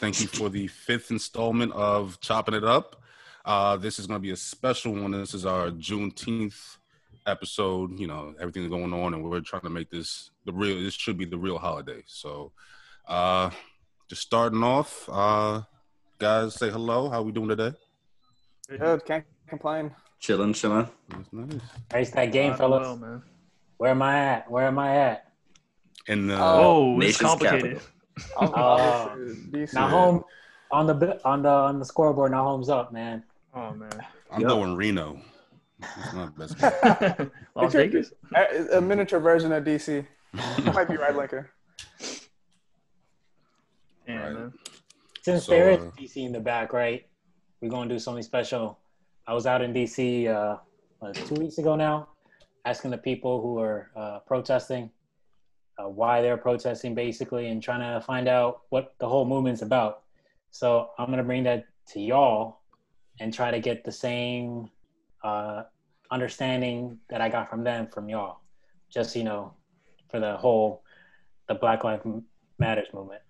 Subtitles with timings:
[0.00, 0.12] everybody.
[0.12, 3.02] Thank you for the fifth installment of Chopping It Up.
[3.44, 5.12] Uh, this is going to be a special one.
[5.12, 6.76] This is our Juneteenth
[7.26, 7.98] episode.
[7.98, 10.80] You know, everything's going on, and we're trying to make this the real.
[10.82, 12.02] This should be the real holiday.
[12.06, 12.52] So,
[13.08, 13.50] uh,
[14.08, 15.62] just starting off, uh,
[16.18, 17.08] guys, say hello.
[17.08, 17.72] How we doing today?
[18.68, 19.94] Good, can't complain.
[20.20, 20.88] Chilling, chilling.
[21.08, 21.60] That's nice.
[21.94, 22.82] Race that game, fellas.
[22.82, 23.22] well, man.
[23.78, 24.50] Where am I at?
[24.50, 25.32] Where am I at?
[26.08, 27.76] And uh, Oh, it's Nation's complicated.
[27.78, 27.99] I'm
[28.40, 29.12] Oh.
[29.50, 29.74] DC.
[29.74, 30.24] Nahum
[30.70, 32.32] on the on the on the scoreboard.
[32.32, 33.22] Nahum's up, man.
[33.54, 33.90] Oh man,
[34.30, 34.48] I'm Yo.
[34.48, 35.20] going Reno.
[35.82, 37.30] It's not the best.
[37.56, 38.12] Las Vegas.
[38.34, 40.06] A, a miniature version of DC.
[40.74, 41.46] Might be right, Lincoln.
[44.06, 44.32] Yeah, Right.
[44.32, 44.52] man.
[45.22, 47.06] Since So, there is uh, DC in the back, right?
[47.60, 48.78] We're gonna do something special.
[49.26, 50.56] I was out in DC uh,
[51.26, 52.08] two weeks ago now,
[52.64, 54.90] asking the people who are uh, protesting
[55.80, 60.02] uh, why they're protesting, basically, and trying to find out what the whole movement's about.
[60.50, 62.60] So I'm gonna bring that to y'all
[63.20, 64.70] and try to get the same
[65.22, 65.64] uh,
[66.10, 68.38] understanding that I got from them from y'all.
[68.88, 69.54] Just you know,
[70.08, 70.82] for the whole
[71.48, 72.02] the Black Lives
[72.58, 73.22] Matters movement.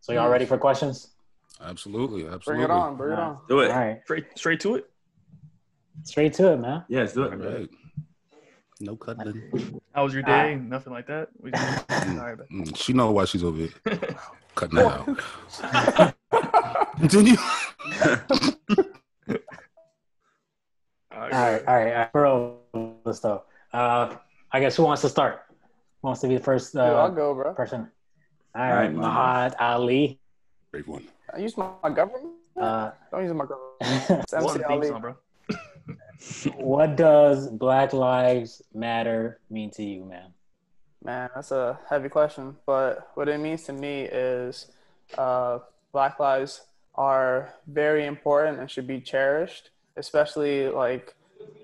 [0.00, 1.12] So y'all ready for questions?
[1.60, 2.28] absolutely, absolutely.
[2.28, 2.64] Bring absolutely.
[2.64, 3.38] it on, bring it on.
[3.48, 3.70] Do it.
[3.70, 4.90] All right, Straight, straight to it.
[6.04, 6.84] straight to it, man.
[6.88, 7.36] Yeah, let's do it.
[7.36, 7.70] right.
[8.80, 9.42] No cutting.
[9.94, 10.54] How was your day?
[10.56, 11.28] Nothing like that.
[11.40, 12.46] We just, all right, man.
[12.52, 13.70] Mm, She know why she's over here
[14.54, 16.14] cutting that out.
[16.98, 17.36] Continue.
[21.10, 22.12] All All right, all right, all right.
[22.12, 22.58] Bro,
[23.04, 23.42] let's go.
[23.72, 24.14] Uh,
[24.52, 25.40] I guess who wants to start?
[26.02, 27.54] Who wants to be the first Dude, I'll uh, go, bro.
[27.54, 27.90] person?
[28.54, 30.18] All All right, right, Mahad Ali.
[30.72, 31.04] Great one.
[31.34, 32.34] I use my, my government.
[32.60, 33.72] Uh, Don't use my government.
[34.24, 34.88] It's One theme Ali.
[34.88, 35.16] song, bro.
[36.56, 40.32] What does Black Lives Matter mean to you, man?
[41.04, 42.56] Man, that's a heavy question.
[42.66, 44.66] But what it means to me is
[45.16, 45.60] uh,
[45.92, 46.62] Black lives
[46.94, 51.14] are very important and should be cherished, especially like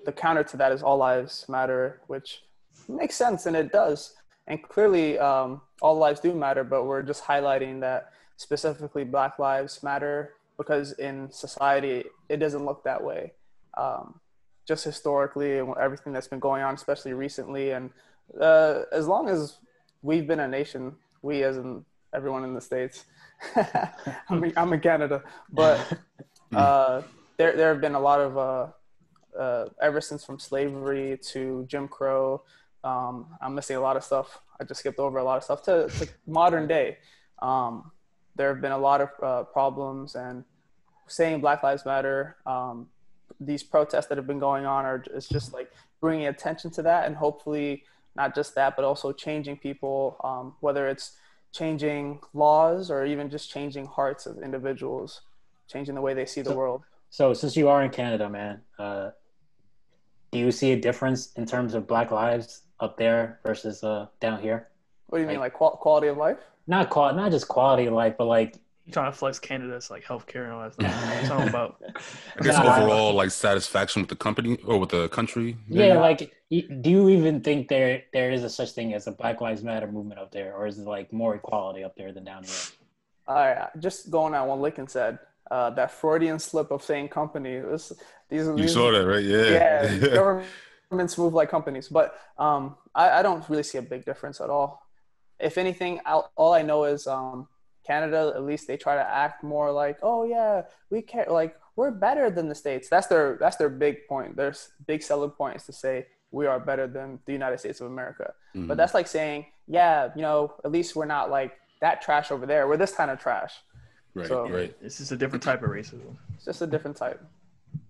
[0.05, 2.43] the counter to that is all lives matter, which
[2.87, 4.15] makes sense and it does.
[4.47, 9.81] And clearly, um, all lives do matter, but we're just highlighting that specifically Black lives
[9.83, 13.33] matter because in society, it doesn't look that way.
[13.77, 14.19] Um,
[14.67, 17.89] just historically and everything that's been going on, especially recently, and
[18.39, 19.57] uh, as long as
[20.01, 23.05] we've been a nation, we as in everyone in the states,
[24.29, 25.79] I'm, in, I'm in Canada, but
[26.55, 27.01] uh,
[27.37, 28.67] there there have been a lot of uh,
[29.37, 32.43] uh, ever since from slavery to Jim Crow.
[32.83, 34.41] Um, I'm missing a lot of stuff.
[34.59, 36.97] I just skipped over a lot of stuff to, to modern day.
[37.41, 37.91] Um,
[38.35, 40.43] there have been a lot of uh, problems, and
[41.07, 42.37] saying Black Lives Matter.
[42.45, 42.87] Um,
[43.45, 45.71] these protests that have been going on are it's just like
[46.01, 47.83] bringing attention to that and hopefully
[48.15, 51.17] not just that but also changing people um, whether it's
[51.51, 55.21] changing laws or even just changing hearts of individuals
[55.67, 58.61] changing the way they see the So- world So, since you are in Canada, man,
[58.79, 59.11] uh,
[60.31, 64.41] do you see a difference in terms of Black lives up there versus uh, down
[64.41, 64.69] here?
[65.09, 67.93] what do you mean like qual- quality of life Not qual- not just quality of
[67.93, 71.09] life, but like You trying to flex Canada's like healthcare and all that stuff.
[71.09, 71.81] What you talking about?
[72.39, 72.77] I guess Nah.
[72.77, 75.55] overall, like satisfaction with the company or with the country.
[75.69, 79.39] Yeah, like, do you even think there there is a such thing as a Black
[79.39, 82.43] Lives Matter movement up there, or is it like more equality up there than down
[82.43, 82.53] here?
[83.25, 85.17] all right just going on what lincoln said
[85.49, 87.93] uh, that freudian slip of saying company this,
[88.29, 89.23] these are you these- saw that, right?
[89.23, 90.13] yeah, Yeah.
[90.89, 94.49] governments move like companies, but um, I, I don't really see a big difference at
[94.49, 94.81] all.
[95.39, 97.47] If anything, I'll, all I know is um,
[97.85, 98.31] Canada.
[98.35, 101.25] At least they try to act more like, oh yeah, we care.
[101.29, 102.89] Like we're better than the states.
[102.89, 104.35] That's their that's their big point.
[104.35, 104.53] Their
[104.87, 108.33] big selling point is to say we are better than the United States of America.
[108.55, 108.67] Mhm.
[108.67, 112.45] But that's like saying, yeah, you know, at least we're not like that trash over
[112.45, 112.67] there.
[112.67, 113.53] We're this kind of trash.
[114.15, 114.75] right, so- right.
[114.81, 116.15] It's just a different type of racism.
[116.35, 117.19] It's just a different type.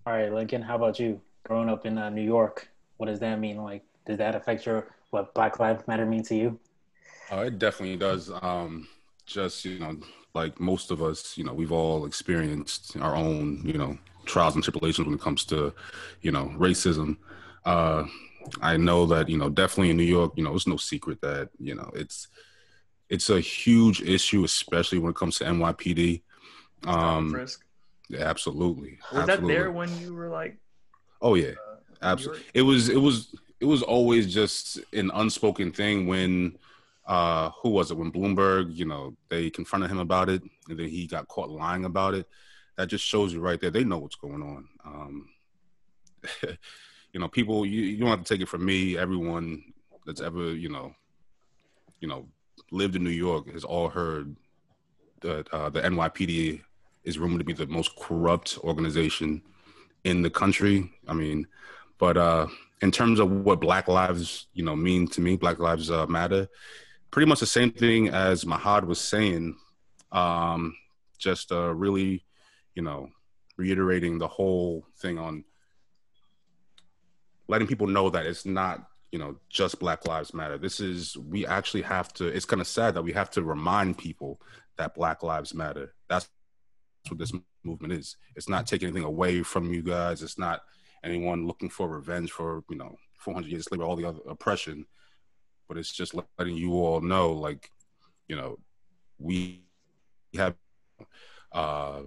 [0.06, 1.20] All right, Lincoln, how about you?
[1.44, 3.58] Growing up in uh, New York, what does that mean?
[3.62, 6.58] Like, does that affect your what Black Lives Matter mean to you?
[7.30, 8.30] Oh, it definitely does.
[8.42, 8.88] Um,
[9.26, 9.96] just you know,
[10.34, 14.64] like most of us, you know, we've all experienced our own, you know, trials and
[14.64, 15.72] tribulations when it comes to,
[16.22, 17.16] you know, racism.
[17.64, 18.04] Uh,
[18.60, 21.50] I know that you know, definitely in New York, you know, it's no secret that
[21.58, 22.28] you know it's
[23.08, 26.22] it's a huge issue, especially when it comes to NYPD.
[26.86, 27.64] Um, Frisk.
[28.08, 28.98] yeah, absolutely.
[29.12, 29.54] Was absolutely.
[29.54, 30.58] that there when you were like?
[31.22, 32.44] Oh yeah, Uh, absolutely.
[32.54, 36.58] It was it was it was always just an unspoken thing when
[37.06, 40.88] uh who was it when Bloomberg, you know, they confronted him about it and then
[40.88, 42.26] he got caught lying about it.
[42.76, 43.70] That just shows you right there.
[43.70, 44.68] They know what's going on.
[44.84, 45.28] Um
[47.12, 48.98] you know, people you, you don't have to take it from me.
[48.98, 49.62] Everyone
[50.06, 50.94] that's ever, you know,
[52.00, 52.26] you know,
[52.70, 54.36] lived in New York has all heard
[55.20, 56.60] that uh, the NYPD
[57.04, 59.42] is rumored to be the most corrupt organization
[60.04, 60.90] in the country.
[61.08, 61.46] I mean,
[61.98, 62.46] but uh,
[62.82, 66.48] in terms of what Black Lives, you know, mean to me, Black Lives uh, Matter,
[67.14, 69.54] pretty much the same thing as Mahad was saying.
[70.10, 70.74] Um,
[71.16, 72.24] just uh, really,
[72.74, 73.08] you know,
[73.56, 75.44] reiterating the whole thing on
[77.46, 80.58] letting people know that it's not you know just black lives matter.
[80.58, 83.96] This is we actually have to it's kind of sad that we have to remind
[83.96, 84.40] people
[84.76, 85.94] that black lives matter.
[86.08, 86.28] That's
[87.08, 87.32] what this
[87.62, 88.16] movement is.
[88.34, 90.20] It's not taking anything away from you guys.
[90.20, 90.62] It's not
[91.04, 94.86] anyone looking for revenge for you know 400 years of slavery all the other oppression
[95.68, 97.70] but it's just letting you all know like
[98.28, 98.58] you know
[99.18, 99.62] we
[100.34, 100.54] have
[101.52, 102.00] uh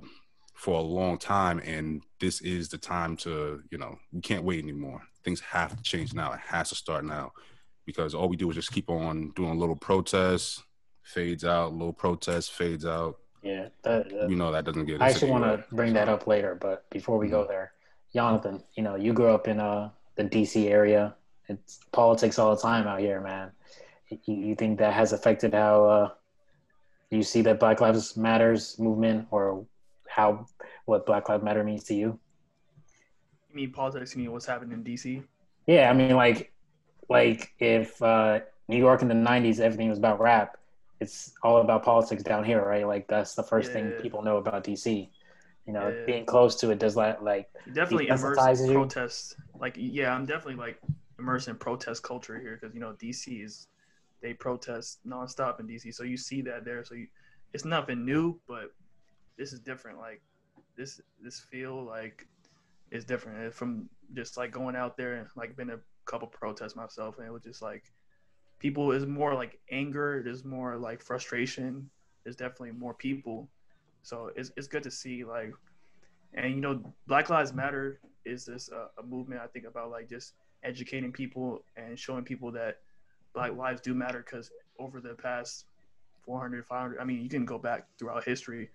[0.53, 4.63] for a long time and this is the time to you know we can't wait
[4.63, 5.01] anymore.
[5.23, 6.33] Things have to change now.
[6.33, 7.31] It has to start now
[7.85, 10.63] because all we do is just keep on doing little protests.
[11.03, 13.17] Fades out little protests fades out.
[13.43, 16.55] Yeah that, we know that doesn't get i actually want to bring that up later
[16.59, 17.35] but before we mm-hmm.
[17.35, 17.71] go there
[18.13, 21.15] jonathan you know you grew up in uh the dc area
[21.49, 23.51] it's politics all the time out here man
[24.09, 26.09] you, you think that has affected how uh
[27.09, 29.65] you see that black lives matters movement or
[30.07, 30.47] how
[30.87, 32.19] what Black Lives Matter means to you?
[33.49, 34.15] You mean politics?
[34.15, 35.23] You mean what's happening in DC?
[35.67, 36.51] Yeah, I mean like
[37.09, 40.57] like if uh, New York in the '90s everything was about rap,
[40.99, 42.87] it's all about politics down here, right?
[42.87, 43.73] Like that's the first yeah.
[43.75, 45.09] thing people know about DC.
[45.67, 46.05] You know, yeah.
[46.05, 49.35] being close to it does that like definitely immerse in protest.
[49.59, 50.79] Like, yeah, I'm definitely like
[51.19, 53.67] immersed in protest culture here because you know DC is
[54.21, 56.83] they protest nonstop in DC, so you see that there.
[56.83, 57.07] So you,
[57.53, 58.73] it's nothing new, but
[59.37, 59.99] this is different.
[59.99, 60.21] Like
[60.75, 62.27] this this feel like
[62.91, 67.17] is different from just like going out there and like been a couple protests myself
[67.17, 67.91] and it was just like
[68.59, 71.89] people is more like anger there's more like frustration
[72.23, 73.49] there's definitely more people
[74.03, 75.53] so it's, it's good to see like
[76.33, 80.07] and you know black lives matter is this uh, a movement i think about like
[80.07, 82.79] just educating people and showing people that
[83.33, 85.65] black lives do matter because over the past
[86.25, 88.69] 400 500 i mean you can go back throughout history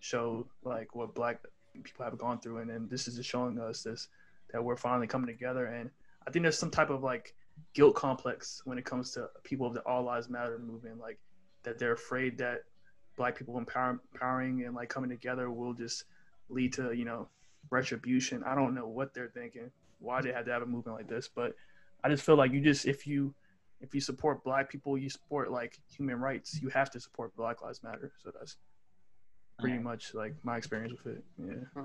[0.00, 1.40] show like what black
[1.82, 4.08] people have gone through and then this is just showing us this
[4.52, 5.66] that we're finally coming together.
[5.66, 5.90] And
[6.26, 7.34] i think there's some type of like
[7.74, 11.18] guilt complex when it comes to people of the all lives matter movement like
[11.64, 12.64] that they're afraid that
[13.16, 16.04] black people empower, empowering and like coming together will just
[16.48, 17.28] lead to you know
[17.70, 18.42] retribution.
[18.44, 19.70] I don't know what they're thinking
[20.02, 21.54] why they had to have a movement like this but
[22.04, 23.34] i just feel like you just if you
[23.80, 27.62] if you support black people you support like human rights you have to support black
[27.62, 28.56] lives matter so that's
[29.62, 31.24] pretty much like my experience with it.
[31.38, 31.82] Yeah.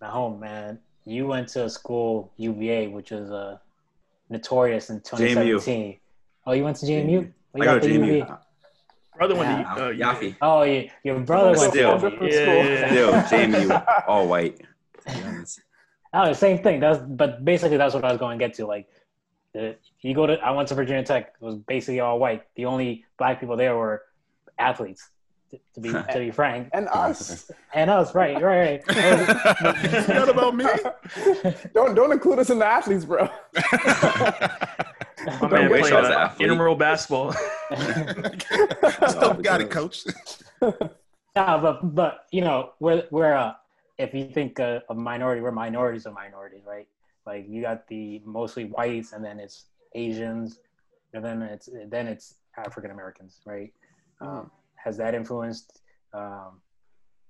[0.00, 3.58] Nahum man, you went to a school UVA, which was uh,
[4.28, 5.92] notorious in 2017.
[5.92, 5.98] JMU.
[6.46, 7.32] Oh, you went to JMU?
[7.54, 8.38] Oh, I got to JMU.
[9.16, 10.36] Brother went to uh, Yaffe.
[10.40, 12.54] Oh yeah, your brother went still, to yeah, school.
[12.54, 14.60] Yeah, still JMU, all white.
[16.12, 16.80] Oh, same thing.
[16.80, 18.66] That's but basically that's what I was going to get to.
[18.66, 18.88] Like,
[19.52, 21.34] the, you go to I went to Virginia Tech.
[21.40, 22.44] It was basically all white.
[22.54, 24.02] The only black people there were
[24.58, 25.10] athletes
[25.74, 26.68] to, be to be frank.
[26.72, 27.50] and us.
[27.74, 30.04] And us, right, right, right.
[30.04, 30.64] Forgot about me.
[31.74, 33.28] don't don't include us in the athletes, bro.
[35.40, 37.32] My man played uh, intramural basketball.
[39.08, 40.04] Still got it, coach.
[41.36, 43.54] Yeah, but but you know we're we're uh,
[43.98, 46.86] if you think uh, a minority, we're minorities of minorities, right?
[47.26, 50.60] Like you got the mostly whites, and then it's Asians,
[51.12, 53.72] and then it's then it's African Americans, right?
[54.20, 55.82] Um, has that influenced
[56.14, 56.60] um,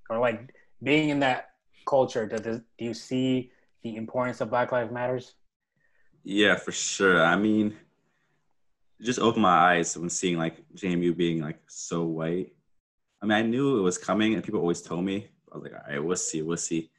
[0.09, 1.51] or like being in that
[1.87, 3.51] culture does do you see
[3.83, 5.35] the importance of black lives matters
[6.23, 7.75] yeah for sure i mean
[9.01, 12.53] just opened my eyes when seeing like jmu being like so white
[13.23, 15.73] i mean i knew it was coming and people always told me i was like
[15.73, 16.91] all right we'll see we'll see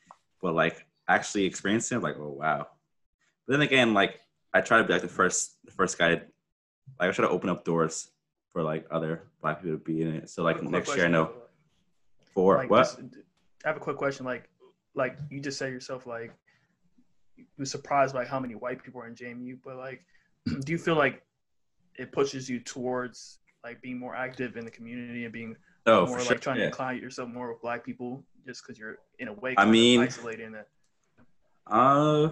[0.42, 2.68] but like actually experiencing it like oh wow
[3.46, 4.20] but then again like
[4.54, 6.22] i try to be like the first the first guy like
[7.00, 8.12] i try to open up doors
[8.52, 10.30] for like other black people to be in it.
[10.30, 11.32] So like next year, I know
[12.34, 12.84] for like, what?
[12.84, 13.00] Just,
[13.64, 14.26] I have a quick question.
[14.26, 14.50] Like,
[14.96, 16.34] like you just said yourself, like
[17.38, 20.04] you were surprised by how many white people are in JMU, but like,
[20.46, 21.24] do you feel like
[21.98, 26.18] it pushes you towards like being more active in the community and being oh, more
[26.18, 26.38] like sure.
[26.38, 26.64] trying yeah.
[26.64, 30.02] to incline yourself more with black people just because you're in a way I mean
[30.02, 30.68] isolated in it?
[31.68, 32.30] Uh,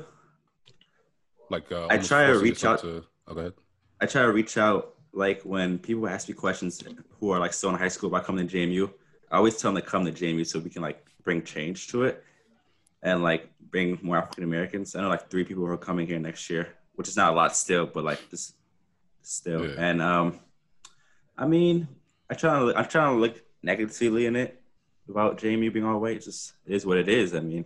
[1.49, 2.79] like uh, I try to reach out.
[2.79, 3.53] To, oh, go ahead.
[4.01, 6.83] I try to reach out like when people ask me questions
[7.19, 8.91] who are like still in high school about coming to JMU,
[9.31, 12.03] I always tell them to come to JMU so we can like bring change to
[12.03, 12.23] it
[13.03, 14.95] and like bring more African Americans.
[14.95, 17.35] I know like three people who are coming here next year, which is not a
[17.35, 18.53] lot still, but like this
[19.21, 19.67] still.
[19.67, 19.75] Yeah.
[19.77, 20.39] And um,
[21.37, 21.87] I mean,
[22.29, 24.61] I try to I'm trying to look negatively in it
[25.09, 26.17] about JMU being all white.
[26.17, 27.33] It just it is what it is.
[27.35, 27.65] I mean,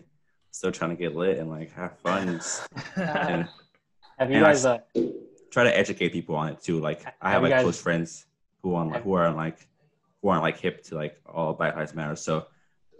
[0.51, 2.39] still trying to get lit and like have fun
[2.95, 3.47] and,
[4.17, 4.65] Have you And I guys?
[4.65, 4.79] Uh,
[5.51, 6.79] try to educate people on it too.
[6.79, 8.25] Like I have Have like guys- close friends
[8.61, 9.67] who on like who aren't like
[10.21, 12.15] who aren't like hip to like all Black Lives Matter.
[12.15, 12.45] So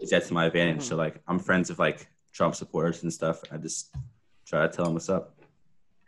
[0.00, 0.82] it's that's to my advantage.
[0.82, 3.40] So like I'm friends with like Trump supporters and stuff.
[3.52, 3.94] I just
[4.46, 5.36] try to tell them what's up.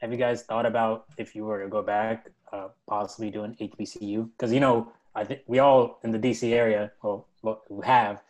[0.01, 4.29] have you guys thought about if you were to go back, uh, possibly doing HBCU?
[4.33, 8.23] Because you know, I think we all in the DC area, well, well, who have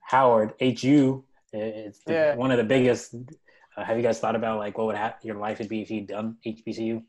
[0.00, 1.24] Howard HU.
[1.52, 2.34] It's the, Yeah.
[2.36, 3.14] one of the biggest.
[3.76, 5.90] Uh, have you guys thought about like what would ha- your life would be if
[5.90, 7.02] you'd done HBCU?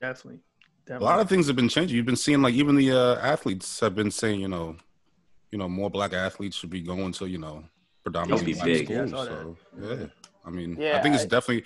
[0.00, 0.40] definitely.
[0.86, 1.06] Definitely.
[1.06, 1.96] A lot of things have been changing.
[1.96, 4.76] You've been seeing like even the uh, athletes have been saying, you know,
[5.50, 7.64] you know, more black athletes should be going to, you know,
[8.02, 8.90] predominantly be black big.
[8.90, 9.26] Yeah, I schools.
[9.28, 10.06] so yeah,
[10.44, 11.64] I mean, Yeah, I think it's I- definitely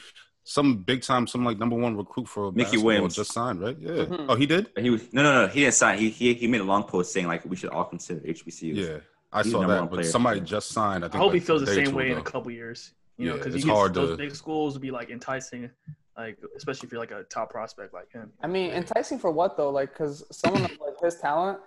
[0.57, 3.15] some big time, some like number one recruit for Mikey basketball Williams.
[3.17, 3.77] just signed, right?
[3.79, 3.91] Yeah.
[4.07, 4.27] Mhm.
[4.31, 4.71] Oh, he did.
[4.79, 5.99] He was no no no he didn't sign.
[5.99, 8.77] He he he made a long post saying like we should all consider HBCUs.
[8.77, 8.99] Yeah,
[9.33, 9.91] I He's saw that.
[9.91, 11.05] But somebody just signed.
[11.05, 11.23] I I think.
[11.23, 12.93] hope he feels the same two way in a couple years.
[13.19, 15.71] You know, Yeah, because it's hard those to- big schools would be like enticing,
[16.17, 18.33] like especially if you're like a top prospect like him.
[18.43, 19.71] I mean, enticing for what though?
[19.71, 21.59] Like, because someone of like his talent,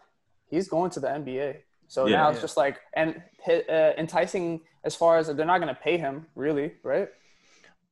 [0.49, 1.57] he's going to the NBA.
[1.87, 2.17] So Yeah.
[2.17, 5.97] now it's just like and uh, enticing as far as they're not going to pay
[5.97, 7.09] him really, right?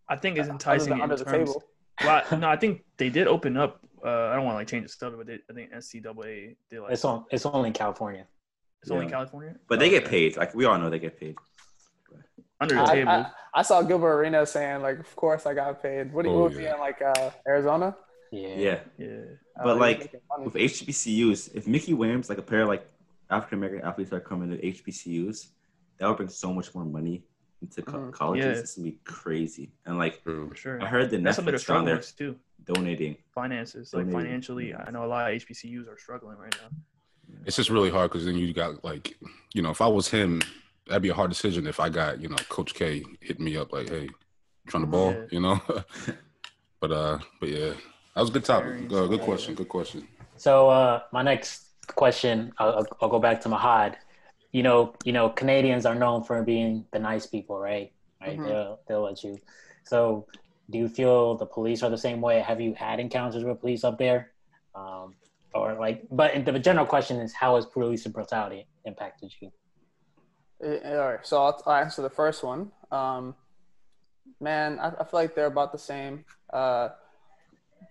[0.09, 1.49] I think it's Other enticing than in under the terms.
[1.49, 1.63] table.
[2.01, 3.81] Well, I- no, I think they did open up.
[4.03, 6.79] Uh, I don't want to like change the stuff, but they, I think NCAA did
[6.79, 7.25] like It's on.
[7.29, 8.25] It's only in California.
[8.81, 9.11] it's only Yeah.
[9.11, 10.37] California, But they get paid.
[10.37, 11.35] Like we all know they get paid.
[12.61, 13.11] under the I, table.
[13.11, 16.35] I, I saw Gilbert Arenas saying like, "Of course I got paid." What, do you
[16.35, 16.75] Oh, what was he yeah.
[16.75, 17.95] in like uh, Arizona?
[18.31, 18.47] Yeah.
[18.55, 18.79] Yeah.
[18.97, 19.07] yeah,
[19.59, 20.21] Uh, But, he like.
[20.45, 22.85] With HBCUs, if Mikey Williams, like a pair of like
[23.29, 25.47] African American athletes are coming to HBCUs,
[25.97, 27.23] that would bring so much more money
[27.61, 28.11] into co- Mhm.
[28.11, 28.45] colleges.
[28.45, 28.51] Yeah.
[28.61, 29.71] It's gonna be crazy.
[29.85, 30.81] And like for sure.
[30.81, 32.37] I heard the That's something Netflix down there too.
[32.65, 33.17] donating.
[33.33, 36.69] Finances, like financially, I know a lot of HBCUs are struggling right now.
[37.45, 39.17] It's just really hard because then you got like,
[39.53, 40.41] you know, if I was him,
[40.87, 41.67] that'd be a hard decision.
[41.67, 44.09] If I got, you know, Coach K hitting me up like, "Hey,
[44.67, 45.25] trying to ball," Yeah.
[45.31, 45.61] you know.
[46.79, 47.73] but uh, but yeah,
[48.15, 48.91] that was a good topic.
[48.91, 49.53] Uh, good question.
[49.55, 50.07] Good question.
[50.37, 53.95] So uh, my next question, I'll, I'll- I'll go back to Mahad.
[54.51, 57.91] You know, you know, Canadians are known for being the nice people, right?
[58.21, 58.37] Right?
[58.37, 58.45] Mhm.
[58.47, 59.39] They'll they'll let you.
[59.83, 60.27] So,
[60.69, 62.39] do you feel the police are the same way?
[62.39, 64.31] Have you had encounters with police up there,
[64.75, 65.15] um,
[65.53, 66.03] or like?
[66.11, 69.51] But the general question is, how has police brutality impacted you?
[70.63, 72.71] Uh, All right, so I'll, I'll answer the first one.
[72.91, 73.35] Um,
[74.41, 76.25] man, I, I feel like they're about the same.
[76.51, 76.89] Uh,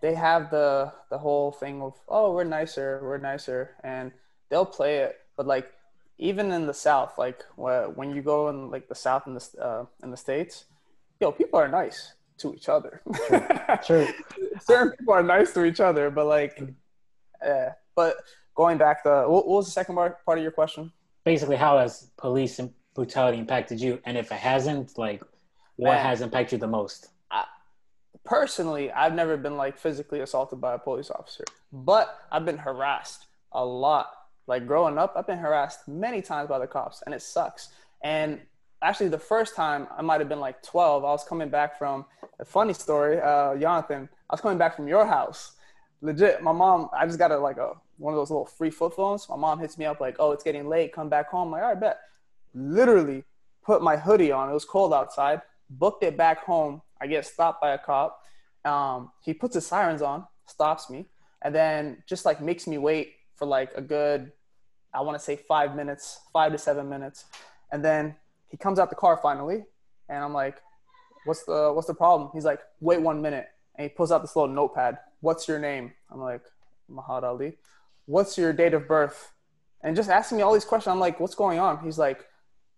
[0.03, 4.12] they have the the whole thing of oh we're nicer, we're nicer, and
[4.50, 5.17] they'll play it.
[5.37, 5.73] But like
[6.18, 9.84] even in the South, like when you go in like the South in the uh,
[10.02, 10.64] in the states,
[11.20, 13.02] yo, people are nice to each other.
[13.84, 14.08] True.
[14.60, 16.62] Certain people are nice to each other, but like,
[17.44, 18.16] uh, but
[18.54, 20.92] going back to what, what was the second part part of your question?
[21.25, 22.60] Basically, how has police
[22.94, 24.00] brutality impacted you?
[24.04, 25.22] And if it hasn't, like,
[25.76, 26.06] what Man.
[26.06, 27.10] has impacted you the most?
[28.28, 33.26] personally, I've never been like physically assaulted by a police officer, but I've been harassed
[33.52, 34.12] a lot.
[34.49, 37.69] Like growing up, I've been harassed many times by the cops, and it sucks.
[38.02, 38.40] And
[38.83, 41.05] actually, the first time I might have been like 12.
[41.05, 42.07] I was coming back from
[42.40, 44.09] a funny story, uh, Jonathan.
[44.31, 45.52] I was coming back from your house.
[46.00, 46.88] Legit, my mom.
[46.93, 49.28] I just got a like a one of those little free flip phones.
[49.28, 50.93] My mom hits me up like, "Oh, it's getting late.
[50.95, 51.99] Come back home." I'm like, all right, bet.
[52.55, 53.25] Literally,
[53.64, 54.49] put my hoodie on.
[54.49, 55.43] It was cold outside.
[55.69, 56.81] Booked it back home.
[57.00, 58.19] I get stopped by a cop.
[58.64, 61.07] Um, he puts his sirens on, stops me,
[61.43, 64.33] and then just like makes me wait for like a good,
[64.92, 67.26] I want to say five minutes, five to seven minutes,
[67.73, 68.16] and then
[68.49, 69.64] he comes out the car finally,
[70.09, 70.62] and I'm like,
[71.25, 74.35] "What's the what's the problem?" He's like, "Wait one minute," and he pulls out this
[74.35, 74.99] little notepad.
[75.21, 75.92] What's your name?
[76.11, 76.42] I'm like,
[76.90, 77.59] Mahad Ali.
[78.07, 79.33] What's your date of birth?
[79.83, 80.90] And just asking me all these questions.
[80.90, 82.26] I'm like, "What's going on?" He's like,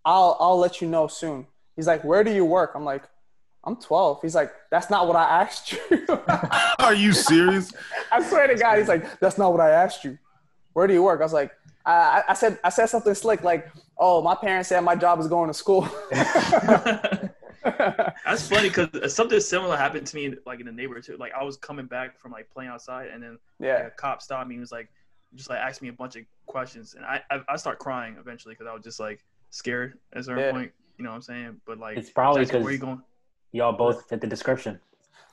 [0.05, 3.05] "I'll I'll let you know soon." He's like, "Where do you work?" I'm like,
[3.64, 6.07] "I'm 12." He's like, "That's not what I asked you."
[6.81, 7.73] Are you serious?
[8.12, 10.19] I swear to God, he's like, "That's not what I asked you."
[10.73, 11.21] Where do you work?
[11.21, 11.52] I was like,
[11.87, 15.19] I, I- I said, I said something slick like, "Oh, my parents said my job
[15.21, 15.89] is going to school."
[17.63, 21.17] That's funny because something similar happened to me like in the neighborhood too.
[21.17, 24.23] Like I was coming back from like playing outside, and then like, yeah, a cop
[24.23, 24.89] stopped me and was like,
[25.35, 28.55] just like asked me a bunch of questions, and I I, I start crying eventually
[28.55, 30.53] because I was just like scared at a certain Yeah.
[30.53, 30.73] point.
[30.99, 31.61] You know what I'm saying?
[31.67, 33.03] But like, It's probably because where you going?
[33.53, 34.79] Y'all both fit the description.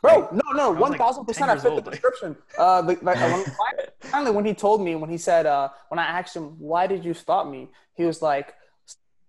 [0.02, 1.50] Bro, no, no, like thousand 10 percent.
[1.52, 2.36] I fit the old, like- description.
[2.58, 3.44] Uh, the, like, uh,
[4.02, 7.04] finally, when he told me, when he said, uh, when I asked him, "Why did
[7.06, 8.54] you stop me?" He was like,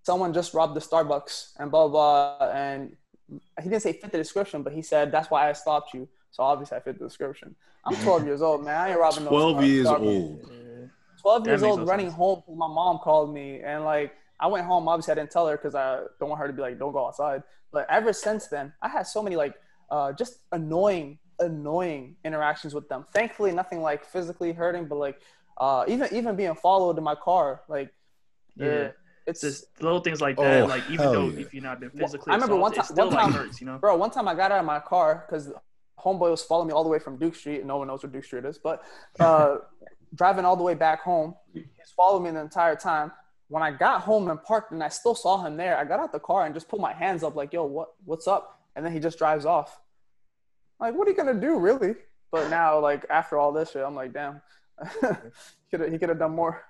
[0.02, 2.50] "Someone just robbed the Starbucks," and blah blah.
[2.52, 2.96] And
[3.62, 6.08] he didn't say fit the description, but he said that's why I stopped you.
[6.30, 7.54] So obviously, I fit the description.
[7.84, 8.76] I'm 12 years old, man.
[8.78, 10.00] I ain't robbing no Twelve years Starbucks.
[10.00, 10.50] old.
[10.52, 10.86] Yeah.
[11.22, 12.16] 12 years old no running sense.
[12.16, 12.42] home.
[12.48, 14.88] My mom called me and like I went home.
[14.88, 17.06] Obviously, I didn't tell her because I don't want her to be like, "Don't go
[17.06, 19.54] outside." But ever since then, I had so many like
[19.90, 23.04] uh, just annoying, annoying interactions with them.
[23.12, 25.20] Thankfully, nothing like physically hurting, but like
[25.58, 27.90] uh, even even being followed in my car, like
[28.56, 28.66] Yeah.
[28.66, 28.88] yeah,
[29.26, 30.62] it's Just little things like that.
[30.62, 31.40] Oh, like even though yeah.
[31.40, 33.60] if you're not been Well, physically I remember one time- still one like time- hurts,
[33.60, 33.78] you know.
[33.78, 35.52] Bro, one time I got out of my car because
[35.98, 37.58] homeboy was following me all the way from Duke Street.
[37.58, 38.82] And no one knows where Duke Street is, but
[39.18, 39.56] uh,
[40.14, 41.64] driving all the way back home, he's
[41.96, 43.10] following me the entire time.
[43.48, 46.12] When I got home and parked, and I still saw him there, I got out
[46.12, 48.92] the car and just put my hands up, like, "Yo, what, what's up?" And then
[48.92, 49.80] he just drives off.
[50.78, 51.96] Like, what are you gonna do, really?
[52.30, 54.40] But now, like after all this shit, I'm like, damn,
[55.00, 56.62] he could he could have done more.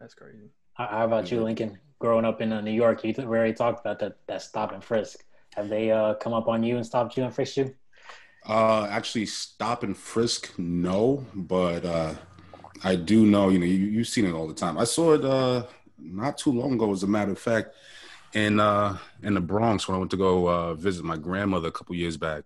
[0.00, 0.48] That's crazy.
[0.72, 1.78] How how about you, Lincoln?
[1.98, 4.72] Growing up in uh, New York, you th- we already talked about that that stop
[4.72, 5.22] and frisk.
[5.54, 7.74] Have they uh, come up on you and stopped you and frisked you?
[8.48, 12.14] Uh, actually, stop and frisk, no, but uh,
[12.82, 13.50] I do know.
[13.50, 14.78] You know, you, you've seen it all the time.
[14.78, 15.66] I saw it uh,
[15.98, 17.74] not too long ago, as a matter of fact,
[18.34, 21.72] in uh, in the Bronx when I went to go uh, visit my grandmother a
[21.72, 22.44] couple years back.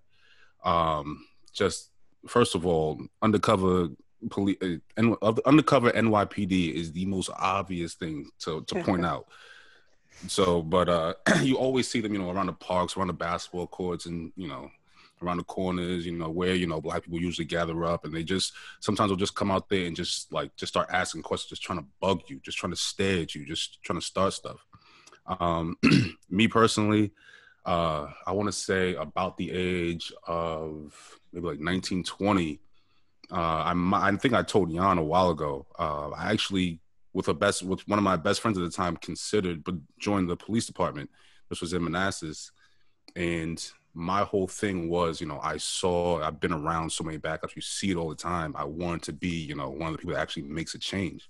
[0.64, 1.90] Um, just
[2.26, 3.88] first of all, undercover
[4.30, 9.26] police, uh, N- undercover NYPD is the most obvious thing to to point out.
[10.28, 13.66] So, but uh, you always see them, you know, around the parks, around the basketball
[13.66, 14.70] courts, and you know,
[15.22, 18.22] around the corners, you know, where you know black people usually gather up, and they
[18.22, 21.62] just sometimes will just come out there and just like just start asking questions, just
[21.62, 24.64] trying to bug you, just trying to stare at you, just trying to start stuff.
[25.26, 25.76] Um,
[26.30, 27.12] me personally,
[27.64, 32.60] uh, I want to say about the age of maybe like 1920.
[33.30, 35.66] Uh, I I think I told Jan a while ago.
[35.78, 36.80] Uh, I actually
[37.12, 40.28] with a best with one of my best friends at the time considered but joined
[40.28, 41.08] the police department.
[41.48, 42.52] This was in Manassas,
[43.16, 47.54] and my whole thing was, you know, I saw, I've been around so many backups.
[47.54, 48.52] You see it all the time.
[48.56, 51.28] I wanted to be, you know, one of the people that actually makes a change.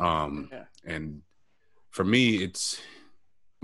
[0.00, 0.64] Um, Yeah.
[0.84, 1.22] And
[1.90, 2.78] for me, it's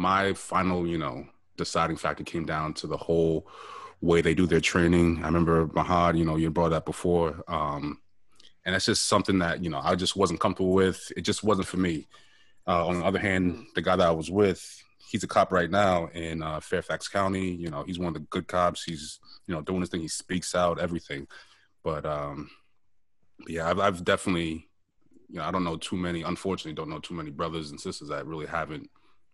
[0.00, 1.26] my final, you know,
[1.58, 3.46] deciding factor came down to the whole
[4.00, 5.18] way they do their training.
[5.22, 7.44] I remember Mahad, you know, you brought that before.
[7.46, 8.00] Um,
[8.64, 11.12] and that's just something that, you know, I just wasn't comfortable with.
[11.18, 12.08] It just wasn't for me.
[12.66, 14.64] Uh, on the other hand, the guy that I was with,
[15.10, 17.50] he's a cop right now in uh, Fairfax County.
[17.50, 18.84] You know, he's one of the good cops.
[18.84, 20.00] He's, you know, doing his thing.
[20.00, 21.26] He speaks out, everything.
[21.84, 22.48] But um,
[23.46, 24.66] yeah, I've, I've definitely,
[25.28, 26.22] you know, I don't know too many.
[26.22, 28.88] Unfortunately, don't know too many brothers and sisters that really haven't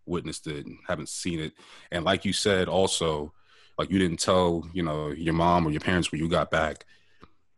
[0.07, 1.53] witnessed it, and haven't seen it.
[1.90, 3.33] And like you said, also,
[3.79, 6.85] like you didn't tell, you know, your mom or your parents when you got back.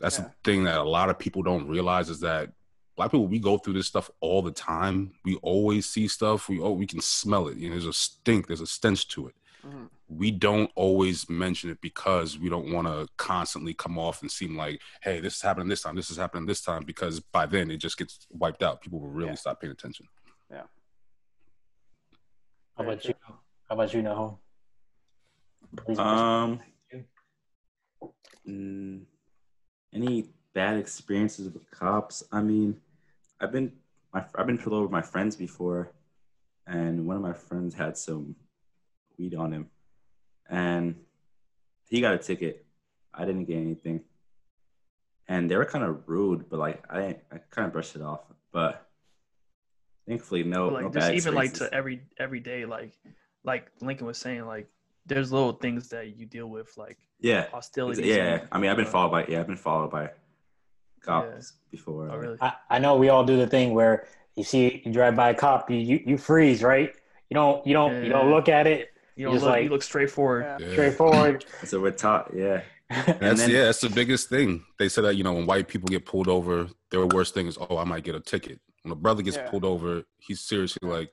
[0.01, 0.25] That's Yeah.
[0.27, 2.53] the thing that a lot of people don't realize is that
[2.97, 5.13] black people we go through this stuff all the time.
[5.25, 6.49] We always see stuff.
[6.49, 7.57] We oh we can smell it.
[7.57, 8.47] You know, there's a stink.
[8.49, 9.35] There's a stench to it.
[9.65, 9.89] Mhm.
[10.09, 14.57] We don't always mention it because we don't want to constantly come off and seem
[14.57, 15.95] like, hey, this is happening this time.
[15.97, 16.85] This is happening this time.
[16.85, 18.81] Because by then it just gets wiped out.
[18.81, 19.35] People will really Yeah.
[19.35, 20.07] stop paying attention.
[22.79, 23.14] How about you?
[23.69, 24.38] How about you, Nahum?
[25.77, 26.61] Please, Um,
[28.47, 29.05] mm,
[29.93, 32.23] any bad experiences with cops?
[32.31, 32.81] I mean,
[33.41, 33.73] I've been
[34.14, 35.93] my, I've been pulled over with my friends before,
[36.69, 38.37] and one of my friends had some
[39.19, 39.71] weed on him,
[40.49, 40.95] and
[41.91, 42.64] he got a ticket.
[43.12, 44.05] I didn't get anything,
[45.27, 48.21] and they were kind of rude, but like I I kind of brushed it off.
[48.53, 48.88] But
[50.09, 52.92] thankfully, no, like no just bad even like to every every day, like
[53.44, 54.66] like Lincoln was saying, like
[55.07, 58.03] there's little things that you deal with, like yeah, hostility.
[58.09, 58.44] yeah.
[58.53, 60.11] I mean, I've been uh, followed by yeah, I've been followed by
[61.03, 61.71] cops Yeah.
[61.71, 62.11] before.
[62.11, 62.38] Oh really?
[62.40, 65.35] I, I know we all do the thing where you see you drive by a
[65.35, 66.94] cop, you you, you freeze, right?
[67.31, 68.90] You don't you don't you don't look at it.
[69.16, 69.53] You don't Just look.
[69.55, 70.44] like- you look straight forward.
[70.44, 70.59] Yeah.
[70.66, 70.73] Yeah.
[70.75, 71.44] Straightforward.
[71.64, 72.61] So we're taught, yeah.
[72.88, 74.64] That's then- yeah, that's the biggest thing.
[74.79, 77.59] They said that you know when white people get pulled over, their worst thing is
[77.61, 78.61] oh I might get a ticket.
[78.83, 79.49] When a brother gets Yeah.
[79.51, 81.12] pulled over, he's seriously like,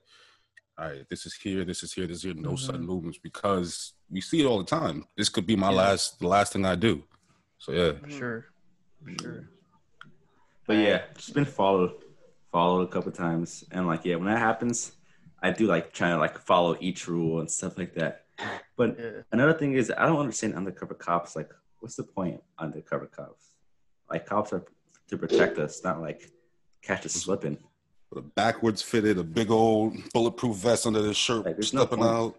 [0.78, 2.90] all right, this is here, this is here, this is here, no sudden mm-hmm.
[2.90, 5.06] movements because we see it all the time.
[5.16, 5.78] This could be my Yeah.
[5.78, 7.04] last, the last thing I do.
[7.58, 8.46] So yeah, For sure.
[9.04, 9.50] For sure.
[10.68, 11.94] But yeah, just been followed,
[12.52, 14.92] followed a couple times, and like yeah, when that happens,
[15.42, 18.26] I do like trying to like follow each rule and stuff like that.
[18.76, 19.22] But Yeah.
[19.32, 21.36] another thing is, I don't understand undercover cops.
[21.36, 22.42] Like, what's the point?
[22.60, 23.52] Undercover cops,
[24.10, 24.66] like cops are
[25.08, 26.32] to protect us, not like
[26.86, 27.58] catch us slipping.
[28.12, 31.82] with a backwards fitted, a big old bulletproof vest under their shirt, Like, there's no
[31.82, 32.10] stepping point.
[32.12, 32.36] out,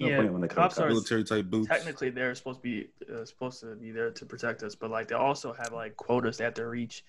[0.00, 0.16] No yeah.
[0.18, 1.68] point when they cops are military type boots.
[1.68, 5.08] technically they're supposed to be uh, supposed to be there to protect us, but like
[5.08, 7.04] they also have like quotas they have to reach.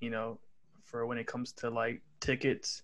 [0.00, 0.38] You know,
[0.84, 2.82] for when it comes to like tickets,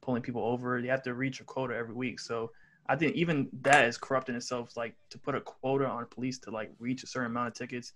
[0.00, 2.18] pulling people over, they have to reach a quota every week.
[2.20, 2.50] So
[2.88, 4.76] I think even that is corrupt in itself.
[4.76, 7.92] Like to put a quota on police to like reach a certain amount of tickets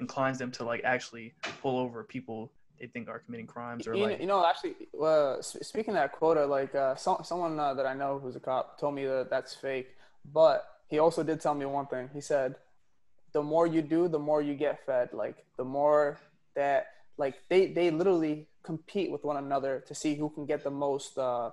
[0.00, 4.02] inclines them to like actually pull over people they think are committing crimes or you,
[4.02, 7.86] like you know actually uh, speaking of that quota like uh, so, someone uh, that
[7.86, 9.88] i know who's a cop told me that that's fake
[10.32, 12.10] but he also did tell me one thing.
[12.12, 12.56] He said
[13.32, 15.10] the more you do the more you get fed.
[15.12, 16.18] Like the more
[16.54, 20.70] that like they they literally compete with one another to see who can get the
[20.70, 21.50] most uh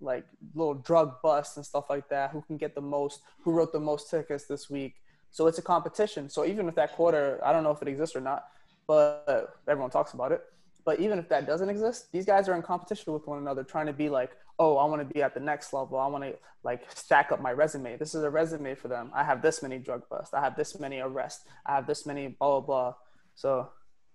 [0.00, 3.72] like little drug busts and stuff like that who can get the most who wrote
[3.72, 4.94] the most tickets this week.
[5.30, 6.28] So it's a competition.
[6.28, 8.44] So even if that quarter i don't know if it exists or not
[8.86, 10.44] but everyone talks about it
[10.84, 13.86] but even if that doesn't exist, these guys are in competition with one another, trying
[13.86, 15.98] to be like, oh, I want to be at the next level.
[15.98, 17.96] I want to like stack up my resume.
[17.96, 19.10] This is a resume for them.
[19.14, 20.34] I have this many drug busts.
[20.34, 21.44] I have this many arrests.
[21.66, 22.94] I have this many blah blah blah.
[23.34, 23.70] So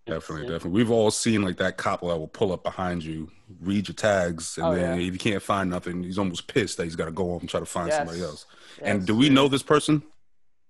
[0.05, 3.29] definitely, definitely, we've all seen like that cop that will pull up behind you,
[3.61, 5.07] read your tags, and oh, then yeah.
[5.07, 7.49] if you can't find nothing, he's almost pissed that he's got to go home and
[7.49, 7.97] try to find yes.
[7.97, 8.45] somebody else.
[8.77, 8.87] Yes.
[8.87, 10.03] And do we know this person?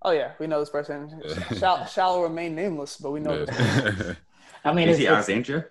[0.01, 1.21] Oh yeah, we know this person.
[1.57, 3.45] shall, shall remain nameless, but we know.
[3.45, 4.13] Yeah.
[4.63, 5.65] I mean, is he Alexandria?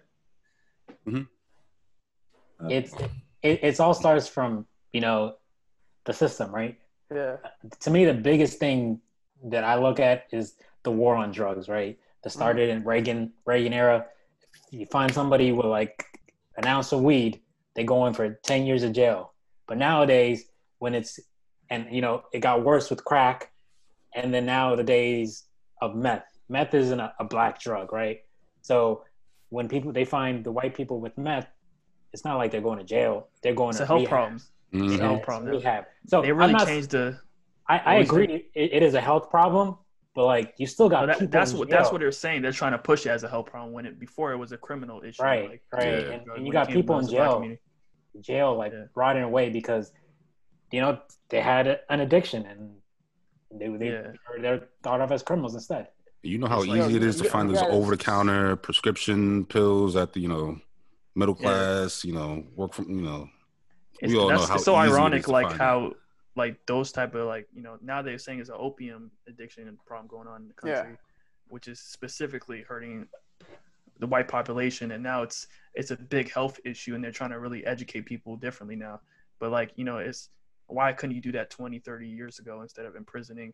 [1.11, 2.71] Mm-hmm.
[2.71, 2.93] It's
[3.43, 5.35] it, it's all starts from you know
[6.05, 6.79] the system, right?
[7.13, 7.37] Yeah.
[7.81, 9.01] To me, the biggest thing
[9.45, 11.99] that I look at is the war on drugs, right?
[12.23, 12.79] That started mm-hmm.
[12.79, 14.07] in Reagan Reagan era.
[14.71, 16.05] You find somebody with like
[16.57, 17.41] an ounce of weed,
[17.75, 19.33] they go in for ten years of jail.
[19.67, 20.47] But nowadays,
[20.79, 21.21] when it's
[21.71, 23.53] and you know it got worse with crack,
[24.15, 25.45] and then now the days
[25.81, 26.25] of meth.
[26.49, 28.21] Meth isn't a, a black drug, right?
[28.63, 29.05] So
[29.51, 31.49] when people they find the white people with meth,
[32.13, 33.29] it's not like they're going to jail.
[33.43, 34.41] They're going it's to a health problem.
[34.73, 34.93] Mm-hmm.
[34.93, 35.51] It's a health problem.
[35.51, 35.85] Rehab.
[36.07, 37.19] So they really not, changed the.
[37.69, 38.47] I, I agree.
[38.55, 39.77] It, it is a health problem,
[40.15, 42.43] but like you still got that, that's what that's what they're saying.
[42.43, 44.59] They're trying to push it as a health problem when it before it was a
[44.59, 45.23] criminal issue.
[45.23, 45.87] Right, like, right.
[45.87, 46.11] Yeah.
[46.11, 47.57] And, and you got people in jail,
[48.21, 48.85] jail like yeah.
[48.95, 49.93] rotting away because
[50.73, 52.71] you know they had an addiction and
[53.61, 54.13] they they yeah.
[54.41, 55.89] they're thought of as criminals instead.
[56.23, 59.45] You know how it's easy like, it is to find those over the counter prescription
[59.45, 60.61] pills at the you know
[61.15, 62.09] middle class, yeah.
[62.09, 63.29] you know, work from you know.
[64.01, 65.97] It's, we all know how it's so ironic, like how it.
[66.37, 69.79] like those type of like you know now they're saying it's an opium addiction and
[69.85, 70.97] problem going on in the country, yeah.
[71.49, 73.07] which is specifically hurting
[74.01, 77.39] the white population, and now it's it's a big health issue, and they're trying to
[77.39, 79.01] really educate people differently now.
[79.39, 80.31] But like you know, it's
[80.69, 83.53] why couldn't you do that 20, 30 years ago instead of imprisoning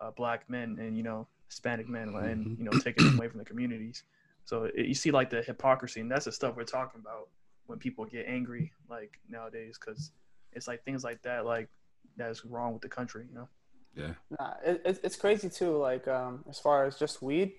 [0.00, 2.62] uh, black men and you know Hispanic men and mm-hmm.
[2.62, 4.04] you know taking them away from the communities.
[4.44, 7.28] So it, you see like the hypocrisy, and that's the stuff we're talking about
[7.66, 10.12] when people get angry like nowadays, because
[10.52, 11.68] it's like things like that like
[12.16, 13.48] that's wrong with the country, you know.
[13.94, 14.14] Yeah.
[14.38, 15.76] Nah, it, it's crazy too.
[15.76, 17.52] Like um, as far as just weed,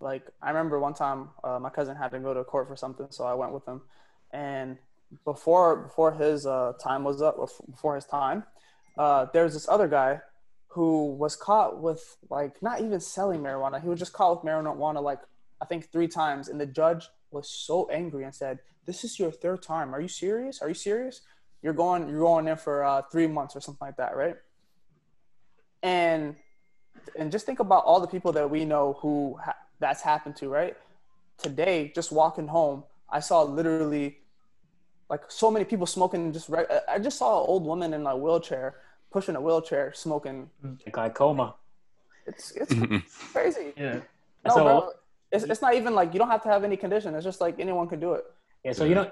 [0.00, 3.06] like I remember one time uh, my cousin had to go to court for something,
[3.10, 3.82] so I went with him,
[4.32, 4.78] and
[5.24, 7.36] before before his uh, time was up,
[7.70, 8.44] before his time,
[8.98, 10.20] uh, there was this other guy
[10.70, 13.82] who was caught with like not even selling marijuana.
[13.82, 15.18] He was just caught with marijuana like
[15.60, 19.32] I think three times, and the judge was so angry and said, "This is your
[19.32, 19.94] third time.
[19.94, 20.62] Are you serious?
[20.62, 21.22] Are you serious?
[21.62, 24.36] You're going you're going in for uh, three months or something like that, right?"
[25.82, 26.36] And
[27.16, 30.48] and just think about all the people that we know who ha- that's happened to,
[30.48, 30.76] right?
[31.38, 34.18] Today, just walking home, I saw literally
[35.08, 36.32] like so many people smoking.
[36.32, 38.76] Just right, I just saw an old woman in a wheelchair
[39.10, 40.50] pushing a wheelchair, smoking.
[40.90, 41.54] Glaucoma.
[42.26, 42.74] It's it's
[43.32, 43.72] crazy.
[43.76, 44.00] Yeah.
[44.44, 44.90] No, so, bro,
[45.32, 47.14] it's it's not even like you don't have to have any condition.
[47.14, 48.24] It's just like anyone can do it.
[48.64, 48.72] Yeah.
[48.72, 49.10] So you know,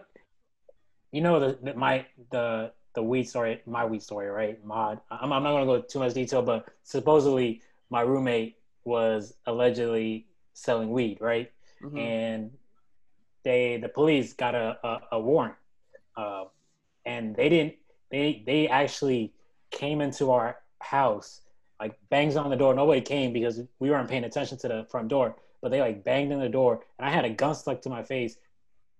[1.12, 4.64] you know the, the my the the weed story, my weed story, right?
[4.64, 5.00] Mod.
[5.10, 10.90] I'm I'm not gonna go too much detail, but supposedly my roommate was allegedly selling
[10.90, 11.50] weed, right?
[11.82, 11.98] Mm-hmm.
[11.98, 12.50] And
[13.44, 15.54] they the police got a a, a warrant,
[16.16, 16.44] uh,
[17.06, 17.74] and they didn't
[18.10, 19.32] they they actually
[19.70, 21.42] came into our house,
[21.80, 22.74] like bangs on the door.
[22.74, 26.32] Nobody came because we weren't paying attention to the front door, but they like banged
[26.32, 28.36] in the door, and I had a gun stuck to my face,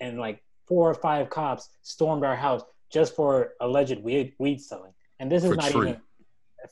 [0.01, 4.93] and like four or five cops stormed our house just for alleged weed weed selling.
[5.19, 5.89] And this is for not tree.
[5.91, 6.01] even.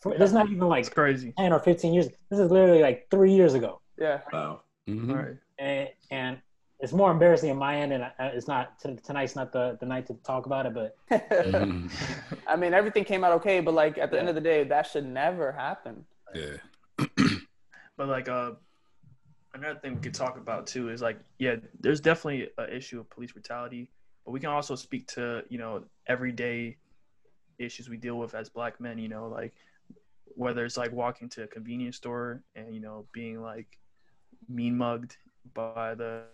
[0.00, 1.32] For, this is not even like it's crazy.
[1.38, 2.08] ten or fifteen years.
[2.30, 3.80] This is literally like three years ago.
[3.98, 4.20] Yeah.
[4.32, 4.62] Wow.
[4.88, 5.12] Mm-hmm.
[5.12, 5.36] Right.
[5.58, 6.38] And, and
[6.78, 10.14] it's more embarrassing in my end, and it's not tonight's not the, the night to
[10.14, 10.74] talk about it.
[10.74, 10.96] But
[12.46, 14.20] I mean, everything came out okay, but like at the yeah.
[14.20, 16.04] end of the day, that should never happen.
[16.34, 16.56] Yeah.
[17.96, 18.52] but like uh,
[19.54, 23.08] another thing we could talk about too is like, yeah, there's definitely an issue of
[23.08, 23.90] police brutality,
[24.26, 26.76] but we can also speak to you know everyday
[27.58, 28.98] issues we deal with as black men.
[28.98, 29.54] You know, like
[30.34, 33.78] whether it's like walking to a convenience store and you know being like
[34.46, 35.16] mean mugged
[35.54, 36.24] by the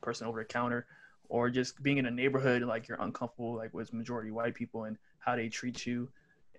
[0.00, 0.86] person over the counter
[1.28, 4.96] or just being in a neighborhood like you're uncomfortable like with majority white people and
[5.18, 6.08] how they treat you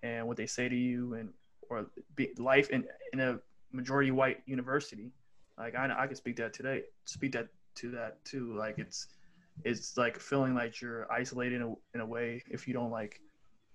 [0.03, 1.29] and what they say to you and
[1.69, 1.85] or
[2.15, 3.39] be, life in, in a
[3.71, 5.11] majority white university.
[5.57, 8.55] Like I, I can speak that today speak that to that too.
[8.55, 9.07] Like it's
[9.63, 13.19] it's like feeling like you're isolated in a, in a way if you don't like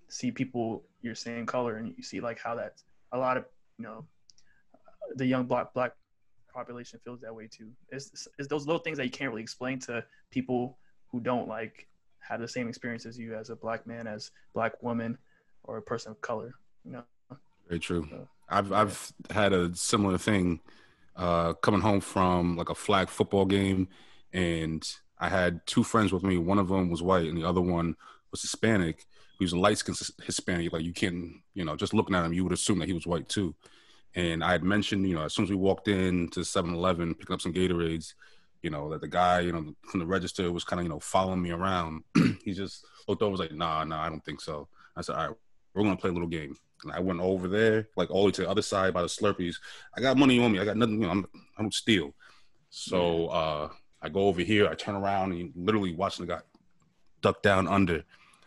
[0.07, 3.45] see people your same color and you see like how that a lot of
[3.77, 4.05] you know
[5.15, 5.93] the young black black
[6.55, 7.69] population feels that way too.
[7.91, 10.77] It's, it's those little things that you can't really explain to people
[11.11, 11.87] who don't like
[12.19, 15.17] have the same experience as you as a black man, as black woman,
[15.65, 16.55] or a person of color.
[16.85, 17.03] You know.
[17.67, 18.07] Very true.
[18.09, 18.81] So, I've yeah.
[18.81, 20.61] I've had a similar thing
[21.15, 23.89] uh, coming home from like a flag football game,
[24.33, 24.83] and
[25.19, 26.37] I had two friends with me.
[26.37, 27.95] One of them was white, and the other one
[28.31, 29.05] was Hispanic.
[29.37, 30.71] He was a light skinned Hispanic.
[30.71, 33.05] Like you can't, you know, just looking at him, you would assume that he was
[33.05, 33.53] white too.
[34.15, 37.33] And I had mentioned, you know, as soon as we walked in to 7-Eleven, picking
[37.33, 38.13] up some Gatorades,
[38.61, 40.99] you know, that the guy, you know, from the register was kind of, you know,
[40.99, 42.03] following me around.
[42.43, 44.67] he just looked over, was like, nah, nah, I don't think so.
[44.95, 45.37] I said, all right,
[45.73, 46.55] we're gonna play a little game.
[46.83, 49.07] And I went over there, like all the way to the other side by the
[49.07, 49.55] Slurpees.
[49.95, 50.59] I got money on me.
[50.59, 52.13] I got nothing, you know, I'm, I don't steal.
[52.69, 53.69] So uh,
[54.01, 56.41] I go over here, I turn around and literally watching the guy
[57.21, 58.03] duck down under.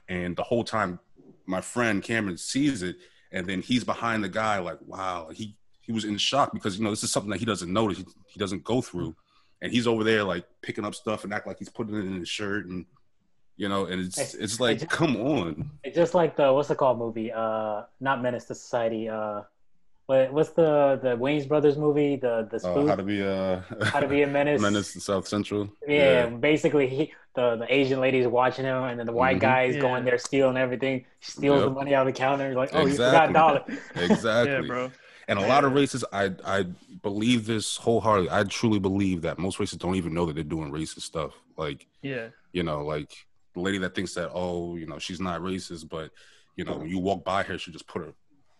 [0.08, 0.98] And the whole time,
[1.46, 2.96] my friend Cameron sees it,
[3.32, 6.84] and then he's behind the guy, like, wow, he he was in shock because you
[6.84, 9.14] know this is something that he doesn't notice, he, he doesn't go through,
[9.62, 12.20] and he's over there like picking up stuff and act like he's putting it in
[12.20, 12.86] his shirt and
[13.58, 15.70] you know, and it's it's like, just, come on.
[15.82, 17.32] It's just like the what's the called movie?
[17.32, 19.08] Uh, not Menace to Society.
[19.08, 19.42] Uh,
[20.08, 22.16] what what's the the Wayans Brothers movie?
[22.16, 24.58] The the uh, how to be a how to be a menace.
[24.58, 25.68] menace to South Central.
[25.86, 29.40] Yeah, yeah, basically he the the Asian lady's watching him, and then the white mm-hmm.
[29.40, 29.82] guy is yeah.
[29.82, 31.04] going there stealing everything.
[31.20, 31.68] She steals yep.
[31.68, 32.54] the money out of the counter.
[32.54, 32.90] Like, oh, exactly.
[32.90, 33.64] you forgot dollar.
[33.96, 34.52] exactly.
[34.54, 34.90] yeah, bro.
[35.28, 36.64] And a lot of races, I I
[37.02, 38.30] believe this wholeheartedly.
[38.30, 41.34] I truly believe that most races don't even know that they're doing racist stuff.
[41.58, 43.14] Like, yeah, you know, like
[43.52, 46.12] the lady that thinks that oh, you know, she's not racist, but
[46.56, 48.14] you know, when you walk by her, she just put a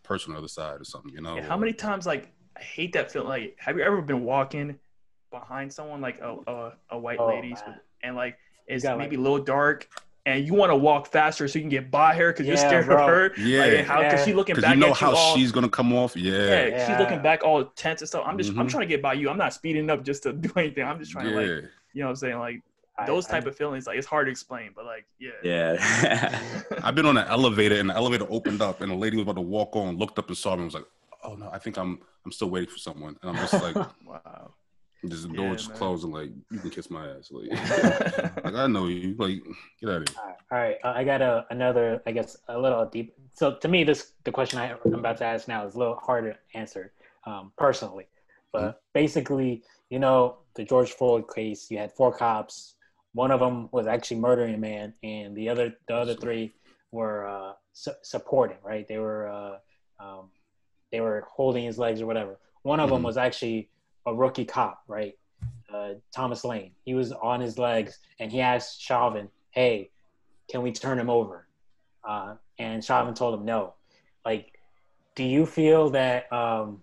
[0.09, 1.13] person on the other side or something.
[1.13, 3.29] You know, yeah, how many times like I hate that feeling.
[3.29, 4.79] Like, have you ever been walking
[5.31, 7.55] behind someone like a a, a white oh, lady,
[8.03, 9.89] and like it's maybe like, a little dark,
[10.27, 12.59] and you want to walk faster so you can get by her because yeah, you're
[12.59, 13.03] scared bro.
[13.03, 13.33] of her.
[13.37, 14.25] Yeah, like, how because yeah.
[14.25, 16.17] she looking back you know at how you all, she's gonna come off.
[16.17, 16.33] Yeah.
[16.33, 18.25] yeah, yeah, she's looking back all tense and stuff.
[18.27, 18.61] I'm just mm-hmm.
[18.61, 19.31] I'm trying to get by you.
[19.31, 20.85] I'm not speeding up just to do anything.
[20.85, 22.63] I'm just trying to like you know what I'm saying like
[23.07, 26.41] those type I, of feelings like it's hard to explain but like yeah yeah
[26.83, 29.37] i've been on an elevator and the elevator opened up and a lady was about
[29.37, 30.87] to walk on looked up and saw me and was like
[31.25, 34.53] oh no i think i'm i'm still waiting for someone and i'm just like wow
[35.07, 37.31] just the door yeah, just closed and like you can kiss my ass.
[37.31, 37.51] Like,
[38.45, 39.15] like I know you.
[39.17, 39.43] Like
[39.81, 40.37] get out of here.
[40.51, 42.03] All right, uh, I got a another.
[42.07, 43.15] I guess a little deep.
[43.33, 45.95] So to me, this the question I, am about to ask now is a little
[45.97, 46.93] harder to answer
[47.27, 48.09] um, personally.
[48.53, 48.79] But mm-hmm.
[48.93, 52.75] basically, you know, the George Floyd case, you had four cops.
[53.15, 56.55] One of them was actually murdering a man, and the other the other three
[56.91, 58.59] were uh, su- supporting.
[58.63, 58.87] Right?
[58.87, 59.57] They were uh,
[60.01, 60.31] um,
[60.93, 62.39] they were holding his legs or whatever.
[62.63, 62.97] One of mm-hmm.
[62.97, 63.71] them was actually
[64.07, 65.15] a rookie cop, right?
[65.73, 66.73] Uh, Thomas Lane.
[66.85, 69.91] He was on his legs and he asked Chauvin, "Hey,
[70.51, 71.47] can we turn him over?"
[72.07, 73.75] Uh, and Chauvin told him no.
[74.25, 74.53] Like,
[75.15, 76.33] do you feel that?
[76.33, 76.83] Um,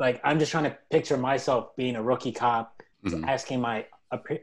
[0.00, 3.24] like, I'm just trying to picture myself being a rookie cop, mm-hmm.
[3.24, 3.86] asking my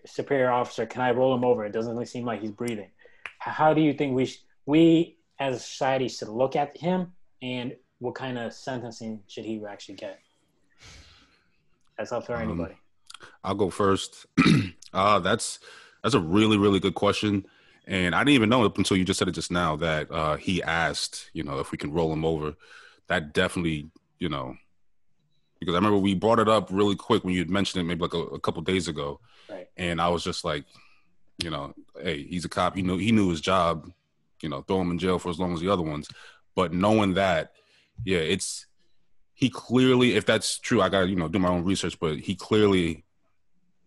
[0.06, 2.90] superior officer, "Can I roll him over?" It doesn't really seem like he's breathing.
[3.40, 7.76] How do you think we sh- we as a society should look at him, and
[8.00, 10.20] what kind of sentencing should he actually get?
[11.98, 12.76] That's up for um, anybody.
[13.44, 14.26] I'll go first.
[14.94, 15.60] uh, that's
[16.04, 17.46] that's a really really good question,
[17.86, 20.36] and I didn't even know up until you just said it just now that uh,
[20.38, 22.56] he asked, you know, if we can roll him over.
[23.08, 24.56] That definitely, you know,
[25.60, 28.02] because I remember we brought it up really quick when you had mentioned it maybe
[28.02, 29.68] like a, a couple days ago, right.
[29.78, 30.66] and I was just like,
[31.44, 32.76] you know, hey, he's a cop.
[32.76, 33.92] He knew he knew his job.
[34.42, 36.08] You know, throw him in jail for as long as the other ones.
[36.56, 37.54] But knowing that,
[38.04, 38.68] yeah, it's
[39.34, 42.00] he clearly, if that's true, I got to you know do my own research.
[42.00, 43.06] But he clearly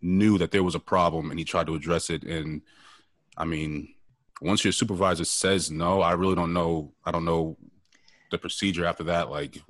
[0.01, 2.23] knew that there was a problem and he tried to address it.
[2.23, 2.61] And
[3.37, 3.93] I mean,
[4.41, 6.93] once your supervisor says no, I really don't know.
[7.05, 7.57] I don't know
[8.31, 9.29] the procedure after that.
[9.29, 9.61] Like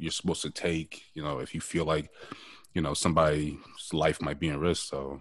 [0.00, 2.10] you're supposed to take, you know, if you feel like,
[2.74, 3.58] you know, somebody's
[3.92, 4.86] life might be in risk.
[4.88, 5.20] So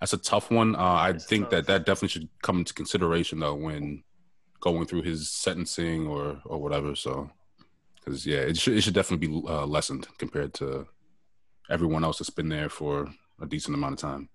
[0.00, 0.74] that's a tough one.
[0.74, 1.50] Uh, I think tough.
[1.50, 4.02] that that definitely should come into consideration though when
[4.60, 6.94] going through his sentencing or or whatever.
[6.94, 7.30] So
[7.96, 10.86] because yeah, it should it should definitely be uh, lessened compared to
[11.70, 13.08] everyone else that's been there for
[13.40, 14.28] a decent amount of time.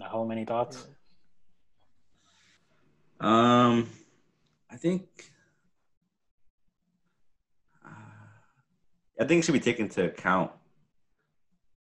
[0.00, 0.88] How many thoughts?
[3.20, 3.88] Um,
[4.70, 5.31] I think
[9.22, 10.50] I think it should be taken into account,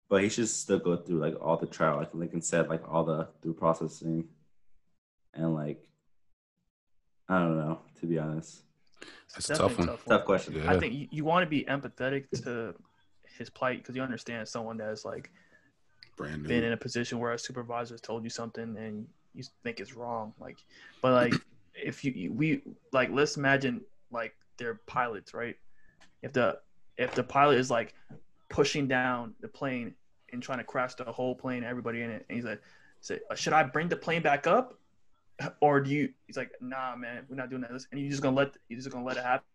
[0.10, 3.04] but he should still go through like all the trial, like Lincoln said, like all
[3.04, 4.26] the through processing,
[5.34, 5.84] and like
[7.28, 8.62] I don't know, to be honest.
[9.34, 9.88] That's a tough one.
[9.88, 10.56] Tough, tough question.
[10.56, 10.70] Yeah.
[10.70, 12.76] I think you, you want to be empathetic to
[13.40, 15.32] his plight because you understand someone that's like
[16.18, 16.48] Brand new.
[16.48, 19.96] been in a position where a supervisor has told you something and you think it's
[19.96, 20.34] wrong.
[20.40, 20.58] Like,
[21.02, 21.42] but like
[21.74, 25.56] if you we like let's imagine like they're pilots, right?
[26.22, 26.60] If the
[26.98, 27.94] if the pilot is like
[28.50, 29.94] pushing down the plane
[30.32, 32.62] and trying to crash the whole plane, everybody in it, and he's like,
[33.02, 34.80] say, uh, should I bring the plane back up,
[35.62, 36.14] or do you?
[36.28, 37.72] He's like, nah, man, we're not doing that.
[37.92, 39.46] And you're just gonna let you're just gonna let it happen.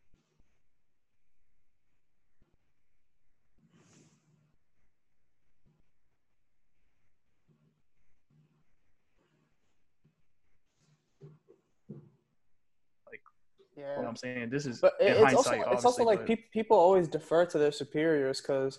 [13.76, 13.98] Yeah.
[13.98, 17.44] What I'm saying, this is but it's also it's also like pe- people always defer
[17.46, 18.78] to their superiors because,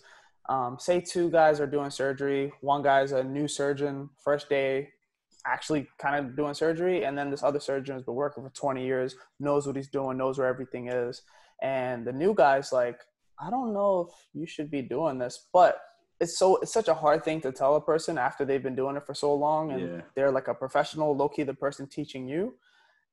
[0.49, 4.89] um, say two guys are doing surgery, one guy's a new surgeon, first day,
[5.45, 8.83] actually kind of doing surgery, and then this other surgeon has been working for 20
[8.83, 11.21] years, knows what he's doing, knows where everything is,
[11.61, 12.99] and the new guy's like,
[13.39, 15.79] I don't know if you should be doing this, but
[16.19, 18.95] it's so it's such a hard thing to tell a person after they've been doing
[18.95, 20.01] it for so long and yeah.
[20.15, 22.55] they're like a professional, low key the person teaching you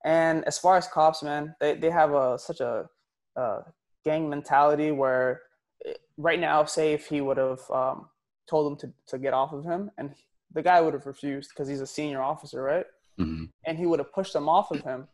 [0.04, 2.88] and as far as cops, man, they, they have a such a,
[3.36, 3.58] a
[4.04, 5.40] gang mentality where
[5.86, 8.06] eh, right now, say if he would have um,
[8.48, 10.14] told them to, to get off of him, and
[10.52, 12.86] the guy would have refused because he's a senior officer, right?
[13.18, 13.44] Mm-hmm.
[13.66, 15.08] And he would have pushed them off of him.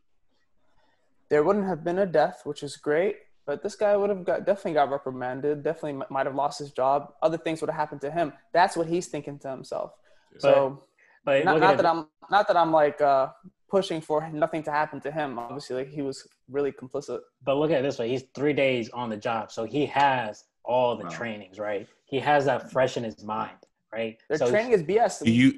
[1.28, 4.44] There wouldn't have been a death, which is great, but this guy would have got
[4.44, 5.62] definitely got reprimanded.
[5.62, 7.12] Definitely might have lost his job.
[7.22, 8.32] Other things would have happened to him.
[8.52, 9.92] That's what he's thinking to himself.
[10.38, 10.82] So,
[11.24, 13.28] but, but not, not that I'm not that I'm like uh,
[13.70, 15.38] pushing for nothing to happen to him.
[15.38, 17.20] Obviously, like he was really complicit.
[17.44, 20.44] But look at it this way: he's three days on the job, so he has
[20.64, 21.10] all the wow.
[21.10, 21.86] trainings, right?
[22.04, 23.56] He has that fresh in his mind,
[23.92, 24.18] right?
[24.28, 25.26] Their so training is BS.
[25.26, 25.54] You,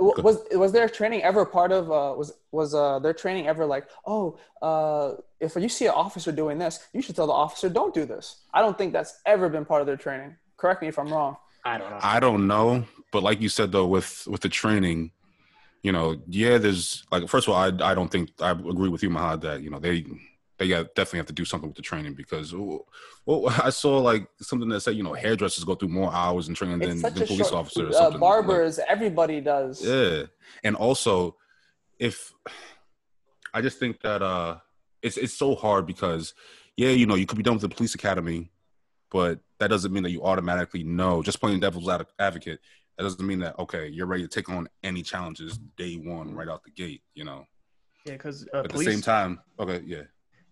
[0.00, 3.88] was was their training ever part of uh, was was uh, their training ever like
[4.06, 7.94] oh uh, if you see an officer doing this you should tell the officer don't
[7.94, 10.98] do this i don't think that's ever been part of their training correct me if
[10.98, 14.40] i'm wrong i don't know i don't know but like you said though with with
[14.40, 15.10] the training
[15.82, 19.02] you know, yeah, there's like first of all, I I don't think I agree with
[19.02, 20.04] you, Mahad, that you know they
[20.58, 22.84] they got, definitely have to do something with the training because well,
[23.62, 26.80] I saw like something that said you know hairdressers go through more hours in training
[26.80, 27.94] than, than police short, officers.
[27.94, 29.84] Uh, barbers, like, everybody does.
[29.84, 30.24] Yeah,
[30.64, 31.36] and also
[31.98, 32.32] if
[33.54, 34.58] I just think that uh
[35.02, 36.34] it's it's so hard because
[36.76, 38.52] yeah, you know, you could be done with the police academy,
[39.10, 41.24] but that doesn't mean that you automatically know.
[41.24, 41.88] Just playing devil's
[42.20, 42.60] advocate,
[42.98, 46.48] that doesn't mean that okay, you're ready to take on any challenges day one right
[46.48, 47.00] out the gate.
[47.14, 47.46] You know.
[48.04, 50.02] Yeah, because uh, at police, the same time, okay, yeah.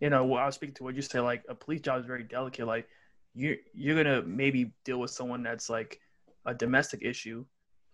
[0.00, 1.18] You know, well, I was speaking to what you say.
[1.18, 2.66] Like a police job is very delicate.
[2.66, 2.87] Like
[3.35, 6.00] you you're gonna maybe deal with someone that's like
[6.46, 7.44] a domestic issue,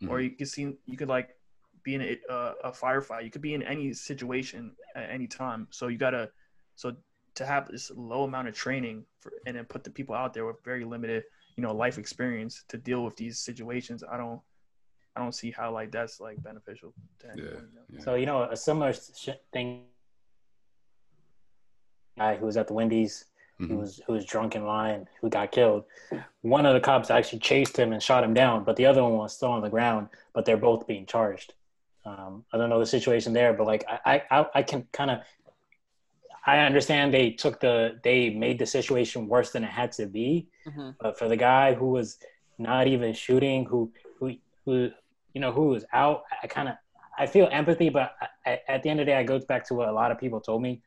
[0.03, 0.13] mm-hmm.
[0.13, 1.31] or you can see you could like
[1.83, 3.25] be in a, uh, a firefight.
[3.25, 5.67] You could be in any situation at any time.
[5.71, 6.31] So you gotta
[6.77, 6.95] so
[7.37, 10.45] to have this low amount of training for, and then put the people out there
[10.45, 11.25] with very limited
[11.57, 14.41] you know life experience to deal with these situations i don't
[15.17, 17.83] i don't see how like that's like beneficial to anyone, yeah, you know?
[17.91, 18.01] yeah.
[18.01, 18.93] so you know a similar
[19.53, 19.83] thing
[22.19, 23.27] guy who was at the wendy's
[23.61, 23.73] mm-hmm.
[23.73, 25.85] who was who was drunk in line who got killed
[26.43, 29.15] one of the cops actually chased him and shot him down but the other one
[29.15, 31.55] was still on the ground but they're both being charged
[32.05, 35.21] um, I don't know the situation there, but like I, I, I can kind of
[36.45, 40.49] I understand they took the they made the situation worse than it had to be.
[40.67, 40.91] Mm-hmm.
[41.01, 42.19] But for the guy who was
[42.59, 44.91] not even shooting, who who who
[45.35, 46.75] you know who was out, I kind of
[47.19, 48.15] I feel empathy, but
[48.47, 50.19] I, at the end of the day, it goes back to what a lot of
[50.19, 50.83] people told me.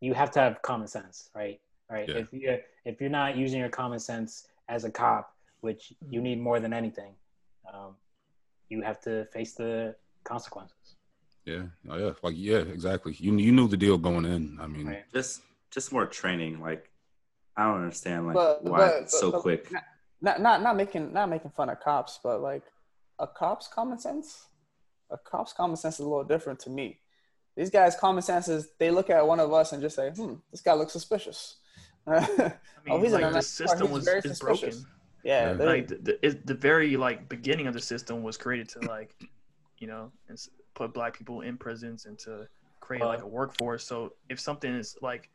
[0.00, 1.60] You have to have common sense, right?
[1.90, 2.08] Right.
[2.08, 2.16] Yeah.
[2.16, 6.40] If you if you're not using your common sense as a cop, which you need
[6.40, 7.14] more than anything,
[7.72, 7.94] um,
[8.68, 9.94] you have to face the
[10.24, 10.95] consequences.
[11.46, 13.14] Yeah, oh, yeah, like yeah, exactly.
[13.18, 14.58] You you knew the deal going in.
[14.60, 16.60] I mean, just just more training.
[16.60, 16.90] Like
[17.56, 19.72] I don't understand like but, why but, it's so but, quick.
[20.20, 22.64] Not not not making not making fun of cops, but like
[23.20, 24.46] a cop's common sense.
[25.10, 26.98] A cop's common sense is a little different to me.
[27.56, 30.34] These guys' common sense is they look at one of us and just say, "Hmm,
[30.50, 31.58] this guy looks suspicious."
[32.08, 32.52] I mean,
[32.90, 34.84] oh, he's like the system was is broken.
[35.22, 35.64] Yeah, yeah.
[35.64, 39.14] like the, the, the very like beginning of the system was created to like,
[39.78, 40.12] you know,
[40.76, 42.46] put black people in prisons and to
[42.80, 43.84] create like a workforce.
[43.84, 45.28] So if something is like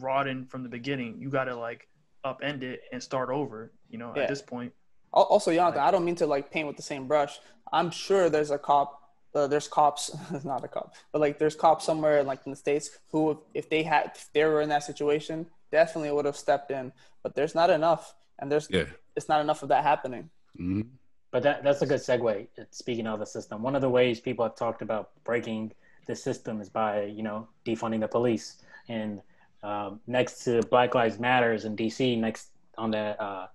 [0.00, 1.86] rotten from the beginning, you got to like
[2.24, 3.70] upend it and start over.
[3.88, 4.22] You know, yeah.
[4.22, 4.72] at this point.
[5.12, 7.38] Also, Jonathan, like, I don't mean to like paint with the same brush.
[7.72, 8.96] I'm sure there's a cop.
[9.32, 10.10] Uh, there's cops,
[10.44, 13.84] not a cop, but like there's cops somewhere like in the states who, if they
[13.84, 16.90] had, if they were in that situation, definitely would have stepped in.
[17.22, 18.86] But there's not enough, and there's yeah.
[19.14, 20.30] it's not enough of that happening.
[20.58, 20.82] Mm-hmm.
[21.30, 22.48] But that, that's a good segue.
[22.70, 25.72] Speaking of the system, one of the ways people have talked about breaking
[26.06, 28.62] the system is by you know defunding the police.
[28.88, 29.20] And
[29.62, 33.46] um, next to Black Lives Matters in DC, next on the uh,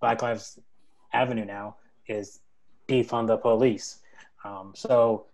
[0.00, 0.58] Black Lives
[1.12, 1.76] Avenue now
[2.06, 2.40] is
[2.88, 3.98] defund the police.
[4.44, 5.26] Um, so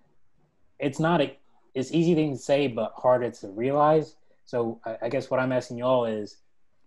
[0.79, 1.37] it's not a
[1.75, 4.17] it's easy thing to say but harder to realize.
[4.47, 6.39] So I, I guess what I'm asking y'all is,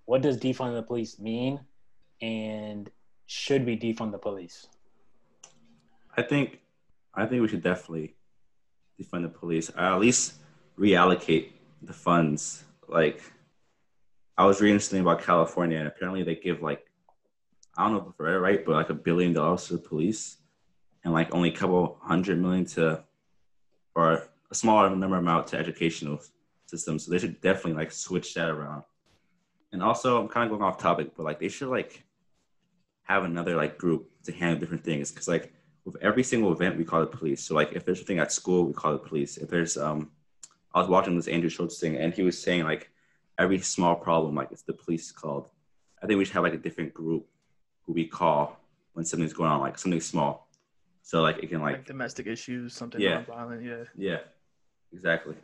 [0.05, 1.59] what does defund the police mean,
[2.22, 2.89] and
[3.28, 4.68] should we defund the police?
[6.16, 6.59] I think
[7.14, 8.16] I think we should definitely
[8.99, 9.70] defund the police.
[9.70, 10.36] Or at least
[10.78, 11.51] reallocate
[11.82, 12.64] the funds.
[12.88, 13.22] Like
[14.38, 16.86] I was reading something about California, and apparently they give like
[17.78, 20.38] I don't know if it's right, but like a billion dollars to the police,
[21.03, 23.03] and like only a couple hundred million to,
[23.95, 26.20] or a smaller number amount to educational
[26.68, 27.05] systems.
[27.05, 28.84] So they should definitely like switch that around.
[29.72, 32.03] And also, I'm kind of going off topic, but like they should like
[33.03, 35.51] have another like group to handle different things because like
[35.86, 37.44] with every single event we call the police.
[37.44, 39.38] So like if there's a thing at school, we call the police.
[39.38, 40.12] If there's um,
[40.74, 42.90] I was watching this Andrew Schulz thing, and he was saying like
[43.38, 45.50] every small problem, like it's the police called.
[46.02, 47.26] I think we should have like a different group
[47.86, 48.60] who we call
[48.94, 50.50] when something's going on, like something small.
[51.02, 53.24] So like it can like, like domestic issues, something Yeah.
[53.24, 53.64] violent.
[53.64, 53.84] Yeah.
[53.98, 54.20] yeah,
[54.94, 55.36] exactly.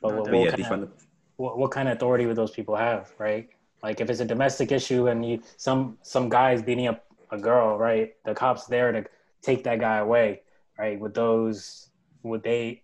[0.00, 1.04] But what, But what yeah, kind of, the
[1.36, 3.48] what, what kind of authority would those people have, right?
[3.82, 7.76] Like if it's a domestic issue and you some some guys beating up a girl,
[7.78, 8.14] right?
[8.24, 9.04] The cops there to
[9.42, 10.42] take that guy away,
[10.78, 10.98] right?
[10.98, 11.88] Would those
[12.22, 12.82] would they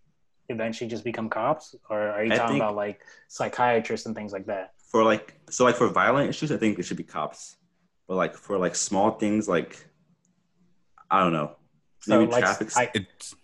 [0.48, 4.46] eventually just become cops, or are you I talking about like psychiatrists and things like
[4.46, 4.72] that?
[4.90, 7.56] for like so like for violent issues, I think it should be cops.
[8.06, 9.84] But like for like small things, like
[11.10, 11.56] I don't know,
[12.00, 12.68] So maybe like traffic.
[12.76, 13.34] I, It's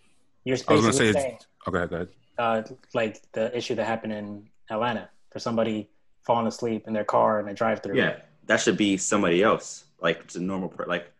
[0.43, 1.85] you're I was gonna basically say saying it's okay.
[1.87, 2.09] Go ahead.
[2.37, 2.61] uh,
[2.93, 5.89] like the issue that happened in Atlanta for somebody
[6.25, 7.95] falling asleep in their car in a drive-through.
[7.95, 11.11] yeah, that should be somebody else, like just a normal, per- like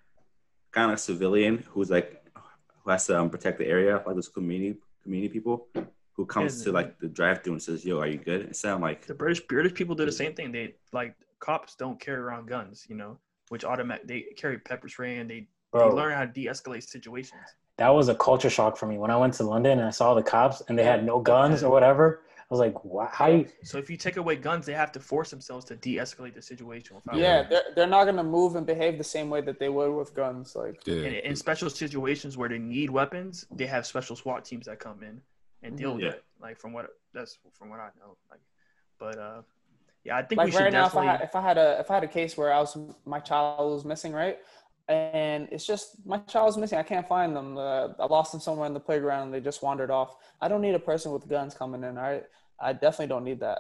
[0.76, 2.21] kind of civilian who's like
[2.84, 5.67] who has to um, protect the area, like those community community people
[6.13, 6.65] who comes Yeah.
[6.65, 9.39] to like the drive-through and says, "Yo, are you good?" Instead, I'm like, The British
[9.47, 10.51] British people do the same thing.
[10.51, 13.17] They like cops don't carry around guns, you know,
[13.49, 17.41] which automatic they carry pepper spray and they, Bro, they learn how to de-escalate situations.
[17.78, 20.13] that was a culture shock for me when I went to London and I saw
[20.13, 22.21] the cops and they had no guns or whatever.
[22.50, 25.00] I was like, "Wow, how you?" So if you take away guns, they have to
[25.00, 26.98] force themselves to de-escalate the situation.
[27.16, 30.14] Yeah, they're they're not gonna move and behave the same way that they would with
[30.14, 30.56] guns.
[30.56, 31.08] Like Yeah.
[31.08, 35.02] in, in special situations where they need weapons, they have special SWAT teams that come
[35.02, 35.22] in
[35.64, 36.10] and deal with Yeah.
[36.12, 36.24] it.
[36.39, 38.16] Like from what that's from what I know.
[38.30, 38.41] Like,
[39.00, 39.41] but uh,
[40.04, 41.80] yeah, I think like we should right now, if I, had, if I had a
[41.80, 44.38] if I had a case where I was my child was missing, right,
[44.88, 47.57] and it's just my child's missing, I can't find them.
[47.57, 49.23] Uh, I lost them somewhere in the playground.
[49.23, 50.15] and They just wandered off.
[50.41, 51.97] I don't need a person with guns coming in.
[51.97, 52.23] All right,
[52.59, 53.59] I definitely don't need that.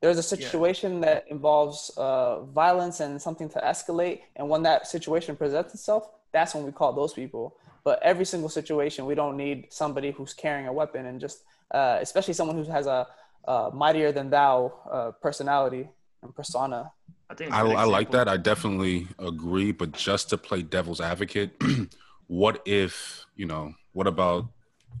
[0.00, 5.36] There's a situation that involves uh, violence and something to escalate, and when that situation
[5.36, 7.56] presents itself, that's when we call those people.
[7.84, 11.98] But every single situation, we don't need somebody who's carrying a weapon and just, uh,
[12.00, 13.06] especially someone who has a
[13.46, 15.88] uh, mightier than thou uh, personality
[16.22, 16.92] and persona.
[17.32, 18.28] I think I, a I like that.
[18.28, 19.72] I definitely agree.
[19.72, 21.50] But just to play devil's advocate,
[22.26, 23.74] what if you know?
[23.92, 24.48] What about?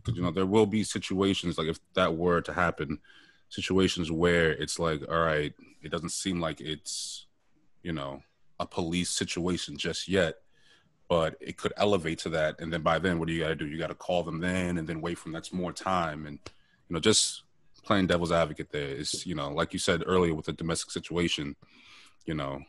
[0.06, 2.98] you know, there will be situations like if that were to happen,
[3.50, 5.52] situations where it's like, all right,
[5.82, 7.26] it doesn't seem like it's,
[7.82, 8.22] you know,
[8.58, 10.36] a police situation just yet,
[11.08, 12.58] but it could elevate to that.
[12.58, 13.66] And then by then, what do you got to do?
[13.66, 15.32] You got to call them then, and then wait for them.
[15.32, 16.38] That's more time, and
[16.88, 17.42] you know, just
[17.84, 21.56] playing devil's advocate there is, you know, like you said earlier with the domestic situation,
[22.26, 22.60] you know,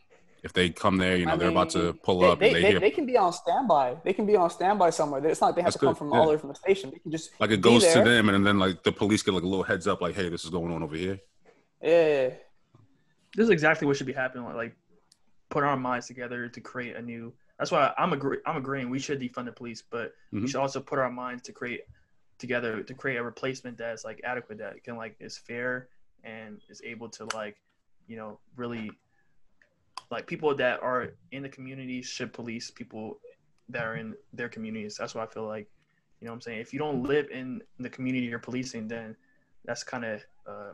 [0.44, 2.56] if they come there, you know, I they're about to pull they, up They, and
[2.56, 3.98] they, they, hear they can be on standby.
[4.04, 5.26] They can be on standby somewhere.
[5.26, 6.18] It's not like they have That's to come from yeah.
[6.20, 6.92] all the way from the station.
[6.92, 9.44] They can just like it goes to them and then like the police get like
[9.44, 11.20] a little heads up like, hey, this is going on over here.
[11.82, 12.30] Yeah,
[13.36, 14.46] this is exactly what should be happening.
[14.46, 14.76] Like, like
[15.50, 17.34] put our minds together to create a new.
[17.58, 18.40] That's why I'm agree.
[18.46, 18.90] I'm agreeing.
[18.90, 20.50] We should defund the police, but we Mhm.
[20.50, 21.82] should also put our minds to create
[22.40, 25.88] together to create a replacement that's like adequate, that can like is fair
[26.24, 27.58] and is able to like,
[28.08, 28.92] you know, really
[30.12, 33.20] like people that are in the community should police people
[33.70, 34.98] that are in their communities.
[35.00, 35.68] That's what I feel like.
[36.20, 36.60] You know what I'm saying?
[36.60, 39.16] If you don't live in the community you're policing, then
[39.66, 40.74] that's kind of uh,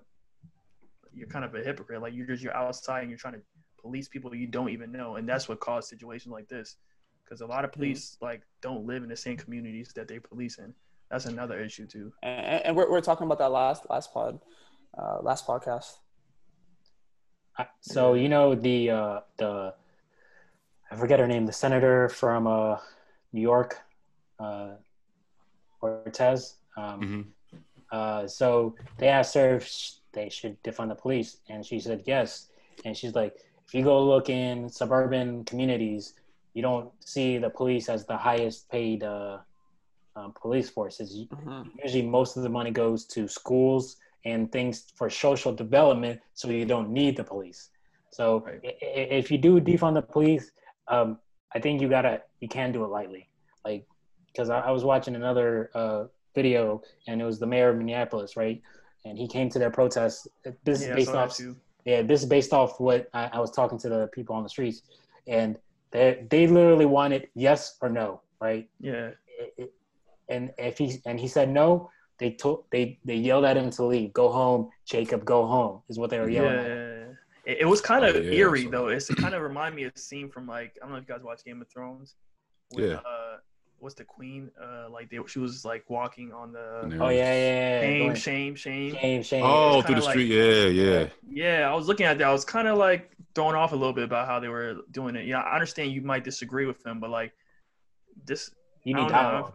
[1.13, 2.01] you're kind of a hypocrite.
[2.01, 3.41] Like you're just you're outside and you're trying to
[3.82, 6.76] police people you don't even know, and that's what caused situations like this.
[7.24, 10.57] Because a lot of police like don't live in the same communities that they police
[10.57, 10.74] in.
[11.09, 12.13] That's another issue too.
[12.22, 14.39] and, and we're, we're talking about that last last pod,
[14.97, 15.93] uh, last podcast.
[17.57, 19.73] I- So you know the uh, the
[20.91, 22.77] I forget her name, the senator from uh,
[23.31, 23.79] New York,
[24.39, 24.75] uh,
[25.79, 26.55] Cortez.
[26.77, 27.23] Um, Mhm.
[27.91, 32.03] uh, so they asked her if sh- they should defund the police, and she said
[32.05, 32.49] yes.
[32.85, 33.35] And she's like,
[33.67, 36.15] if you go look in suburban communities,
[36.53, 39.39] you don't see the police as the highest paid uh,
[40.15, 41.25] um, police forces.
[41.83, 46.65] Usually, most of the money goes to schools and things for social development, so you
[46.65, 47.70] don't need the police.
[48.11, 48.59] So Right.
[48.63, 50.51] if you do defund the police,
[50.88, 51.20] um,
[51.55, 53.30] I think you gotta you can do it lightly,
[53.65, 53.86] like
[54.28, 56.05] because I, I was watching another uh,
[56.36, 58.61] video, and it was the mayor of Minneapolis, right?
[59.05, 60.28] And he came to their protest.
[60.63, 61.39] This Yeah, is based off.
[61.86, 64.49] Yeah, this is based off what I, I was talking to the people on the
[64.49, 64.82] streets,
[65.28, 65.57] and
[65.91, 68.70] they they literally wanted yes or no, right?
[68.80, 69.74] Yeah, It- it-
[70.28, 71.89] and if he and he said no,
[72.20, 74.13] they told they they yelled at him to leave.
[74.13, 75.26] Go home, Jacob.
[75.26, 76.41] Go home is what they were yeah.
[76.41, 76.57] yelling.
[76.59, 76.65] at.
[77.45, 78.88] It, it was kind of Oh, yeah, eerie so- though.
[78.89, 81.07] It's, it kind of reminded me of a scene from like I don't know if
[81.07, 82.15] you guys watch Game of Thrones.
[82.72, 82.95] When, Yeah.
[82.95, 83.38] Uh,
[83.80, 84.51] what's the queen?
[84.61, 87.82] Uh, like they, she was like walking on the Oh yeah, yeah, yeah.
[87.82, 88.95] shame, shame, shame.
[88.95, 89.43] shame, shame.
[89.45, 90.26] Oh, through the kinda street.
[90.26, 91.07] yeah, yeah.
[91.28, 92.28] Yeah, I was looking at that.
[92.28, 95.15] I was kind of like thrown off a little bit about how they were doing
[95.15, 95.26] it.
[95.26, 97.32] Yeah, I understand you might disagree with them, but like
[98.26, 98.51] this,
[98.84, 99.53] you need don't know.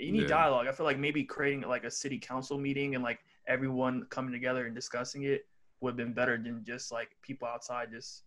[0.00, 0.28] You need Yeah.
[0.28, 0.66] dialogue.
[0.66, 4.66] I feel like maybe creating like a city council meeting and like everyone coming together
[4.66, 5.46] and discussing it
[5.80, 8.24] would have been better than just like people outside just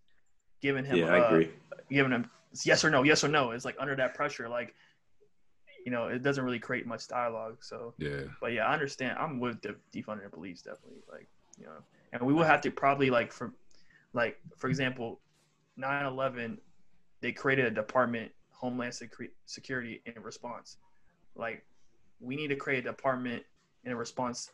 [0.61, 1.49] giving him Yeah, I uh, agree.
[1.89, 2.29] giving him
[2.63, 3.51] yes or no, yes or no.
[3.51, 4.73] It's like under that pressure, like
[5.85, 7.57] you know, it doesn't really create much dialogue.
[7.61, 8.21] So, Yeah.
[8.39, 9.17] but yeah, I understand.
[9.19, 11.01] I'm with the defunding the police definitely.
[11.11, 11.27] Like
[11.59, 13.51] you know, and we will have to probably like for
[14.13, 15.19] like for example,
[15.79, 16.57] 9/11,
[17.21, 18.93] they created a department, Homeland
[19.45, 20.77] Security, in response.
[21.35, 21.65] Like
[22.19, 23.43] we need to create a department
[23.83, 24.51] in response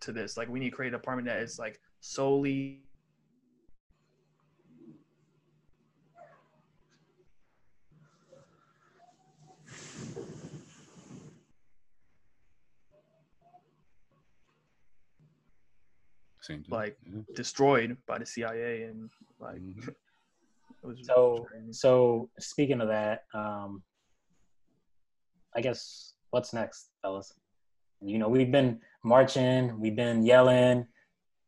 [0.00, 0.36] to this.
[0.36, 2.82] Like we need to create a department that is like solely
[16.40, 16.64] Same.
[16.68, 17.22] Like, yeah.
[17.34, 19.10] destroyed by the CIA and
[19.40, 19.88] like Mhm.
[19.88, 21.72] it was So, crazy.
[21.72, 23.82] so speaking of that, um,
[25.54, 27.32] I guess what's next, fellas?
[28.02, 30.86] You know, we've been marching, we've been yelling.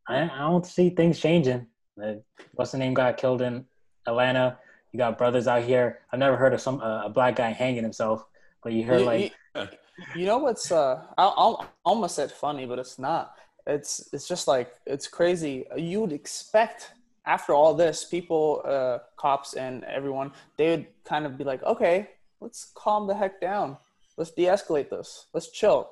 [0.08, 1.66] I, I don't see things changing.
[2.02, 2.14] Uh,
[2.54, 2.94] What's the name?
[2.94, 3.66] Got killed in
[4.06, 4.56] Atlanta.
[4.92, 5.98] You got brothers out here.
[6.10, 8.24] I've never heard of some uh, a black guy hanging himself,
[8.62, 9.34] but you hear like,
[10.16, 13.34] you, know what's uh I I almost said funny, but it's not.
[13.66, 15.66] It's it's just like it's crazy.
[15.76, 16.92] You would expect
[17.26, 22.08] after all this, people, uh, cops, and everyone, they would kind of be like, okay,
[22.40, 23.76] let's calm the heck down.
[24.18, 25.26] Let's de-escalate this.
[25.32, 25.90] Let's chill,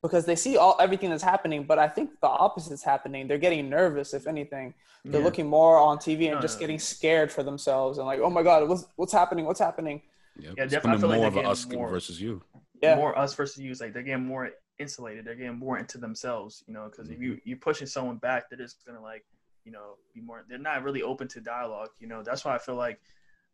[0.00, 1.64] because they see all everything that's happening.
[1.64, 3.26] But I think the opposite's happening.
[3.26, 4.74] They're getting nervous, if anything.
[5.04, 5.26] They're Yeah.
[5.26, 6.60] looking more on TV and No, just no.
[6.60, 9.44] getting scared for themselves and like, oh my god, what's what's happening?
[9.44, 10.02] What's happening?
[10.36, 10.54] Yep.
[10.56, 10.76] Yeah, definitely.
[10.76, 12.42] I becoming feel like more of us more- versus you.
[12.80, 12.94] Yeah.
[12.94, 13.72] more us versus you.
[13.72, 15.24] It's like they're getting more insulated.
[15.24, 16.88] They're getting more into themselves, you know.
[16.88, 17.48] Because if you mm-hmm.
[17.48, 19.24] you're pushing someone back, they're just gonna like,
[19.64, 20.44] you know, be more.
[20.48, 22.22] They're not really open to dialogue, you know.
[22.22, 23.00] That's why I feel like,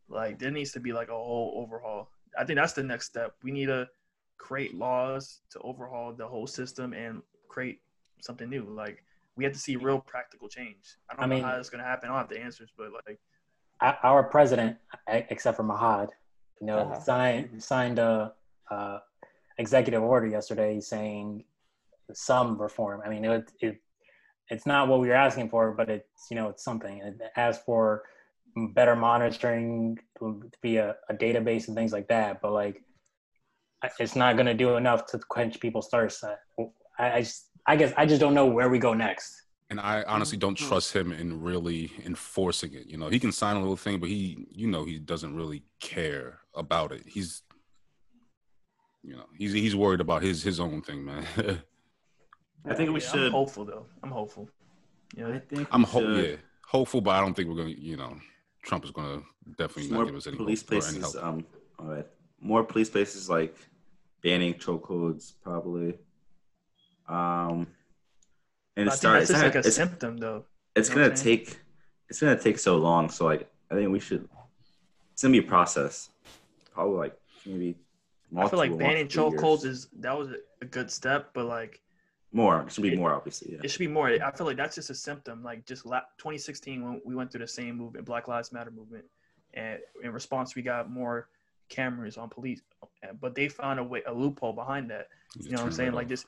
[0.08, 2.10] like there needs to be like a whole overhaul.
[2.38, 3.34] I think that's the next step.
[3.42, 3.88] We need to
[4.38, 7.80] create laws to overhaul the whole system and create
[8.20, 8.64] something new.
[8.64, 9.02] Like
[9.36, 10.96] we have to see real practical change.
[11.10, 12.08] I don't I know mean- how it's gonna happen.
[12.08, 13.18] I don't have the answers, but like,
[13.80, 14.78] our president,
[15.08, 16.08] except for Mahad,
[16.60, 17.00] you know, Uh-huh.
[17.00, 18.32] signed signed a,
[18.70, 18.98] uh
[19.58, 21.44] executive order yesterday saying
[22.12, 23.02] some reform.
[23.04, 23.80] I mean, it, it
[24.48, 27.18] it's not what we were asking for, but it's you know it's something.
[27.36, 28.02] As for
[28.56, 32.40] better monitoring to be a, a database and things like that.
[32.40, 32.82] But like,
[33.98, 36.24] it's not going to do enough to quench people's thirst.
[36.24, 36.36] I,
[36.98, 39.34] I just, I guess, I just don't know where we go next.
[39.70, 40.68] And I honestly don't Mhm.
[40.68, 42.86] trust him in really enforcing it.
[42.86, 45.64] You know, he can sign a little thing, but he, you know, he doesn't really
[45.80, 47.02] care about it.
[47.06, 47.42] He's,
[49.02, 51.26] you know, he's he's worried about his his own thing, man.
[52.66, 53.86] I think we yeah, should- I'm hopeful though.
[54.02, 54.48] I'm hopeful.
[55.16, 56.36] You i think i'm we ho- yeah,
[56.66, 58.16] hopeful, but I don't think we're gonna, you know,
[58.64, 59.22] Trump is gonna
[59.58, 61.12] definitely not more give us any police hope or any places.
[61.14, 61.24] help.
[61.24, 61.46] Um,
[61.78, 62.06] all right,
[62.40, 63.56] more police places like
[64.22, 65.98] banning chokeholds, probably.
[67.08, 67.66] Um,
[68.76, 70.44] and I it's think it's, like a it's, symptom though.
[70.74, 71.58] it's you know gonna take
[72.08, 73.10] it's gonna take so long.
[73.10, 74.28] So like, I think we should.
[75.12, 76.10] It's gonna be a process.
[76.72, 77.76] Probably like maybe.
[78.36, 80.28] I feel like banning chokeholds is that was
[80.60, 81.80] a good step, but like
[82.34, 82.62] more.
[82.62, 83.52] It should be it- more, obviously.
[83.52, 83.60] Yeah.
[83.62, 84.08] it should be more.
[84.08, 85.42] I feel like that's just a symptom.
[85.42, 89.04] Like just la- 2016 when we went through the same movement, Black Lives Matter movement,
[89.54, 91.28] and in response we got more
[91.68, 92.60] cameras on police,
[93.20, 95.08] but they found a way, a loophole behind that.
[95.40, 95.92] You know what I'm saying?
[95.92, 96.26] Like just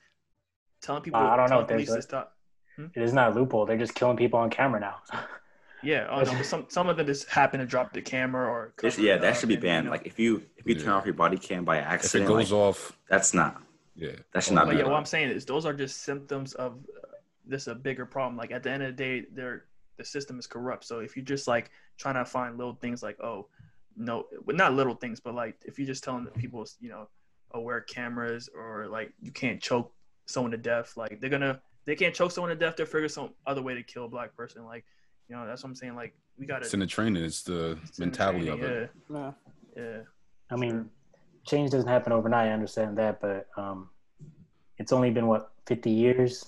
[0.81, 2.37] telling people, I don't know telling if police to a- stop.
[2.77, 2.87] Hmm?
[2.95, 3.67] It is not a loophole.
[3.67, 4.97] They're just killing people on camera now.
[5.83, 8.73] Yeah, oh, no, but some some of them just happen to drop the camera or.
[8.81, 9.85] This- yeah, that should be and, you banned.
[9.85, 9.91] know.
[9.93, 12.59] Like if you if you turn off your body cam by if it goes like,
[12.59, 13.63] off, that's not.
[13.97, 14.79] Yeah, That should not but be.
[14.79, 14.95] yeah, what.
[14.95, 17.07] I'm saying is those are just symptoms of uh,
[17.47, 18.37] this a bigger problem.
[18.37, 19.65] Like at the end of the day, they're
[19.97, 20.85] the system is corrupt.
[20.85, 23.49] So if you're just like trying to find little things like oh
[23.97, 27.09] no, well, not little things, but like if you're just telling the people you know
[27.53, 29.93] oh wear cameras or like you can't choke
[30.27, 32.77] someone to death, like they're gonna they can't choke someone to death.
[32.77, 34.65] They'll figure some other way to kill a black person.
[34.67, 34.85] Like
[35.29, 35.95] you know that's what I'm saying.
[35.95, 37.25] Like we gotta it's in the training.
[37.25, 38.91] It's the it's in the mentality of it.
[39.11, 39.33] Yeah.
[39.75, 39.99] Yeah, yeah.
[40.51, 40.91] I mean,
[41.47, 42.49] change doesn't happen overnight.
[42.49, 43.89] I understand that, but um,
[44.79, 46.45] it's only been what 50 years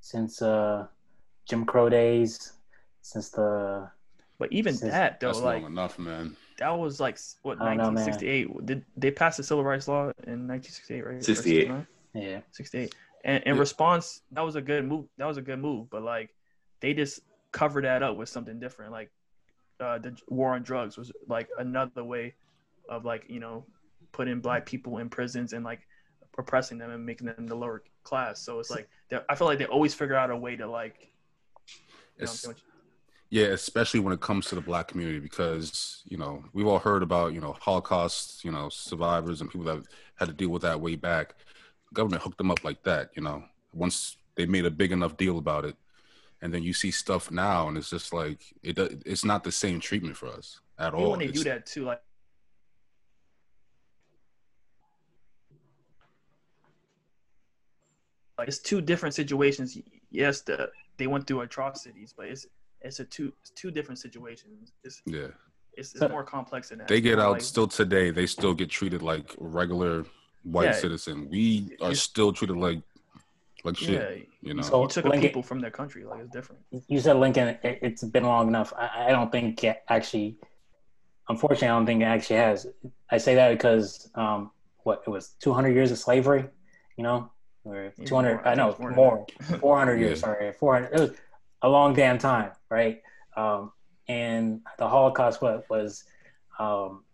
[0.00, 0.86] since uh,
[1.48, 2.52] Jim Crow days,
[3.02, 3.90] since the.
[4.38, 6.34] But even Since- that though, That's like long enough, man.
[6.58, 8.64] that was like what I know, 1968.
[8.66, 11.06] Did they pass the civil rights law in 1968?
[11.06, 11.22] Right?
[11.22, 11.70] 68.
[12.14, 12.94] Yeah, 68.
[13.24, 13.60] And in Yeah.
[13.60, 15.04] response, that was a good move.
[15.18, 15.90] That was a good move.
[15.90, 16.30] But like,
[16.80, 17.20] they just
[17.52, 18.92] covered that up with something different.
[18.92, 19.10] Like,
[19.78, 22.34] uh, the war on drugs was like another way
[22.88, 23.66] of like you know
[24.12, 25.80] putting black people in prisons and like
[26.38, 28.40] oppressing them and making them the lower class.
[28.40, 28.88] So it's like
[29.28, 30.96] I feel like they always figure out a way to like.
[31.66, 32.66] You know, It's- what I'm saying?
[33.32, 37.04] Yeah, especially when it comes to the black community, because you know we've all heard
[37.04, 39.84] about you know Holocaust, you know survivors and people that
[40.16, 41.36] had to deal with that way back.
[41.90, 43.44] The government hooked them up like that, you know.
[43.72, 45.76] Once they made a big enough deal about it,
[46.42, 48.76] and then you see stuff now, and it's just like it.
[49.06, 51.10] It's not the same treatment for us at Even all.
[51.12, 52.02] when they do that too, like.
[58.40, 59.76] Like it's two different situations.
[60.10, 62.46] Yes, the they went through atrocities, but it's
[62.80, 64.72] it's a two it's two different situations.
[64.82, 65.26] It's Yeah,
[65.74, 66.88] it's, it's more complex than that.
[66.88, 68.10] they get out like- still today.
[68.10, 70.06] They still get treated like regular
[70.42, 70.72] white Yeah.
[70.84, 71.28] citizen.
[71.28, 72.80] We are still treated like
[73.62, 73.90] like shit.
[73.90, 74.62] Yeah, You know.
[74.62, 76.02] So- you took Lincoln- people from their country.
[76.04, 76.62] Like it's different.
[76.88, 77.48] you said Lincoln.
[77.62, 78.72] It, it's been long enough.
[78.74, 80.38] I, I don't think it actually.
[81.28, 82.66] Unfortunately, I don't think it actually has.
[83.10, 84.50] I say that because um,
[84.84, 86.46] what it was 200 years of slavery,
[86.96, 87.30] you know,
[87.64, 88.40] or 200.
[88.44, 89.60] I I know it's more than more, that.
[89.60, 90.18] 400 years.
[90.20, 90.26] Yeah.
[90.26, 90.86] Sorry, 400.
[90.94, 91.10] It was
[91.62, 93.00] a long damn time, right?
[93.36, 93.72] Um,
[94.08, 96.04] and the Holocaust what was
[96.58, 97.04] um,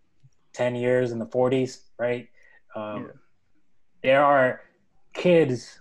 [0.55, 2.29] 10 years in the 40s, right?
[2.75, 3.13] Um, Yeah.
[4.03, 4.61] There are
[5.15, 5.81] kids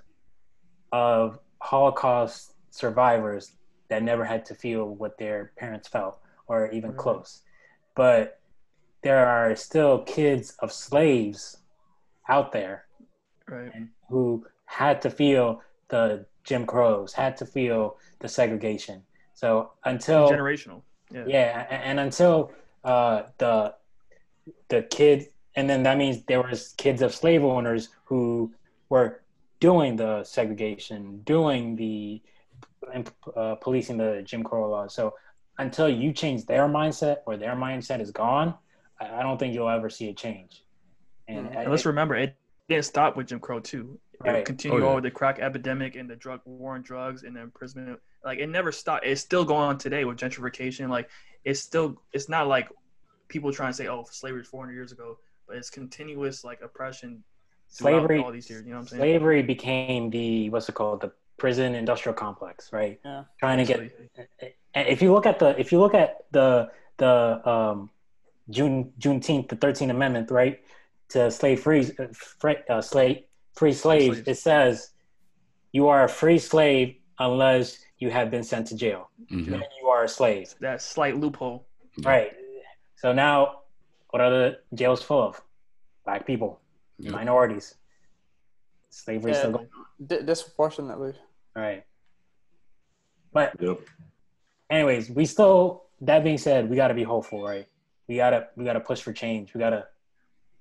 [0.92, 3.52] of Holocaust survivors
[3.90, 7.00] that never had to feel what their parents felt or even Right.
[7.00, 7.44] close.
[7.96, 8.40] But
[9.04, 11.58] there are still kids of slaves
[12.28, 12.86] out there
[13.48, 13.72] Right.
[13.76, 14.46] and who
[14.84, 18.98] had to feel the Jim Crows, had to feel the segregation.
[19.34, 20.82] So until Generational.
[21.12, 21.24] Yeah.
[21.28, 22.52] yeah, a- and until
[22.84, 23.74] uh, the
[24.70, 25.18] the kid,
[25.56, 28.52] and then that means there was kids of slave owners who
[28.90, 29.22] were
[29.60, 32.22] doing the segregation, doing the
[33.36, 34.94] uh, policing the Jim Crow laws.
[34.94, 35.14] So
[35.58, 38.54] until you change their mindset or their mindset is gone,
[39.00, 40.64] I, I don't think you'll ever see a change.
[41.28, 41.56] And, Mm.
[41.58, 42.36] I- And let's remember, it
[42.70, 43.98] didn't stop with Jim Crow too.
[44.24, 44.46] It Right.
[44.46, 44.90] continued Oh, yeah.
[44.90, 48.00] on with the crack epidemic and the drug war on drugs and the imprisonment.
[48.24, 49.06] Like it never stopped.
[49.06, 50.90] It's still going on today with gentrification.
[50.90, 51.10] Like
[51.44, 52.02] it's still.
[52.14, 52.70] It's not like
[53.28, 57.24] people trying to say, "Oh, slavery is 400 years ago," but it's continuous like oppression.
[57.68, 58.64] slavery all these years.
[58.64, 59.00] You know what I'm saying?
[59.02, 63.24] slavery became the what's it called the prison industrial complex right Yeah.
[63.40, 64.54] trying to get Basically.
[64.76, 67.90] and if you look at the if you look at the the um
[68.50, 70.62] june juneteenth the 13th amendment right
[71.10, 73.24] to slave free uh, free, uh, slave
[73.56, 74.28] free slaves Slaves.
[74.28, 74.92] it says
[75.72, 79.46] you are a free slave unless you have been sent to jail Mhm.
[79.48, 81.66] then you are a slave that slight loophole.
[81.98, 82.10] Yeah.
[82.10, 82.32] right
[82.98, 83.62] so now
[84.10, 85.42] what are the jails full of
[86.04, 86.60] black people
[86.98, 87.12] Yeah.
[87.12, 87.76] minorities
[88.90, 89.38] slavery Yeah.
[89.40, 89.70] still going
[90.06, 91.14] Di- disproportionately.
[91.56, 91.86] Right.
[93.32, 93.80] But Yep.
[94.70, 97.68] anyways, we still that being said, we gotta be hopeful, right?
[98.08, 99.54] We gotta we gotta push for change.
[99.54, 99.88] We gotta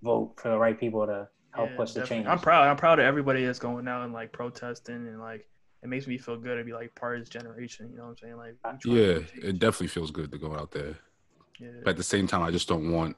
[0.02, 2.24] vote for the right people to help Yeah, push the definitely.
[2.24, 2.28] change.
[2.28, 2.68] I'm proud.
[2.68, 5.46] I'm proud of everybody that's going out and like protesting and like
[5.82, 7.90] it makes me feel good to be like part of this generation.
[7.90, 8.36] You know what I'm saying?
[8.36, 8.90] Like we trying to
[9.42, 10.96] Yeah, it definitely feels good to go out there.
[11.60, 11.68] yeah.
[11.84, 13.16] But at the same time, I just don't want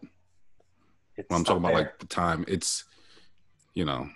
[1.17, 1.85] It's when I'm still talking about there.
[1.87, 2.45] like the time.
[2.49, 2.85] It's
[3.75, 4.09] you know,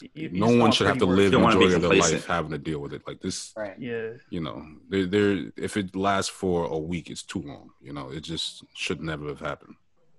[0.00, 1.24] You- you no just one should have to live work.
[1.26, 3.02] the don't wanna be majority of their life having to deal with it.
[3.06, 3.78] Like this, right.
[3.78, 4.14] Yeah.
[4.30, 5.52] you know, there, there.
[5.56, 7.70] If it lasts for a week, it's too long.
[7.80, 9.76] You know, it just should never have happened.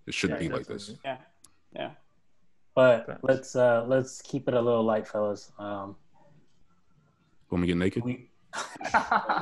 [0.08, 0.88] It shouldn't Yeah, be like this.
[0.88, 1.26] definitely.
[1.74, 1.92] Yeah.
[2.76, 3.20] But Facts.
[3.24, 5.52] let's uh let's keep it a little light, fellas.
[5.58, 5.96] Um
[7.50, 8.30] When we get naked, we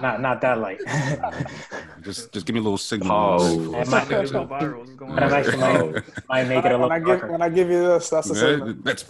[0.02, 0.80] not not that light.
[2.02, 3.10] just just give me a little signal.
[3.10, 3.58] Pause.
[3.72, 4.80] That It's might, like, go viral.
[4.80, 5.34] What's going on?
[5.34, 7.28] actually might, might make it a when, I give, darker.
[7.30, 8.74] when I give you this, that's the Yeah, signal.
[8.82, 9.04] that's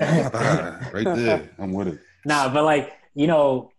[0.93, 1.49] right there.
[1.59, 1.99] I'm with it.
[2.25, 3.71] Nah, but like you know,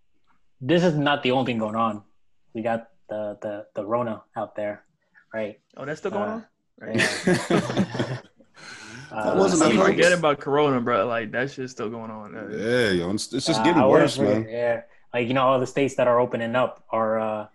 [0.60, 2.02] this is not the only thing going on.
[2.54, 4.84] We got the the the Rona out there,
[5.32, 5.60] right?
[5.76, 6.46] Oh, that's still going Uh, on.
[6.80, 6.96] Right.
[6.96, 8.18] Yeah.
[9.14, 9.86] That wasn't I a keep hype.
[9.90, 11.06] forgetting about Corona, bro.
[11.06, 12.34] Like that shit's still going on.
[12.36, 14.46] Uh, Yeah, yo, it's, it's just Uh, getting I worse, man.
[14.48, 17.46] Yeah, like you know, all the states that are opening up are uh,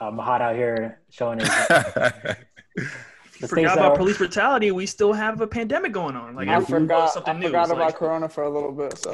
[0.00, 1.50] uh Mahat out here showing his.
[3.40, 4.72] You forgot about are- police brutality.
[4.72, 6.34] We still have a pandemic going on.
[6.34, 7.12] Like I forgot.
[7.12, 7.46] something I new.
[7.46, 8.98] forgot It's about like- Corona for a little bit.
[8.98, 9.12] So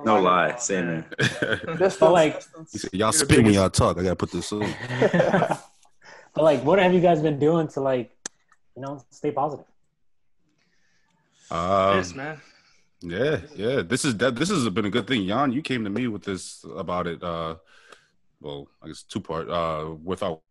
[0.04, 0.54] No lie, me.
[0.58, 1.60] same here.
[1.76, 3.98] Distance, But, like- said, y'all You're spit when y'all talk.
[3.98, 4.60] I gotta put this on.
[6.34, 8.10] but like, what have you guys been doing to like,
[8.76, 9.66] you know, stay positive?
[11.50, 12.40] Um, This man.
[13.02, 13.82] Yeah, yeah.
[13.82, 14.34] This is that.
[14.36, 15.26] This has been a good thing.
[15.26, 17.22] Jan, you came to me with this about it.
[17.22, 17.56] Uh,
[18.40, 19.48] well, I guess two part.
[19.48, 20.42] Uh, without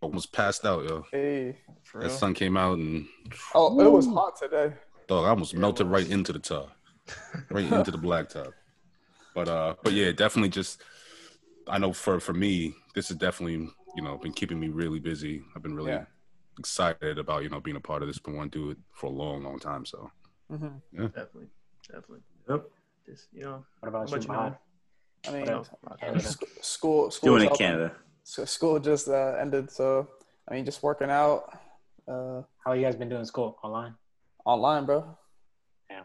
[0.00, 1.04] almost passed out, yo.
[1.10, 1.56] Hey.
[1.82, 2.16] For That real.
[2.16, 3.06] sun came out and
[3.54, 4.74] Oh, it was hot today.
[5.06, 6.70] dog, I almost Yeah, melted right into the tub,
[7.50, 8.52] right into the blacktop.
[9.34, 10.82] But uh, but yeah, definitely just.
[11.68, 15.42] I know for for me, this has definitely you know been keeping me really busy.
[15.54, 16.04] I've been really Yeah.
[16.58, 18.18] excited about you know being a part of this.
[18.18, 19.84] Been wanting to do it for a long, long time.
[19.84, 20.10] So
[20.50, 21.48] hmm Definitely.
[21.86, 22.20] Definitely.
[22.48, 22.64] Yep.
[23.06, 24.56] Just, you know, What about you, much you
[25.26, 26.00] I mean, What?
[26.00, 26.34] Canada.
[26.60, 27.56] school, school, Doing is in.
[27.56, 27.92] Canada.
[28.24, 30.06] So school just uh, ended, so
[30.48, 31.44] I mean, just working out
[32.06, 33.94] uh, How you guys been doing school online?
[34.44, 35.16] online, bro.
[35.90, 36.02] Yeah,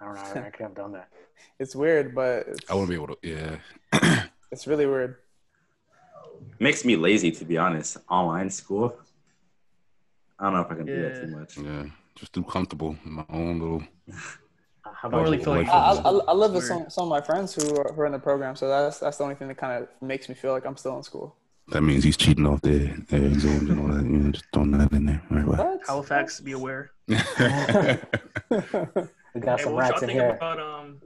[0.00, 0.40] I don't know.
[0.42, 1.08] I, I could have done that.
[1.58, 3.18] It's weird, but it's, I want to be able to.
[3.22, 3.56] Yeah,
[4.50, 5.16] it's really weird.
[6.58, 7.96] Makes me lazy to be honest.
[8.08, 8.96] Online school.
[10.38, 11.58] I don't know if I can do that too much.
[11.58, 11.84] yeah.
[12.16, 13.82] Just too comfortable in my own little.
[15.02, 17.20] I don't really feel like I, I, I I live with some, some of my
[17.20, 19.56] friends who are, who are in the program, so that's that's the only thing that
[19.56, 21.36] kind of makes me feel like I'm still in school.
[21.68, 24.02] That means he's cheating off their, their exams and all that.
[24.04, 25.22] You know, just throwing that in there.
[25.30, 25.80] Right, What?
[25.86, 26.90] Halifax, be aware.
[27.08, 27.24] we got
[28.50, 28.66] Hey,
[29.40, 30.30] some what y'all rats in think here.
[30.30, 31.00] about um?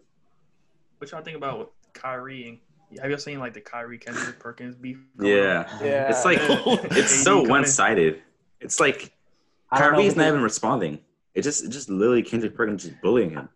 [0.99, 2.59] What y'all think about Kyrie and
[3.01, 4.99] have y'all seen like the Kyrie Kendrick Perkins beef?
[5.17, 5.39] going on?
[5.39, 5.79] Yeah.
[5.83, 6.39] yeah, It's like
[6.97, 8.23] it's so one sided.
[8.61, 9.13] It's like
[9.71, 11.01] I don't Kyrie's not even responding.
[11.35, 13.49] It just it just literally Kendrick Perkins just bullying him.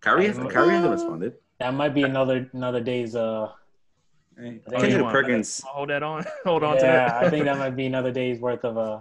[0.00, 1.34] Kyrie hasn't Kyrie hasn't responded.
[1.60, 3.14] That might be another another day's.
[3.16, 3.50] Uh,
[4.36, 5.62] Oh, you Kendrick want- Perkins.
[5.64, 6.24] I'll hold that on.
[6.44, 7.24] hold on to yeah, that.
[7.24, 9.00] I think that might be another day's worth of uh,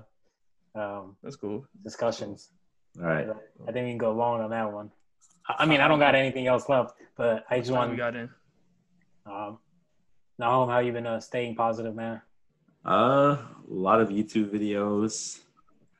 [0.80, 1.66] um, That's cool.
[1.84, 2.52] discussions.
[3.00, 3.28] All right.
[3.68, 4.92] I think we can go long on that one.
[5.50, 7.92] I I mean, I don't got anything else left, but I just What time want.
[7.94, 8.30] we got in.
[9.26, 9.58] Um,
[10.40, 12.22] Nahum, how you been uh, staying positive, man?
[12.86, 15.40] Uh, a lot of YouTube videos.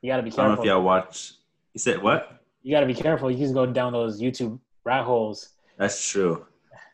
[0.02, 0.66] You gotta be I don't know if careful.
[0.66, 1.34] y'all watch.
[1.74, 2.42] You said what?
[2.62, 3.32] You gotta be careful.
[3.32, 5.50] You just go down those YouTube rat holes.
[5.78, 6.46] That's true.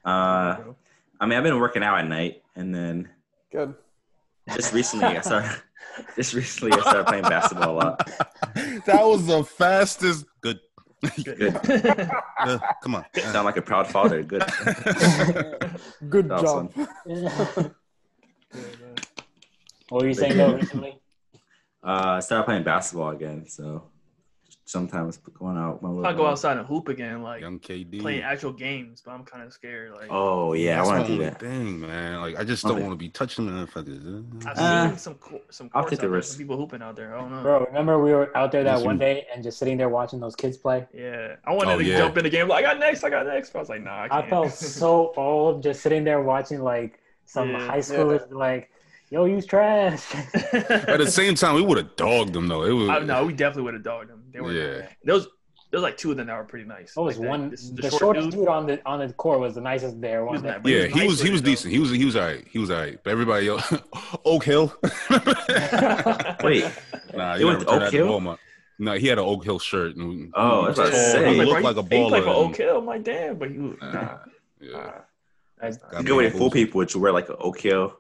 [0.06, 0.58] Uh,
[1.20, 3.10] I mean, I've been working out at night, and then
[3.52, 3.74] good.
[4.54, 5.52] just recently I started.
[6.16, 8.08] Just recently I started playing basketball a lot.
[8.86, 10.26] that was the fastest.
[10.40, 10.60] Good.
[11.24, 11.56] Good.
[12.40, 13.06] Uh, come on.
[13.16, 14.22] Sound like a proud father.
[14.24, 14.44] Good.
[16.10, 16.70] Good Awesome.
[16.76, 16.88] job.
[19.90, 21.00] what were you saying though recently?
[21.82, 23.89] Uh, I started playing basketball again, so
[24.74, 25.82] sometimes going out.
[25.82, 28.00] my I'll little- go outside and hoop again, like Young KD.
[28.02, 29.92] playing actual games, but I'm kind of scared.
[29.94, 31.40] Like Oh yeah, I want to do that.
[31.40, 32.22] thing, man.
[32.22, 32.82] Like I just don't Okay.
[32.84, 34.46] want to be touching motherfuckers.
[34.46, 36.30] I've Uh, seen some co- some I'll take the risk.
[36.34, 37.16] some people hooping out there.
[37.16, 37.42] I don't know.
[37.42, 40.36] Bro, remember we were out there that one day and just sitting there watching those
[40.36, 40.88] kids play?
[40.94, 41.98] Yeah, I wanted Oh, to yeah.
[41.98, 42.48] jump in the game.
[42.48, 43.50] Like I got next, I got next.
[43.52, 44.30] But I was like, nah, I I can't.
[44.30, 47.66] felt so old just sitting there watching like some Yeah.
[47.66, 48.70] high schoolers be like,
[49.10, 50.14] yo, use trash.
[50.54, 52.64] At the same time, we would have dogged them though.
[52.64, 54.24] It was I, no, we definitely would have dogged them.
[54.32, 54.52] They were.
[54.52, 54.88] Yeah.
[55.04, 55.28] There was
[55.72, 56.96] there was like two of them that were pretty nice.
[56.96, 57.50] What was Like that- one?
[57.52, 58.48] this- The, shortest dude.
[58.48, 60.26] on the on the court was the nicest there.
[60.26, 60.50] was One day.
[60.54, 61.72] nice, but yeah, was he nice was he was decent.
[61.74, 62.46] He was he was alright.
[62.50, 63.04] He was alright.
[63.04, 63.72] But everybody else,
[64.26, 64.74] Oak Hill.
[66.44, 66.66] Wait,
[67.14, 68.08] nah, He you went gotta Oak Hill?
[68.08, 68.38] Walmart.
[68.82, 69.96] No, he had an Oak Hill shirt.
[69.98, 71.12] And Oh, he that's what I was was tall.
[71.12, 71.34] saying.
[71.34, 72.26] He Like, looked bro, like a he, he played baller.
[72.26, 72.78] for Oak Hill.
[72.78, 73.58] I'm like, damn, but he.
[73.58, 74.18] Nah, Nah,
[74.62, 74.72] yeah.
[74.72, 74.92] nah.
[75.60, 77.94] That's- Got the good way to fool people is you wear like an Oak Hill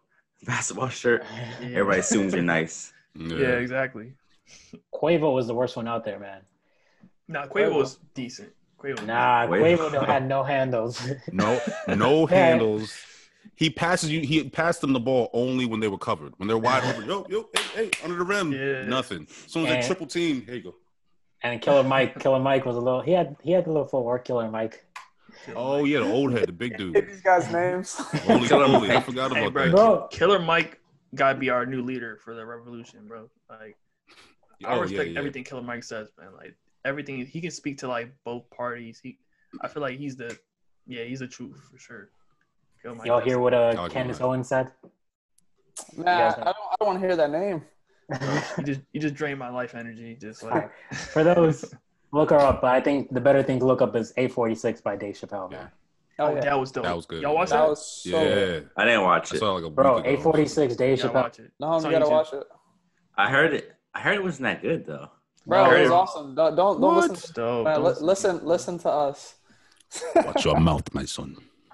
[0.46, 1.24] basketball shirt.
[1.62, 1.68] Yeah.
[1.80, 2.94] Everybody assumes you're nice.
[3.16, 3.36] Yeah.
[3.38, 4.14] Yeah, exactly.
[4.94, 6.42] Quavo was the worst one out there, man.
[7.28, 8.50] Nah, Quavo was decent.
[8.80, 8.98] Quavo.
[9.00, 9.78] was Nah, Quavo.
[9.92, 11.02] Quavo had no handles.
[11.32, 12.94] No, no handles.
[13.56, 14.22] He passes you.
[14.22, 16.34] He passed them the ball only when they were covered.
[16.38, 18.84] When they're wide open, yo, yo, hey, hey, under the rim, Yeah.
[18.86, 19.28] nothing.
[19.30, 20.76] As soon as they triple team, here you go.
[21.44, 23.02] and Killer Mike, Killer Mike was a little.
[23.02, 24.24] He had he had a little footwork.
[24.26, 24.86] Killer Mike.
[25.40, 25.58] Decent.
[25.58, 27.08] Oh yeah, the old head, the big Get dude.
[27.08, 27.94] these guys' names.
[27.96, 29.06] Holy, Killer I Mike.
[29.06, 29.72] forgot Hey, about bro, that.
[29.72, 30.08] Bro.
[30.12, 30.80] Killer Mike
[31.16, 33.30] gotta be our new leader for the revolution, bro.
[33.50, 33.78] Like
[34.66, 35.20] I Oh, respect yeah, yeah.
[35.20, 36.30] everything Killer Mike says, man.
[36.36, 39.00] Like everything he can speak to like both parties.
[39.02, 39.18] He
[39.62, 40.38] I feel like he's the
[40.88, 42.10] yeah, he's the truth for sure.
[42.82, 44.72] Killer Mike Y'all hear what uh, Dog Candace Owens said?
[45.96, 46.48] Nah, I don't.
[46.48, 47.62] I don't want to hear that name.
[48.58, 50.18] you just you just drain my life energy.
[50.20, 51.74] Just like For those,
[52.12, 52.62] look her up.
[52.62, 55.70] But I think the better thing to look up is 846 by Dave Chappelle, man.
[56.22, 56.42] Oh, oh, yeah.
[56.42, 56.84] that was dope.
[56.84, 57.22] That was good.
[57.22, 57.70] Y'all watch that that?
[57.70, 58.10] was so.
[58.22, 59.40] Yeah, I didn't watch I it.
[59.40, 60.10] saw like a Bro, week ago.
[60.12, 61.14] 846 Dave Chappelle.
[61.14, 61.52] watch it.
[61.60, 62.12] No, you gotta YouTube.
[62.12, 62.44] watch it,
[63.18, 63.74] I heard it.
[63.94, 65.10] I heard it wasn't that good though.
[65.48, 65.64] bro.
[65.64, 66.36] I It was awesome.
[66.36, 67.16] Don't don't, don't listen.
[67.16, 67.64] To, dope.
[67.66, 69.36] man, Don't li- listen, listen to us.
[70.16, 71.38] Watch your mouth, my son.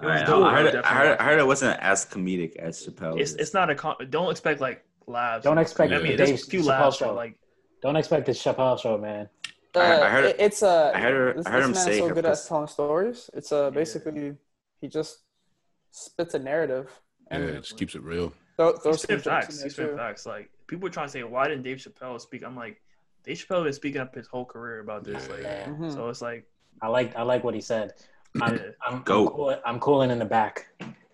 [0.00, 0.84] All right, dope, I heard it.
[0.84, 1.18] I heard.
[1.18, 3.18] I heard it wasn't as comedic as Chappelle.
[3.20, 5.44] It's it's not a con- don't expect like laughs.
[5.44, 7.06] Don't expect I mean, Dave there's a few laughs, show.
[7.06, 7.36] but like
[7.80, 9.28] Don't expect the Chappelle show, man.
[9.74, 11.72] I- I Uh, heard- it- it's uh, I heard her- This, I heard this him
[11.72, 13.30] man's say so good at telling stories.
[13.34, 14.36] It's uh basically
[14.80, 15.20] he just
[15.90, 16.90] spits a narrative
[17.30, 18.32] Yeah, And it just keeps it real.
[18.56, 19.48] throw, throw He some spit facts.
[19.62, 20.26] in He there, spit facts.
[20.26, 22.42] Like people are trying to say, why didn't Dave Chappelle speak?
[22.42, 22.80] I'm like,
[23.24, 25.26] Dave Chappelle been speaking up his whole career about this.
[25.28, 25.34] Yeah.
[25.34, 25.64] Like, Yeah.
[25.66, 25.92] Mhm.
[25.92, 26.44] so it's like,
[26.82, 27.94] I like I like what he said.
[28.40, 28.62] I'm Yeah.
[28.82, 30.66] I'm, I'm, cool, I'm cooling in the back.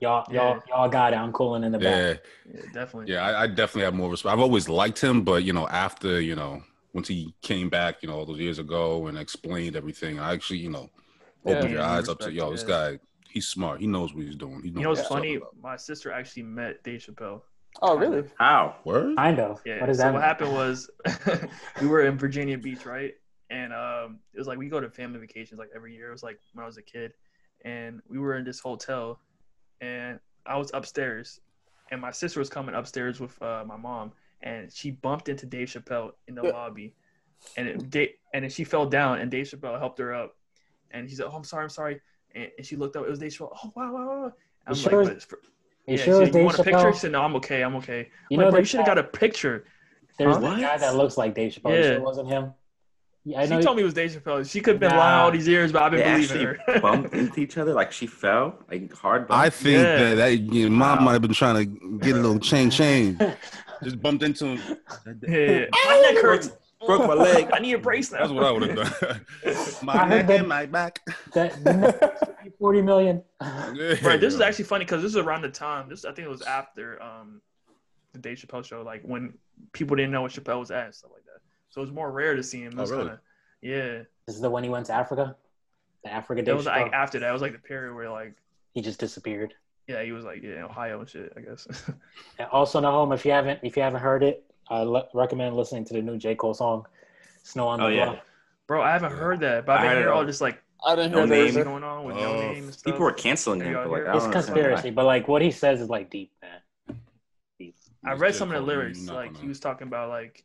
[0.04, 1.16] Y'all y'all y'all got it.
[1.16, 2.20] I'm cooling in the back.
[2.46, 3.12] Yeah, yeah, definitely.
[3.12, 3.22] yeah.
[3.26, 4.32] I, I definitely have more respect.
[4.34, 8.08] I've always liked him, but you know, after you know, once he came back, you
[8.08, 10.90] know, all those years ago and explained everything, I actually, you know,
[11.46, 11.76] opened Yeah.
[11.76, 12.98] your eyes up to Respect, yo, this guy,
[13.30, 13.80] he's smart.
[13.80, 14.62] He knows what he's doing.
[14.62, 15.34] He knows You know what's funny?
[15.36, 15.56] about.
[15.60, 17.40] My sister actually met Dave Chappelle.
[17.82, 18.24] Oh, really?
[18.38, 18.76] How?
[18.84, 19.16] Word?
[19.16, 19.60] Kind of.
[19.64, 19.80] Yeah.
[19.80, 20.28] What does so that what mean?
[20.28, 20.88] happened was
[21.80, 23.14] we were in Virginia Beach, right?
[23.50, 26.08] And um, it was like we go to family vacations like every year.
[26.08, 27.12] It was like when I was a kid,
[27.64, 29.18] and we were in this hotel,
[29.84, 31.40] and I was upstairs,
[31.90, 34.12] and my sister was coming upstairs with uh, my mom,
[34.42, 36.94] and she bumped into Dave Chappelle in the lobby,
[37.56, 40.36] and it, Da- and then she fell down, and Dave Chappelle helped her up,
[40.90, 42.00] and he said, "Oh, I'm sorry, I'm sorry,"
[42.34, 43.04] and, and she looked up.
[43.06, 43.56] It was Dave Chappelle.
[43.64, 44.32] Oh, wow, wow, wow.
[44.66, 45.40] I'm You like, sure "But it's for-
[45.86, 46.92] You yeah, sure she it's said, you Dave want a picture?
[46.92, 47.62] She said, "No, I'm okay.
[47.62, 49.64] I'm okay." You I'm know like, bro, you should have got a picture.
[50.18, 50.40] There's Huh?
[50.40, 51.70] the guy that looks like Dave Chappelle.
[51.72, 51.82] You Yeah.
[51.90, 52.44] sure it wasn't him?
[53.26, 53.62] Yeah, I she know.
[53.62, 54.48] told me it was Dave Chappelle.
[54.50, 54.98] She could have been Nah.
[54.98, 56.80] lying all these years, but I've They been believing her.
[56.80, 59.40] bumped into each other like she fell, like hard bump.
[59.40, 59.96] I think Yeah.
[59.96, 61.04] that, that you know, mom Wow.
[61.06, 63.18] might have been trying to get a little chain chain.
[63.82, 64.78] Just bumped into him.
[65.26, 66.50] yeah, my neck hurts.
[66.86, 67.48] broke my leg.
[67.52, 68.18] I need a brace now.
[68.18, 69.26] That's what I would have done.
[69.82, 71.00] My heard neck and my back.
[71.32, 73.22] that, that 40 million.
[73.40, 75.88] Right, this is actually funny because this is around the time.
[75.88, 77.40] This I think it was after um
[78.12, 79.34] the Dave Chappelle show, like when
[79.72, 81.23] people didn't know what Chappelle was at and stuff like that.
[81.74, 82.78] So it's more rare to see him.
[82.78, 82.96] It Oh, really?
[82.98, 83.20] kinda,
[83.62, 84.02] yeah.
[84.26, 85.34] This is the one he went to Africa.
[86.04, 87.28] The Africa It was like after that.
[87.28, 88.34] It was like the period where like
[88.74, 89.54] he just disappeared.
[89.88, 91.32] yeah, he was like yeah, in Ohio and shit.
[91.36, 91.66] I guess.
[92.38, 93.10] And also, no home.
[93.10, 96.16] If you haven't, if you haven't heard it, I le- recommend listening to the new
[96.16, 96.86] J Cole song,
[97.42, 98.04] "Snow on the Oh, yeah.
[98.04, 98.18] Bluff."
[98.68, 100.24] Bro, I haven't heard that, but I've been heard hearing all all.
[100.24, 101.54] just like I didn't No hear name.
[101.54, 102.40] what's going on with no Oh.
[102.52, 102.92] name and stuff.
[102.92, 104.16] People are canceling him, like hear I it?
[104.16, 106.98] It's conspiracy, but like what he says is like deep, man.
[107.58, 107.74] Deep.
[108.06, 108.38] I read J.
[108.38, 109.08] some of the lyrics.
[109.08, 110.44] Like he was talking about like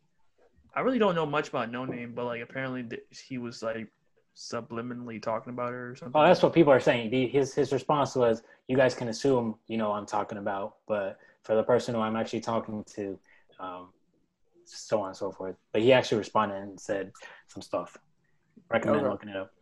[0.74, 3.88] I really don't know much about Noname, but like apparently th- he was like
[4.36, 6.20] subliminally talking about her or something.
[6.20, 7.10] Oh, that's what people are saying.
[7.10, 11.18] The, his his response was, "You guys can assume, you know, I'm talking about, but
[11.42, 13.18] for the person who I'm actually talking to,
[13.58, 13.88] um,
[14.64, 17.12] so on and so forth." But he actually responded and said
[17.48, 17.96] some stuff.
[18.70, 19.10] Recommend Okay.
[19.10, 19.52] looking it up.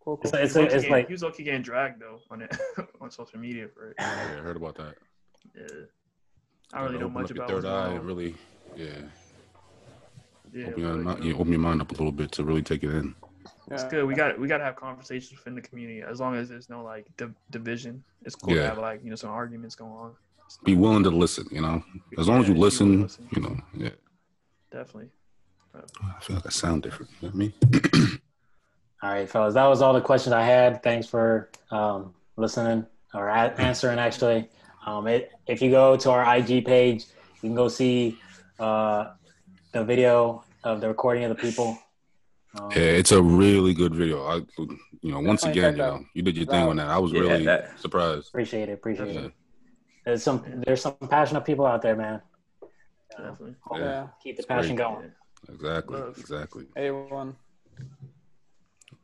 [0.00, 0.22] Cool, cool.
[0.24, 2.56] It's, He it's, was it's getting- like he was okay getting dragged though on it
[3.00, 3.96] on social media for it.
[3.98, 4.94] Yeah, I heard about that.
[5.54, 5.64] Yeah.
[6.72, 7.94] I don't really know Open much up your about third eye.
[7.96, 8.34] Really,
[8.74, 8.86] yeah.
[10.56, 12.62] Yeah, open, your, but, mind- you open your mind up a little bit to really
[12.62, 13.14] take it in.
[13.70, 13.88] it's Yeah.
[13.90, 14.04] good.
[14.06, 16.82] We got we got to have conversations within the community as long as there's no
[16.82, 18.02] like div- division.
[18.24, 18.68] It's cool to Yeah.
[18.68, 20.12] have like you know some arguments going on.
[20.64, 21.46] Be willing to listen.
[21.50, 21.82] You know,
[22.18, 23.28] as long as you be willing to listen, listen.
[23.34, 23.56] you know.
[23.74, 23.90] Yeah,
[24.70, 25.10] Definitely.
[25.74, 27.10] I feel like I sound different.
[27.20, 28.18] You know what I mean?
[29.02, 29.54] all right, fellas.
[29.54, 30.82] That was all the questions I had.
[30.82, 33.98] Thanks for um, listening or a- answering.
[33.98, 34.48] Actually,
[34.86, 37.04] um, it, if you go to our IG page,
[37.42, 38.18] you can go see
[38.58, 39.10] uh,
[39.72, 41.78] the video of the recording of the people.
[42.58, 44.24] Um, Yeah, it's a really good video.
[44.26, 44.36] I,
[45.02, 46.88] you know, once again, you know, you did your thing on that.
[46.88, 48.28] I was Yeah, really that- surprised.
[48.28, 48.72] Appreciate it.
[48.72, 49.20] Appreciate Yeah.
[49.26, 49.32] it.
[50.04, 52.20] There's some there's some passionate people out there, man.
[52.62, 52.66] Uh,
[53.30, 53.56] Definitely.
[53.74, 54.08] Yeah.
[54.22, 54.86] Keep the It's passion great.
[54.88, 55.12] going.
[55.48, 55.98] Exactly.
[56.00, 56.18] Love.
[56.18, 56.64] Exactly.
[56.76, 57.36] A1.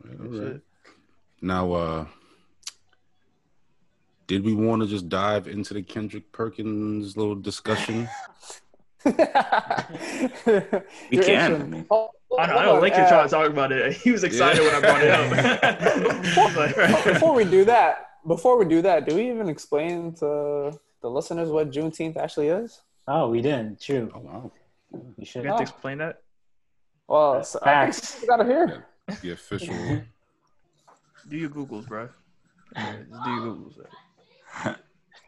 [0.05, 0.61] All right.
[1.41, 2.07] Now, uh,
[4.27, 8.09] did we want to just dive into the Kendrick Perkins little discussion?
[9.05, 9.13] We
[11.11, 11.53] You're can.
[11.53, 11.87] itching.
[11.91, 13.73] I don't, I know, I hold know on, Link, you're uh, trying to talk about
[13.73, 13.93] it.
[13.95, 16.25] He was excited when I brought it up.
[16.25, 17.05] He's like, right.
[17.15, 20.73] Before we do that, before we do that, do we even explain to
[21.03, 22.81] the listeners what Juneteenth actually is?
[23.09, 23.81] Oh, we didn't.
[23.81, 24.11] True.
[24.15, 24.53] Oh wow,
[25.17, 25.43] We should.
[25.43, 26.23] You have to explain that?
[27.09, 28.19] Well, so I think Facts.
[28.21, 28.87] we got to hear.
[29.23, 29.75] the official.
[31.29, 32.09] Do your Googles, bro.
[32.75, 33.77] Yeah, do your Googles.
[33.77, 33.85] You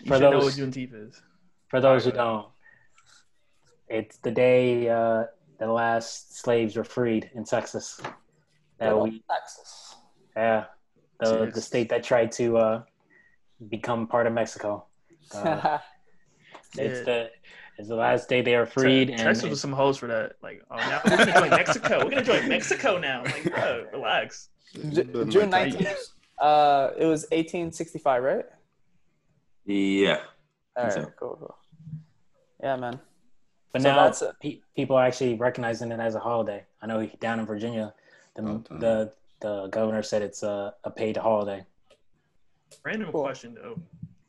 [0.06, 1.20] For should know what those- Juneteenth is.
[1.68, 2.46] For those who don't,
[3.94, 5.24] it's the day uh,
[5.58, 8.00] the last slaves were freed in Texas.
[8.78, 9.94] That we, Texas.
[10.36, 10.64] yeah,
[11.20, 12.82] the the state that tried to uh,
[13.68, 14.86] become part of Mexico.
[15.32, 15.78] Uh,
[16.78, 17.30] it's the
[17.78, 20.32] it's the last day they were freed, Te- and Texas was some hoes for that.
[20.42, 22.04] Like, oh, now we're gonna join Mexico.
[22.04, 23.22] We're gonna join Mexico now.
[23.24, 24.48] Like, bro, relax.
[24.74, 26.10] J- June 19th.
[26.40, 28.44] Uh, it was 1865, right?
[29.64, 30.18] Yeah.
[30.76, 31.12] All right, so.
[31.18, 31.56] cool, cool.
[32.60, 32.98] Yeah, man.
[33.74, 34.34] But so now that's it.
[34.40, 36.64] pe- people are actually recognizing it as a holiday.
[36.80, 37.92] I know down in Virginia,
[38.36, 38.78] the Oh, damn.
[38.80, 41.66] the, the governor said it's a, a paid holiday.
[42.84, 43.22] Random Cool.
[43.22, 43.78] question though.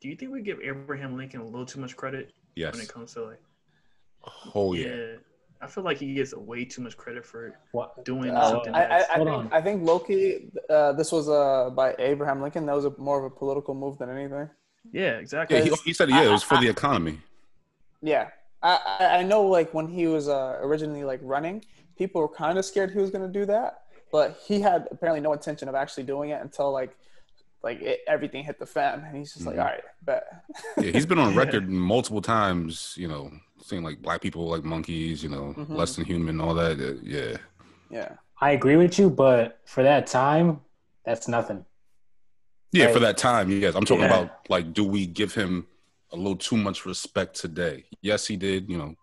[0.02, 3.14] Do you think we give Abraham Lincoln a little too much credit when it comes
[3.14, 3.42] to like?
[4.54, 5.16] Oh yeah.
[5.62, 8.04] I feel like he gets way too much credit for What?
[8.04, 8.74] doing Uh, something.
[8.76, 9.50] I, I, I think on.
[9.54, 10.50] I think Loki.
[10.70, 12.66] Uh, this was uh by Abraham Lincoln.
[12.66, 14.50] That was a, more of a political move than anything.
[14.92, 15.58] Yeah, exactly.
[15.58, 17.20] Yeah, he, he said yeah, it was for the economy.
[18.02, 18.28] Yeah,
[18.70, 21.58] I I I know like when he was uh, originally like running,
[21.98, 23.72] people were kind of scared he was going to do that,
[24.12, 26.94] but he had apparently no intention of actually doing it until like
[27.68, 29.60] like it, everything hit the fan, and he's just like, Mhm.
[29.64, 30.24] all right, bet.
[30.78, 31.40] Yeah, he's been on Yeah.
[31.44, 33.24] record multiple times, you know,
[33.68, 35.76] saying like black people like monkeys, you know, Mhm.
[35.80, 36.80] less than human, all that.
[36.80, 37.38] uh, Yeah.
[37.90, 38.10] yeah.
[38.42, 40.62] I agree with you, but for that time,
[41.06, 41.66] that's nothing.
[42.72, 43.74] Yeah, for that time, yes.
[43.76, 44.14] I'm talking Yeah.
[44.14, 45.66] about like, do we give him
[46.12, 47.86] a little too much respect today?
[48.02, 48.70] Yes, he did.
[48.70, 48.96] You know.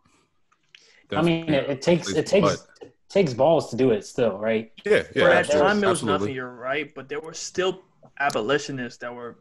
[1.12, 4.38] I mean, it, it takes it But- takes it takes balls to do it still,
[4.38, 4.72] right?
[4.86, 5.02] yeah, yeah.
[5.12, 6.18] For that absolutely, time, it was absolutely.
[6.18, 6.34] nothing.
[6.34, 7.82] You're right, but there were still
[8.20, 9.38] abolitionists that were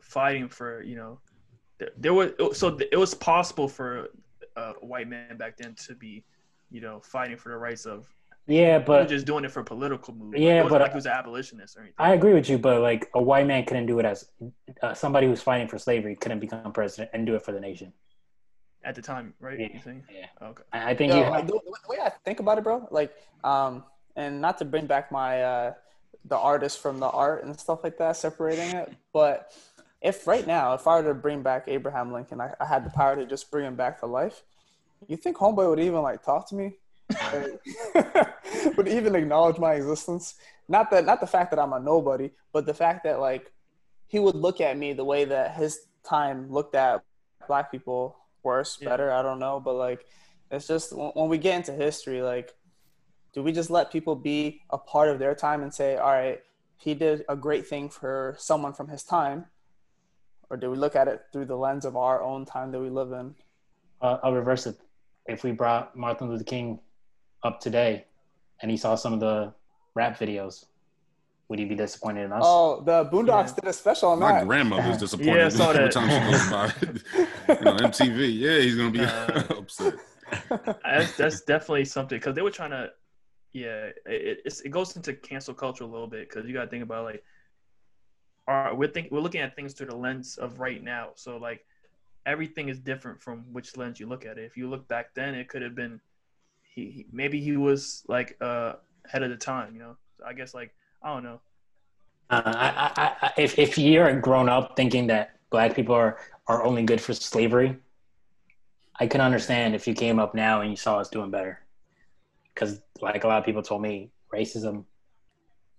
[0.00, 1.20] fighting for you know.
[1.78, 4.08] There, there was so it was possible for
[4.56, 6.24] a white man back then to be,
[6.70, 8.08] you know, fighting for the rights of.
[8.46, 10.42] Yeah, He was but just doing it for political movement.
[10.42, 11.94] Yeah, it wasn't but- like he was an abolitionist or anything.
[11.98, 12.58] I agree with you.
[12.58, 14.28] But like a white man couldn't do it as
[14.82, 17.92] uh, somebody who's fighting for slavery couldn't become president and do it for the nation.
[18.84, 19.58] at the time, right?
[19.58, 20.04] Yeah, You think?
[20.12, 20.26] yeah.
[20.48, 20.62] Okay.
[20.72, 23.14] I, I think Yo, you like, the, the way I think about it, bro, like,
[23.42, 23.82] um,
[24.14, 25.72] and not to bring back my uh,
[26.26, 29.52] the artist from the art and stuff like that, separating it, but
[30.02, 32.90] if right now, if I were to bring back Abraham Lincoln, I, I had the
[32.90, 34.42] power to just bring him back to life.
[35.08, 36.74] You think Homeboy would even like talk to me?
[38.76, 40.34] Would even acknowledge my existence?
[40.68, 43.52] Not that, not the fact that I'm a nobody, but the fact that like
[44.06, 47.02] he would look at me the way that his time looked at
[47.46, 48.90] black people worse, Yeah.
[48.90, 49.10] better.
[49.12, 50.04] I don't know, but like
[50.50, 52.54] it's just when when we get into history, like,
[53.32, 56.40] do we just let people be a part of their time and say, all right,
[56.76, 59.46] he did a great thing for someone from his time?
[60.50, 62.90] Or do we look at it through the lens of our own time that we
[62.90, 63.34] live in?
[64.00, 64.76] uh, I'll reverse it.
[65.26, 66.78] If we brought Martin Luther King
[67.44, 68.06] up today,
[68.62, 69.52] and he saw some of the
[69.94, 70.64] rap videos,
[71.48, 72.42] would he be disappointed in us?
[72.44, 73.54] Oh, the Boondocks Yeah.
[73.56, 74.26] did a special on that.
[74.32, 74.46] My that.
[74.46, 75.92] grandmother's disappointed Yeah, I saw every that.
[75.92, 77.54] time she goes by.
[77.60, 78.38] you know, MTV.
[78.38, 79.94] Yeah, he's gonna be Uh, upset.
[80.82, 82.90] that's, that's definitely something because they were trying to
[83.52, 86.70] yeah it, it's, it goes into cancel culture a little bit because you got to
[86.70, 87.22] think about like
[88.48, 91.64] our, we're think we're looking at things through the lens of right now so like
[92.26, 95.34] everything is different from which lens you look at it if you look back then
[95.36, 96.00] it could have been
[96.74, 98.72] he, he maybe he was like uh
[99.06, 100.70] ahead of the time you know so i guess like
[101.02, 101.40] i don't know
[102.30, 102.68] Uh, I,
[103.02, 106.16] I, I, if if you're grown up thinking that black people are,
[106.48, 107.76] are only good for slavery,
[108.98, 111.60] I can understand if you came up now and you saw us doing better.
[112.48, 114.84] Because like a lot of people told me, racism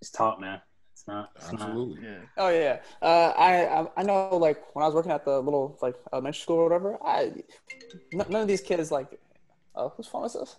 [0.00, 0.60] is taught, man.
[0.94, 1.30] It's not.
[1.36, 1.60] It's not.
[1.62, 1.98] Absolutely.
[2.08, 4.36] yeah Oh yeah, uh, I I- I know.
[4.46, 7.32] Like when I was working at the little like elementary school or whatever, I
[8.14, 9.10] n- none of these kids like.
[9.74, 10.56] Oh, whose phone is this?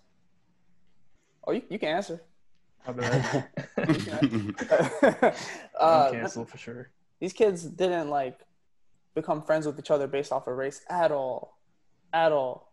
[1.45, 2.21] Oh, you, you can answer.
[2.85, 3.47] my bad
[5.79, 8.39] uh, i'm canceled for sure these kids didn't like
[9.15, 11.57] become friends with each other based off of race at all,
[12.13, 12.71] at all.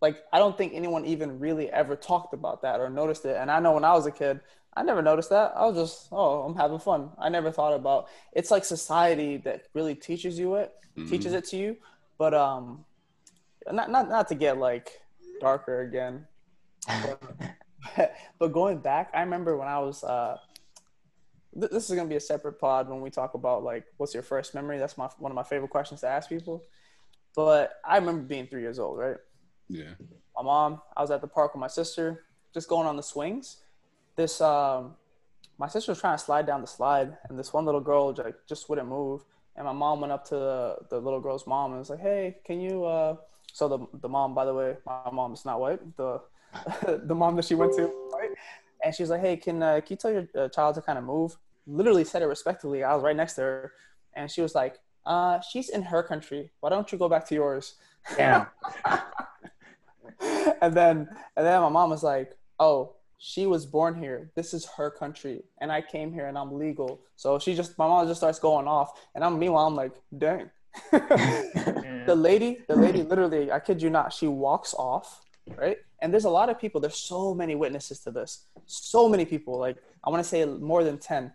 [0.00, 3.36] Like I don't think anyone even really ever talked about that or noticed it.
[3.36, 4.40] And I know when I was a kid,
[4.74, 5.52] I never noticed that.
[5.54, 7.10] I was just, oh, I'm having fun.
[7.18, 8.08] I never thought about.
[8.32, 10.72] It's like society that really teaches you it,
[11.08, 11.76] teaches it to you.
[12.16, 12.84] But um,
[13.70, 14.90] not not not to get like
[15.40, 16.26] darker again.
[16.86, 17.22] But,
[18.38, 20.36] but going back, I remember when I was uh,
[21.58, 24.22] th- this is gonna be a separate pod when we talk about like what's your
[24.22, 24.78] first memory.
[24.78, 26.64] That's my one of my favorite questions to ask people.
[27.34, 29.16] But I remember being three years old, right?
[29.68, 29.94] Yeah.
[30.36, 33.58] My mom, I was at the park with my sister, just going on the swings.
[34.16, 34.94] This um,
[35.58, 38.36] my sister was trying to slide down the slide, and this one little girl like
[38.48, 39.24] just wouldn't move.
[39.56, 42.36] And my mom went up to the, the little girl's mom and was like, "Hey,
[42.44, 43.16] can you?" Uh...
[43.52, 45.96] So the the mom, by the way, my mom is not white.
[45.96, 46.20] The
[46.86, 48.30] the mom that she went to, right?
[48.84, 50.98] And she was like, "Hey, can uh, can you tell your uh, child to kind
[50.98, 51.36] of move?"
[51.66, 52.82] Literally said it respectfully.
[52.82, 53.72] I was right next to her,
[54.14, 56.50] and she was like, "Uh, she's in her country.
[56.60, 57.74] Why don't you go back to yours?"
[58.16, 58.46] Damn.
[60.60, 64.30] and then and then my mom was like, "Oh, she was born here.
[64.34, 67.86] This is her country, and I came here and I'm legal." So she just my
[67.86, 70.50] mom just starts going off, and I'm meanwhile I'm like, "Dang."
[70.92, 75.20] the lady, the lady literally, I kid you not, she walks off,
[75.56, 75.78] right?
[76.00, 76.80] And there's a lot of people.
[76.80, 78.46] There's so many witnesses to this.
[78.66, 79.58] So many people.
[79.58, 81.32] Like I want to say more than ten.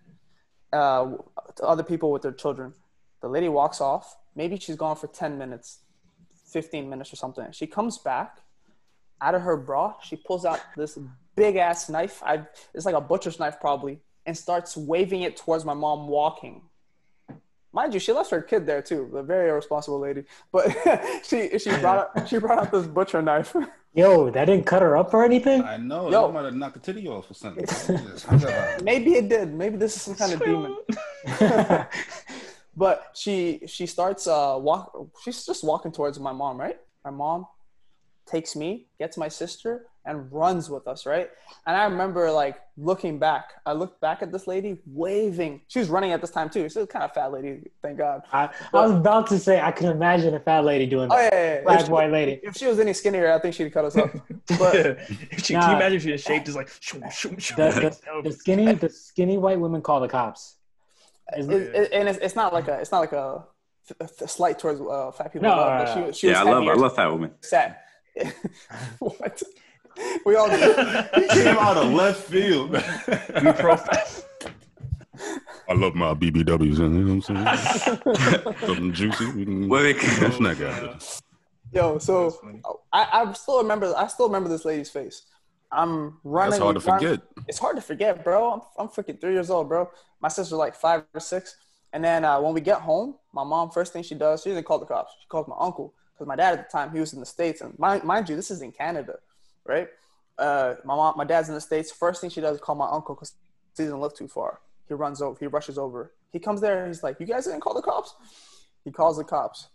[0.74, 1.18] Uh,
[1.56, 2.74] to other people with their children.
[3.22, 4.18] The lady walks off.
[4.36, 5.80] Maybe she's gone for ten minutes,
[6.46, 7.46] fifteen minutes or something.
[7.52, 8.40] She comes back.
[9.22, 11.00] Out of her bra, she pulls out this
[11.36, 12.22] big ass knife.
[12.26, 16.64] I it's like a butcher's knife probably, and starts waving it towards my mom walking.
[17.76, 19.12] Mind you, she left her kid there too.
[19.16, 20.24] A very irresponsible lady.
[20.50, 20.74] But
[21.26, 23.54] she she brought out, she brought out this butcher knife.
[23.94, 25.62] Yo, that didn't cut her up or anything?
[25.62, 26.10] I know.
[26.10, 26.28] Yo.
[26.28, 26.32] Yo.
[26.32, 27.66] might have knocked the titty off or something.
[27.66, 28.82] Just hung up.
[28.82, 29.54] Maybe it did.
[29.54, 30.78] Maybe this is some kind of demon.
[32.78, 34.96] but she she starts uh walk.
[35.22, 36.80] She's just walking towards my mom, right?
[37.04, 37.46] My mom
[38.26, 41.30] takes me, gets my sister, and runs with us, right?
[41.66, 43.54] And I remember like looking back.
[43.66, 45.62] I looked back at this lady waving.
[45.68, 46.70] She was running at this time too.
[46.70, 48.22] She was kind of fat lady, thank God.
[48.32, 51.34] I, I was about to say I can imagine a fat lady doing Oh that.
[51.34, 51.62] yeah, yeah, yeah.
[51.64, 52.40] Black If she- white lady.
[52.44, 54.12] If she was any skinnier, I think she'd cut us off.
[54.60, 54.76] But
[55.32, 55.62] if she, Nah.
[55.62, 58.32] can you imagine if she was shaped just like shoom, shoom, shoom, The, the, the
[58.36, 60.56] skinny the skinny white women call the cops.
[61.36, 63.44] It, it, and it's, it's not like a it's not like a,
[64.00, 65.48] a slight towards uh, fat people.
[65.50, 67.32] No, at all, but uh, she, she Yeah, I was love I love fat women.
[67.42, 67.78] Sad.
[69.00, 69.42] what?
[70.26, 70.50] We all.
[71.16, 72.72] He came out of left field.
[72.72, 74.06] we profile.
[75.70, 76.78] I love my BBWs.
[76.78, 77.96] You know what I'm
[78.44, 78.56] saying?
[78.68, 79.32] Something juicy.
[79.32, 80.98] We can Well, they- that's not good.
[81.72, 82.38] Yo, so
[82.94, 85.24] I, I still remember I still remember this lady's face.
[85.72, 86.52] I'm running.
[86.52, 87.20] That's hard to run- forget.
[87.48, 88.52] It's hard to forget, bro.
[88.54, 89.90] I'm, I'm freaking three years old, bro.
[90.22, 91.56] My sister's like five or six.
[91.92, 94.66] And then uh, when we get home, my mom first thing she does, she doesn't
[94.66, 95.14] call the cops.
[95.22, 97.62] She calls my uncle because my dad at the time he was in the states,
[97.62, 99.20] and mind, mind you, this is in Canada,
[99.66, 99.90] right?
[100.38, 101.92] Uh, my mom, my dad's in the states.
[101.92, 103.34] First thing she does is call my uncle because
[103.78, 104.62] he doesn't live too far.
[104.88, 105.38] He runs over.
[105.40, 106.14] He rushes over.
[106.32, 106.80] He comes there.
[106.80, 108.16] and He's like, "You guys didn't call the cops."
[108.84, 109.68] He calls the cops.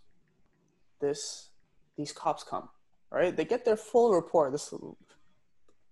[1.00, 1.50] This,
[1.96, 2.68] these cops come,
[3.10, 3.36] right?
[3.36, 4.52] They get their full report.
[4.52, 4.72] This,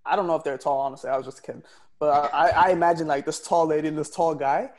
[0.07, 0.79] I don't know if they're tall.
[0.81, 1.65] Honestly, I was just kidding.
[1.99, 4.71] But I, I imagine like this tall lady and this tall guy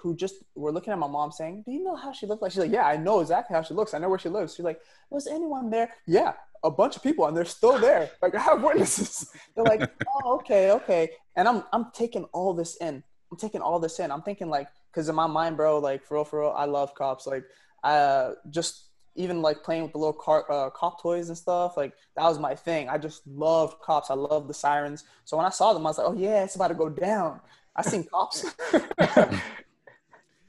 [0.00, 2.52] who just were looking at my mom saying, Do you know how she looked like?
[2.52, 3.94] She's like, Yeah, I know exactly how she looks.
[3.94, 4.54] I know where she lives.
[4.54, 4.80] She's like,
[5.10, 5.90] Was anyone there?
[6.06, 6.32] Yeah,
[6.64, 8.10] a bunch of people, and they're still there.
[8.22, 9.30] Like I have witnesses.
[9.54, 11.10] They're like, Oh, okay, okay.
[11.36, 13.02] And I'm I'm taking all this in.
[13.30, 14.10] I'm taking all this in.
[14.10, 16.94] I'm thinking like, because in my mind, bro, like for real, for real, I love
[16.94, 17.26] cops.
[17.26, 17.44] Like,
[17.84, 21.76] uh, just even like playing with the little car, uh, cop toys and stuff.
[21.76, 22.88] Like that was my thing.
[22.88, 24.10] I just loved cops.
[24.10, 25.04] I love the sirens.
[25.24, 27.40] So when I saw them, I was like, oh yeah, it's about to go down.
[27.74, 28.44] I seen cops.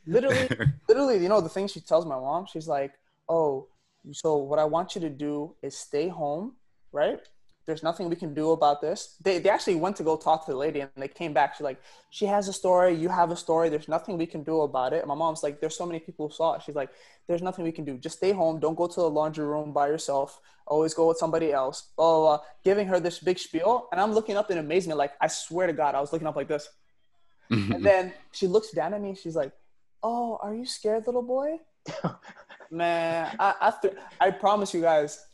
[0.06, 0.50] literally,
[0.88, 2.46] literally, you know the thing she tells my mom.
[2.46, 2.94] She's like,
[3.30, 3.68] oh,
[4.12, 6.54] so what I want you to do is stay home,
[6.92, 7.20] right?
[7.68, 9.18] There's nothing we can do about this.
[9.22, 11.56] They, they actually went to go talk to the lady and they came back.
[11.56, 11.80] She's like,
[12.10, 12.96] she has a story.
[12.96, 13.70] You have a story.
[13.70, 15.00] There's nothing we can do about it.
[15.00, 16.64] And my mom's like, there's so many people who saw it.
[16.64, 16.90] She's like,
[17.28, 17.98] there's nothing we can do.
[17.98, 18.60] Just stay home.
[18.60, 20.42] Don't go to the laundry room by yourself.
[20.66, 21.90] Always go with somebody else.
[21.96, 22.46] Blah, blah, blah.
[22.64, 23.88] Giving her this big spiel.
[23.92, 24.98] And I'm looking up in amazement.
[24.98, 26.68] Like, I swear to God, I was looking up like this.
[27.52, 29.14] And then she looks down at me.
[29.14, 29.52] She's like,
[30.04, 31.60] "Oh, are you scared, little boy?"
[32.72, 35.26] Man, I I, th- I promise you guys,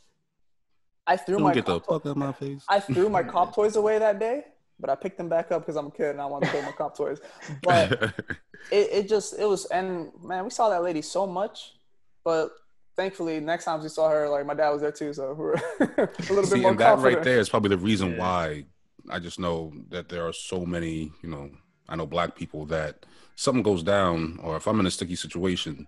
[1.05, 2.63] I threw Don't my get the cop fuck out my face.
[2.67, 4.45] I threw my cop toys away that day,
[4.79, 6.61] but I picked them back up because I'm a kid and I want to play
[6.61, 7.19] my cop toys.
[7.61, 7.91] But
[8.71, 11.73] it, it just it was and man, we saw that lady so much,
[12.23, 12.49] but
[12.95, 16.09] thankfully next time we saw her, like my dad was there too, so we're a
[16.29, 17.17] little See, bit more and that confident.
[17.17, 18.17] right there is probably the reason Yeah.
[18.19, 18.65] why
[19.11, 21.51] I just know that there are so many, you know,
[21.87, 23.05] I know black people that
[23.37, 25.87] something goes down, or if I'm in a sticky situation,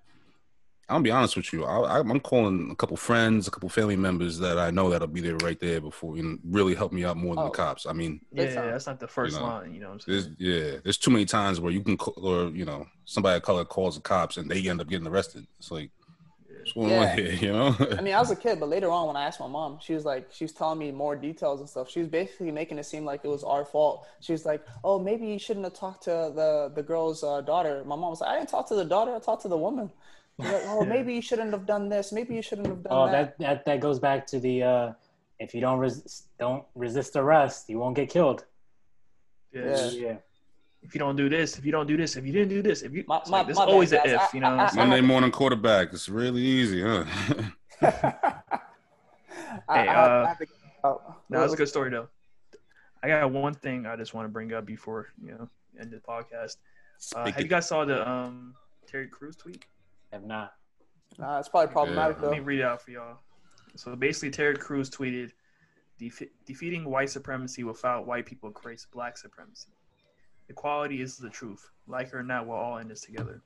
[0.88, 1.66] I'll be honest with you.
[1.66, 5.22] I, I'm calling a couple friends, a couple family members that I know that'll be
[5.22, 7.48] there right there before and really help me out more than Oh.
[7.48, 7.86] the cops.
[7.86, 8.72] I mean, Yeah, Big time.
[8.72, 9.74] that's not the first You know, line.
[9.74, 10.36] You know what I'm there's saying?
[10.40, 13.66] yeah, there's too many times where you can call, or you know, somebody of color
[13.66, 15.46] calls the cops and they end up getting arrested.
[15.60, 15.92] It's like,
[16.76, 17.12] what's going Yeah.
[17.12, 17.32] on here?
[17.42, 17.76] You know?
[17.98, 19.94] I mean, I was a kid, but later on, when I asked my mom, she
[19.94, 21.90] was like, she was telling me more details and stuff.
[21.90, 24.08] She was basically making it seem like it was our fault.
[24.20, 27.84] She was like, "Oh, maybe you shouldn't have talked to the the girl's uh, daughter."
[27.86, 29.16] My mom was like, "I didn't talk to the daughter.
[29.16, 29.92] I talked to the woman."
[30.42, 32.12] She's like, "Oh, maybe you shouldn't have done this.
[32.12, 34.94] Maybe you shouldn't have done Oh, that." that, that that goes back to the uh,
[35.40, 38.46] if you don't resist, don't resist arrest, you won't get killed.
[39.52, 39.66] Yeah.
[39.66, 39.90] Yeah.
[39.92, 40.18] Yeah.
[40.82, 42.82] If you don't do this, if you don't do this, if you didn't do this,
[42.84, 44.20] if you, My- it's my- like, there's my bad, always an guys.
[44.24, 44.34] if.
[44.34, 44.90] You know, what I- I'm?
[44.90, 45.90] Monday morning quarterback.
[45.94, 47.04] It's really easy, huh?
[49.68, 51.22] Hey, I, uh, I have to get out.
[51.30, 52.08] No, that's a good story though.
[53.04, 55.50] I got one thing I just want to bring up before you know
[55.80, 56.58] end the podcast.
[57.16, 58.54] Uh, have you guys saw the um,
[58.88, 59.66] Terry Crews tweet?
[60.12, 60.54] Have not.
[61.18, 63.18] Nah, it's probably problematic Let me read it out for y'all.
[63.76, 65.32] So basically, Terry Crews tweeted,
[66.00, 69.70] "Defe- "Defeating white supremacy without white people creates black supremacy.
[70.50, 71.70] Equality is the truth.
[71.88, 73.42] Like it or not, we're all in this together."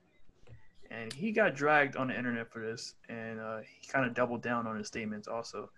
[0.91, 4.41] And he got dragged on the internet for this, and uh, he kind of doubled
[4.41, 5.69] down on his statements also.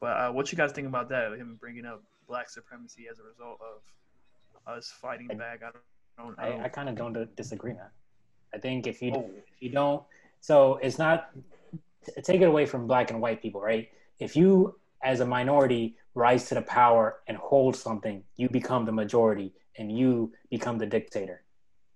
[0.00, 1.32] But uh, what you guys think about that?
[1.32, 5.62] Him bringing up black supremacy as a result of us fighting back.
[5.62, 5.70] I
[6.22, 6.38] don't.
[6.38, 7.90] I I, I kind of don't disagree, man.
[8.54, 9.30] I think if you Oh.
[9.36, 10.02] if you don't,
[10.40, 11.30] so it's not
[12.22, 13.90] take it away from black and white people, right?
[14.18, 18.92] If you as a minority rise to the power and hold something, you become the
[18.92, 21.42] majority and you become the dictator.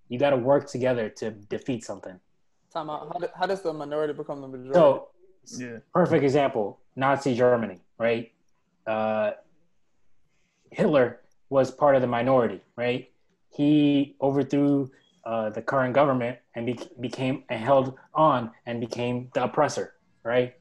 [0.09, 2.19] You got to work together to defeat something.
[2.73, 3.09] Time out.
[3.13, 4.73] How, do, how does the minority become the majority?
[4.73, 5.09] So,
[5.57, 5.77] yeah.
[5.93, 8.31] perfect example: Nazi Germany, right?
[8.85, 9.31] Uh,
[10.71, 13.09] Hitler was part of the minority, right?
[13.49, 14.89] He overthrew
[15.25, 19.93] uh, the current government and be- became and held on and became the oppressor,
[20.23, 20.55] right?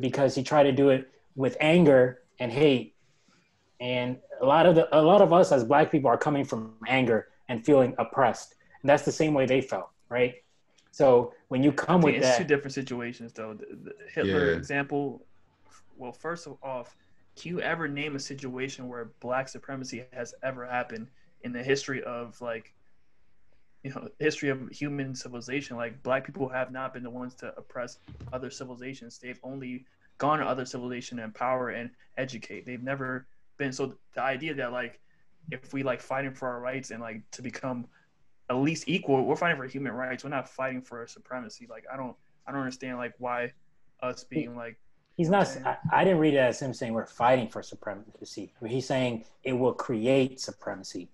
[0.00, 2.96] Because he tried to do it with anger and hate,
[3.80, 6.74] and a lot of the a lot of us as black people are coming from
[6.88, 10.34] anger and feeling oppressed, and that's the same way they felt, right?
[10.90, 13.54] So when you come with it's that, two different situations though.
[13.54, 14.56] The, the Hitler Yeah.
[14.56, 15.26] example.
[15.96, 16.96] Well, first of off,
[17.36, 21.06] can you ever name a situation where black supremacy has ever happened
[21.42, 22.74] in the history of like,
[23.84, 25.76] you know, history of human civilization?
[25.76, 27.98] Like black people have not been the ones to oppress
[28.32, 29.18] other civilizations.
[29.18, 29.86] They've only
[30.18, 32.66] gone to other civilization and empower and educate.
[32.66, 33.26] They've never
[33.56, 35.00] been so the idea that like
[35.50, 37.86] if we like fighting for our rights and like to become
[38.50, 39.24] at least equal.
[39.24, 40.24] We're fighting for human rights.
[40.24, 41.66] We're not fighting for supremacy.
[41.68, 42.16] Like I don't,
[42.46, 43.52] I don't understand like why
[44.02, 44.78] us being like
[45.16, 45.48] he's not.
[45.64, 48.52] I, I didn't read it as him saying we're fighting for supremacy.
[48.66, 51.08] He's saying it will create supremacy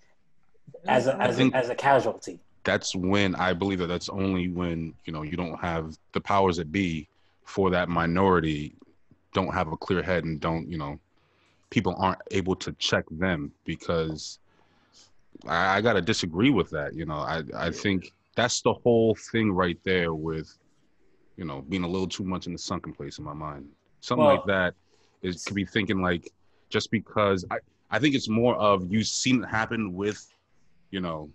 [0.87, 2.41] as a, I as a, as a casualty.
[2.63, 6.57] that's when I believe that that's only when you know you don't have the powers
[6.59, 7.09] that be
[7.45, 8.75] for that minority
[9.35, 10.99] don't have a clear head and don't you know
[11.69, 14.39] people aren't able to check them because
[15.47, 16.95] I, I gotta disagree with that.
[16.95, 20.57] You know, I I think that's the whole thing right there with
[21.37, 23.67] you know being a little too much in the sunken place in my mind.
[24.01, 24.75] Something Well- like that
[25.23, 26.31] is could be thinking like
[26.71, 27.59] just because I
[27.91, 30.27] I think it's more of you've seen it happen with
[30.91, 31.29] you know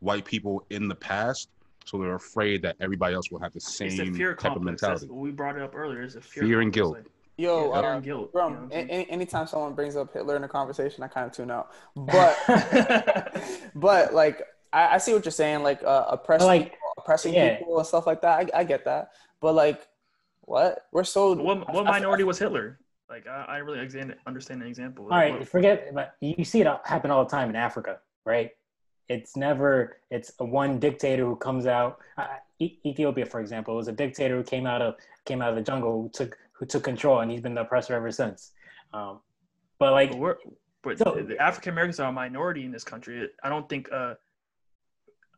[0.00, 1.48] white people in the past,
[1.86, 4.56] so they're afraid that everybody else will have the it's a same fear type of
[4.56, 4.80] complex.
[4.82, 5.06] That's mentality.
[5.08, 6.02] what we brought it up earlier.
[6.02, 6.94] It's a fear, Fear and guilt.
[6.96, 7.06] like,
[7.36, 8.32] Yo, yeah, fear uh, guilt.
[8.32, 11.02] bro, you know what a- I'm any, anytime someone brings up Hitler in a conversation,
[11.02, 11.72] I kind of tune out.
[11.96, 13.42] But,
[13.74, 14.42] but like,
[14.72, 17.56] I, I see what you're saying, like uh, oppressing, Like, people, oppressing yeah.
[17.58, 18.50] people and stuff like that.
[18.54, 19.10] I, I get that.
[19.40, 19.86] But like,
[20.42, 20.86] what?
[20.92, 21.32] We're so.
[21.34, 22.78] what what I- I- minority was Hitler?
[23.10, 25.04] Like I, I really understand understand the example.
[25.04, 25.92] All Like, right, what- forget.
[25.94, 28.50] But you see it happen all the time in Africa, right?
[29.08, 29.98] It's never.
[30.10, 31.98] It's a one dictator who comes out.
[32.16, 32.26] Uh,
[32.60, 34.94] E- Ethiopia, for example, was a dictator who came out of
[35.26, 37.94] came out of the jungle, who took who took control, and he's been the oppressor
[37.94, 38.52] ever since.
[38.92, 39.20] Um,
[39.78, 40.36] but like, But we're
[40.82, 43.28] but So- the African Americans are a minority in this country.
[43.42, 44.14] I don't think uh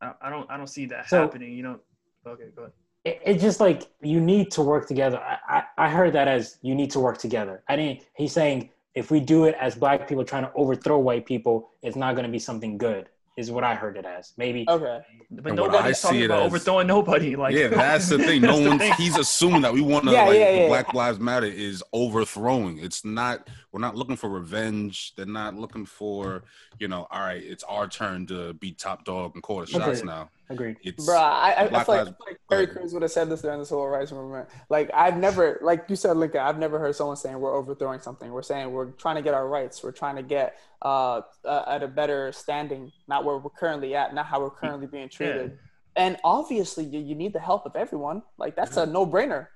[0.00, 1.52] I, I don't I don't see that So- happening.
[1.52, 1.80] You know.
[2.26, 2.72] Okay, go ahead.
[3.04, 5.18] it's just like you need to work together.
[5.18, 7.62] I, I, I heard that as you need to work together.
[7.68, 8.02] I didn't.
[8.16, 11.96] He's saying if we do it as black people trying to overthrow white people, it's
[11.96, 13.08] not going to be something good.
[13.36, 14.32] Is what I heard it as.
[14.38, 15.00] Maybe Okay.
[15.30, 17.36] But And what I nobody's see talking it about as- overthrowing nobody.
[17.36, 18.40] Like yeah, that's the thing.
[18.46, 18.92] No That's one's thing.
[18.94, 20.68] he's assuming that we want to Yeah, like yeah, the yeah.
[20.68, 22.78] Black Lives Matter is overthrowing.
[22.78, 23.48] It's not.
[23.72, 25.12] We're not looking for revenge.
[25.16, 26.44] They're not looking for
[26.78, 27.06] you know.
[27.10, 30.06] All right, it's our turn to be top dog and call the shots Okay.
[30.06, 30.30] now.
[30.48, 30.76] Agreed.
[30.82, 32.66] It's Bro, I, I, I, feel like, I Lives- like Go Terry.
[32.66, 34.48] Crews would have said this during the civil rights movement.
[34.68, 38.30] Like I've never, like you said, Lincoln, I've never heard someone saying we're overthrowing something.
[38.30, 39.82] We're saying we're trying to get our rights.
[39.82, 44.14] We're trying to get uh, uh, at a better standing, not where we're currently at,
[44.14, 45.58] not how we're currently being treated.
[45.96, 48.22] And obviously, you, you need the help of everyone.
[48.38, 49.48] Like that's a no brainer.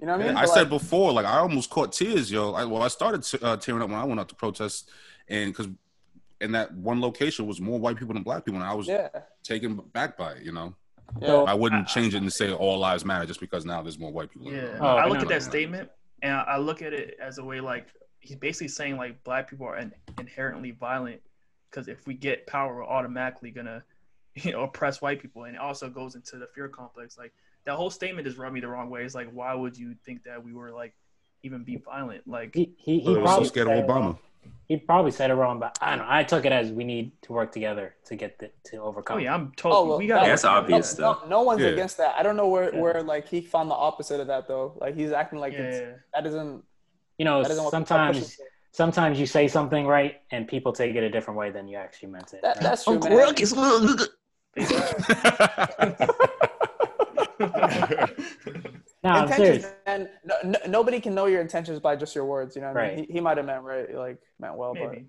[0.00, 0.36] You know what I mean?
[0.36, 2.52] I But, said like, before, like I almost caught tears, yo.
[2.52, 4.90] I, well, I started t- uh, tearing up when I went out to protest,
[5.28, 5.66] and because
[6.40, 9.08] in that one location was more white people than black people, and I was yeah,
[9.42, 10.42] taken back by it.
[10.42, 10.74] You know,
[11.20, 11.34] yeah.
[11.34, 14.30] I wouldn't change it and say all lives matter just because now there's more white
[14.30, 14.52] people.
[14.52, 14.78] Yeah.
[14.80, 15.90] Oh, I I look at that statement
[16.22, 17.88] and I I look at it as a way like
[18.20, 21.20] he's basically saying like black people are in, inherently violent
[21.70, 23.82] because if we get power, we're automatically gonna
[24.34, 27.18] you know oppress white people, and it also goes into the fear complex.
[27.18, 27.32] Like
[27.64, 29.04] that whole statement just rubbed me the wrong way.
[29.04, 30.94] It's like why would you think that we were like
[31.42, 32.26] even be violent?
[32.26, 33.86] Like He he, he They so probably scared of it.
[33.86, 34.18] Obama.
[34.66, 36.06] He probably said it wrong, but I don't know.
[36.08, 39.16] I took it as we need to work together to get the, to overcome.
[39.16, 39.88] oh yeah, I'm Oh, totally.
[39.88, 41.20] well, we got that- that's obvious, no, though.
[41.22, 41.68] No, no one's Yeah.
[41.68, 42.14] against that.
[42.18, 42.80] I don't know where, Yeah.
[42.80, 44.74] where like he found the opposite of that though.
[44.80, 46.64] Like he's acting like Yeah, it's, that isn't
[47.18, 48.40] You know, that isn't what people are pushing sometimes
[48.72, 52.10] sometimes you say something right and people take it a different way than you actually
[52.10, 52.42] meant it.
[52.42, 52.62] That, right?
[52.62, 53.18] that's true, Uncle man.
[53.18, 54.10] Ruckus, look.
[57.40, 59.72] no, I'm intentions, serious.
[59.86, 60.08] man.
[60.24, 62.56] No, no, nobody can know your intentions by just your words.
[62.56, 62.98] You know, what I mean?
[62.98, 63.06] Right.
[63.08, 65.06] he, he might have meant right, like meant well, maybe.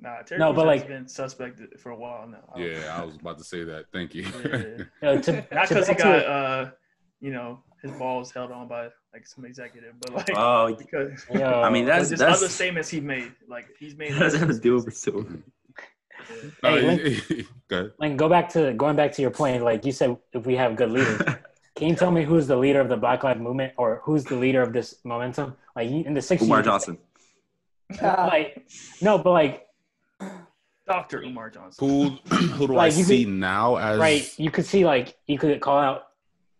[0.00, 2.38] Nah, Terry No, no, but, but like- has been suspect for a while now.
[2.54, 3.86] I don't- yeah, I was about to say that.
[3.92, 4.22] Thank you.
[4.22, 4.84] Yeah, yeah, yeah.
[5.02, 6.70] No, to, Not because he got, uh,
[7.20, 11.62] you know, his balls held on by like some executive, but like Oh, because Yo,
[11.62, 13.32] I mean, but that's just that's other statements he made.
[13.48, 14.12] Like he's made.
[14.14, 15.26] that doesn't have to do with so.
[16.62, 17.92] Hey, he- go ahead.
[17.98, 19.62] like go back to going back to your point.
[19.62, 21.20] Like you said, if we have good leaders,
[21.74, 24.36] can you tell me who's the leader of the Black Lives Movement or who's the
[24.36, 25.56] leader of this momentum?
[25.74, 26.98] Like in the '60s, Umar Johnson.
[28.00, 28.66] Like
[29.00, 29.66] no, but like
[30.86, 31.88] Doctor Umar Johnson.
[31.88, 32.08] Who
[32.54, 35.60] who do Like, I see could- now as right, you could see like you could
[35.60, 36.08] call out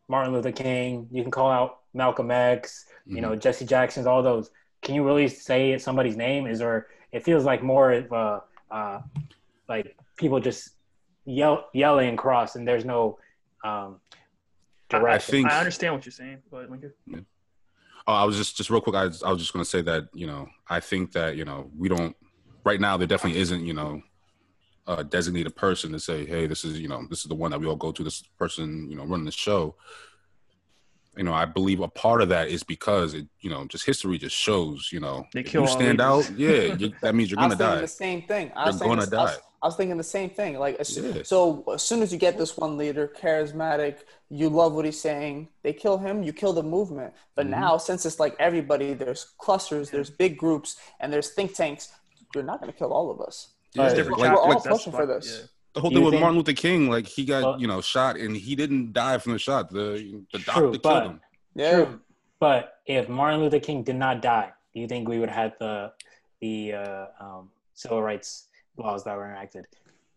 [0.08, 1.08] Martin Luther King.
[1.10, 2.86] You can call out Malcolm X.
[3.04, 4.06] You know Jesse Jackson's.
[4.06, 4.50] All those.
[4.80, 6.46] Can you really say somebody's name?
[6.46, 8.40] Is or it feels like more of uh,
[8.70, 9.00] uh,
[9.68, 10.70] like people just
[11.24, 13.18] yell, yelling across, and there's no
[13.64, 14.00] um,
[15.00, 15.34] direction.
[15.34, 16.92] I think I understand what you're saying, but Lincoln.
[18.06, 18.96] Oh, I was just just real quick.
[18.96, 21.44] I was, I was just going to say that you know I think that you
[21.44, 22.16] know we don't
[22.64, 24.02] right now there definitely isn't you know
[24.88, 27.60] a designated person to say hey this is you know this is the one that
[27.60, 29.76] we all go to this person you know running the show.
[31.16, 34.18] You know I believe a part of that is because it you know just history
[34.18, 36.30] just shows you know They if kill you stand leaders.
[36.30, 37.82] out yeah you, that means you're gonna die.
[37.82, 38.50] the same thing.
[38.56, 39.42] I You're gonna the- I was- die.
[39.62, 40.58] I was thinking the same thing.
[40.58, 41.22] Like, as- Yeah.
[41.22, 43.98] so as soon as you get this one leader, charismatic,
[44.28, 47.14] you love what he's saying, they kill him, you kill the movement.
[47.36, 47.60] But Mm-hmm.
[47.60, 51.92] now, since it's like everybody, there's clusters, there's big groups, and there's think tanks.
[52.34, 53.48] You're not going to kill all of us.
[53.74, 55.48] Yeah, It's different like- We're all like pushing for why- this.
[55.74, 58.16] the whole thing with think- Martin Luther King, like he got Well- you know shot
[58.16, 59.70] and he didn't die from the shot.
[59.70, 61.20] The the doctor True, killed but- him.
[61.54, 61.72] Yeah.
[61.84, 62.00] True.
[62.40, 65.52] But if Martin Luther King did not die, do you think we would have had
[65.60, 65.92] the
[66.40, 69.66] the uh, um, civil rights laws that were enacted?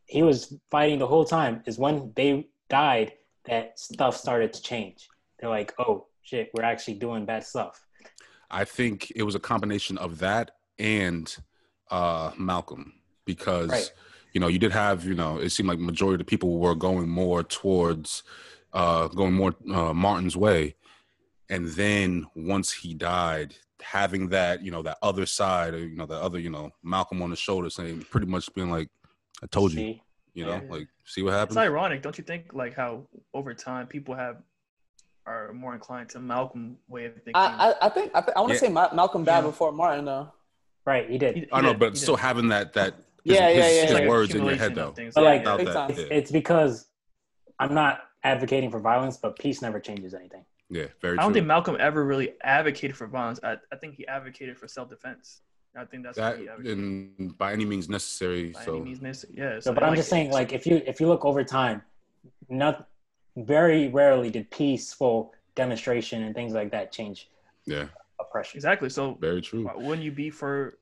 [0.06, 1.62] He was fighting the whole time.
[1.66, 3.14] Is when they died
[3.46, 5.08] that stuff started to change.
[5.40, 7.86] They're like, oh shit, we're actually doing bad stuff.
[8.50, 11.36] I think it was a combination of that and
[11.92, 12.94] uh, Malcolm
[13.26, 13.92] because Right.
[14.34, 16.76] you know you did have you know it seemed like majority of the people were
[16.76, 18.24] going more towards
[18.74, 20.76] uh, going more uh, Martin's way,
[21.50, 26.06] and then once he died, having that you know that other side, or, you know
[26.06, 28.90] the other you know Malcolm on the shoulder saying pretty much being like,
[29.44, 30.02] "I told you," See?
[30.34, 30.62] you know, Yeah.
[30.70, 31.58] like see what happens.
[31.58, 32.54] It's ironic, don't you think?
[32.54, 34.38] Like how over time people have
[35.28, 37.32] are more inclined to Malcolm way of thinking.
[37.36, 38.60] I, I, I think I, th- I want to Yeah.
[38.60, 39.50] say Ma- Malcolm died Yeah.
[39.50, 40.32] before Martin, though.
[40.86, 41.36] Right, he did.
[41.36, 42.22] He- I know, did, but still did.
[42.22, 42.94] having that that
[43.24, 43.98] his, Yeah, yeah, his, yeah, his yeah.
[44.00, 44.92] Like words in your head though.
[44.92, 45.16] things.
[45.16, 45.58] But like, yeah.
[45.58, 45.90] That.
[45.90, 46.06] It's, yeah.
[46.12, 46.88] it's because
[47.60, 50.46] I'm not advocating for violence, but peace never changes anything.
[50.70, 51.36] Yeah, very I don't true.
[51.36, 53.40] think Malcolm ever really advocated for violence.
[53.44, 55.42] I, I think he advocated for self defense.
[55.78, 56.78] I think that's that what he advocated.
[56.78, 58.52] and by any means necessary.
[58.52, 59.36] by so any means necessary.
[59.38, 59.60] Yeah.
[59.60, 61.82] So, but I'm just saying, like, if you if you look over time,
[62.50, 62.88] not
[63.36, 67.30] very rarely did peaceful demonstration and things like that change
[67.66, 67.88] yeah,
[68.20, 68.58] oppression.
[68.58, 68.90] exactly.
[68.90, 69.70] So very true.
[69.76, 70.78] wouldn't you be for?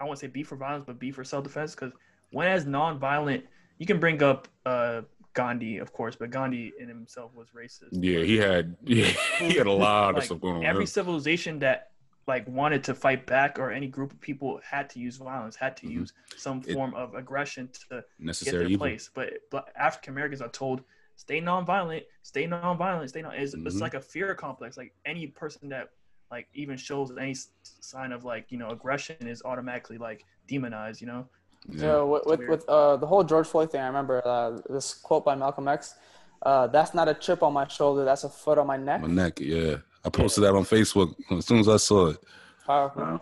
[0.00, 1.74] I won't say be for violence, but be for self defense.
[1.74, 1.92] Because
[2.30, 3.44] when as non-violent,
[3.78, 5.02] you can bring up uh,
[5.34, 7.88] Gandhi, of course, but Gandhi in himself was racist.
[7.92, 9.06] Yeah, he had yeah,
[9.38, 10.64] he had a lot of stuff going on.
[10.64, 11.88] Every civilization that
[12.28, 15.76] like wanted to fight back or any group of people had to use violence, had
[15.78, 15.90] to Mhm.
[15.92, 18.78] use some It- form of aggression to get their evil.
[18.78, 19.10] place.
[19.12, 20.84] But, but African Americans are told
[21.16, 23.34] stay nonviolent, stay nonviolent, stay non.
[23.34, 23.80] It's, it's Mhm.
[23.80, 24.76] like a fear complex.
[24.76, 25.88] Like any person that
[26.30, 31.00] like even shows any sign of like you know aggression is automatically like demonized.
[31.00, 31.28] You know.
[31.68, 31.80] Yeah.
[31.80, 35.24] So with with, with uh, the whole George Floyd thing, I remember uh, this quote
[35.24, 35.94] by Malcolm X.
[36.42, 38.04] Uh, that's not a chip on my shoulder.
[38.04, 39.00] That's a foot on my neck.
[39.00, 39.76] My neck, yeah.
[40.04, 42.18] I posted that on Facebook as soon as I saw it.
[42.66, 43.02] Powerful.
[43.02, 43.20] Wow.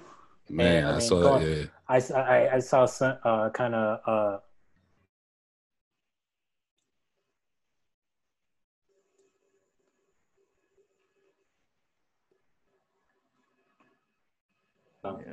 [0.48, 1.46] Man, I I, mean, saw go that.
[1.46, 1.56] on.
[1.58, 4.38] Yeah, I, s- I- I saw some uh, kind of uh,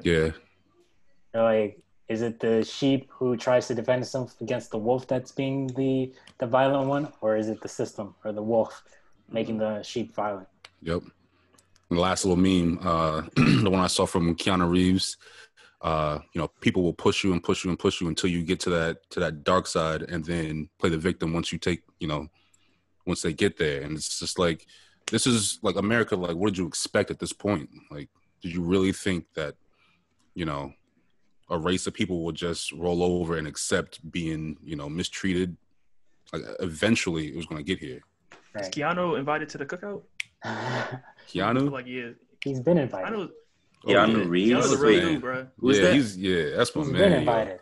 [0.03, 0.31] yeah.
[1.33, 1.79] like
[2.09, 6.13] is it the sheep who tries to defend itself against the wolf that's being the
[6.37, 8.83] the violent one, or is it the system or the wolf
[9.29, 10.47] making the sheep violent?
[10.81, 11.03] Yep.
[11.89, 15.17] The last little meme, uh, the one I saw from Keanu Reeves.
[15.79, 18.43] Uh, you know, people will push you and push you and push you until you
[18.43, 21.83] get to that to that dark side, and then play the victim once you take,
[21.99, 22.27] you know,
[23.05, 23.81] once they get there.
[23.81, 24.65] And it's just like,
[25.11, 26.15] this is like America.
[26.15, 27.69] Like, what did you expect at this point?
[27.91, 28.09] Like,
[28.41, 29.55] did you really think that,
[30.35, 30.73] you know,
[31.49, 35.55] a race of people will just roll over and accept being, you know, mistreated?
[36.33, 38.01] Like, eventually, it was going to get here.
[38.31, 38.71] Is Right.
[38.71, 40.01] Keanu invited to the cookout?
[41.29, 41.71] Keanu.
[41.71, 42.09] Like yeah,
[42.43, 43.13] He's been invited.
[43.13, 43.29] Keanu,
[43.85, 44.23] Oh, Keanu yeah.
[44.27, 44.51] Reeves?
[44.51, 45.47] Keanu's a Who's real dude, bro.
[45.59, 45.93] Who's yeah, that?
[45.93, 47.01] he's yeah, that's my He's man.
[47.01, 47.17] been yo.
[47.19, 47.59] invited.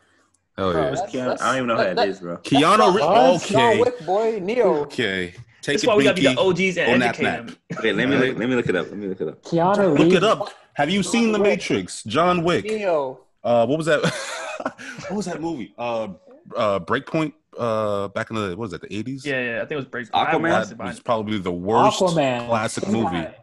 [0.57, 0.89] Hell yeah.
[0.89, 1.25] Who's That's- Keanu?
[1.25, 2.37] that's- I don't even know who that- that that- is, bro.
[2.37, 3.41] Keanu Reeves.
[3.41, 3.79] That's John Okay.
[3.81, 4.39] Wick, boy.
[4.41, 4.73] Neo.
[4.83, 5.27] Okay.
[5.61, 7.45] Take That's it, why we gotta be the OGs and on that educate map.
[7.47, 7.57] them.
[7.77, 8.87] Okay, let me look, let me look it up.
[8.87, 9.41] Let me look it up.
[9.43, 10.15] Keanu Look Reeves.
[10.15, 10.49] it up.
[10.75, 11.49] Have you seen The Wick.
[11.59, 12.03] Matrix?
[12.03, 12.65] John Wick.
[12.65, 13.19] Neo.
[13.45, 14.01] Uh, what was that?
[15.07, 15.73] what was that movie?
[15.77, 16.07] Uh,
[16.55, 17.33] uh, Breakpoint.
[17.57, 18.81] Uh, back in the what was that?
[18.81, 19.25] The eighties.
[19.25, 19.55] Yeah, yeah.
[19.57, 20.07] I think it was Break.
[20.09, 20.13] Aquaman?
[20.13, 22.47] I haven't watched That it, was probably the worst Aquaman.
[22.47, 23.15] classic Come movie.
[23.17, 23.33] on.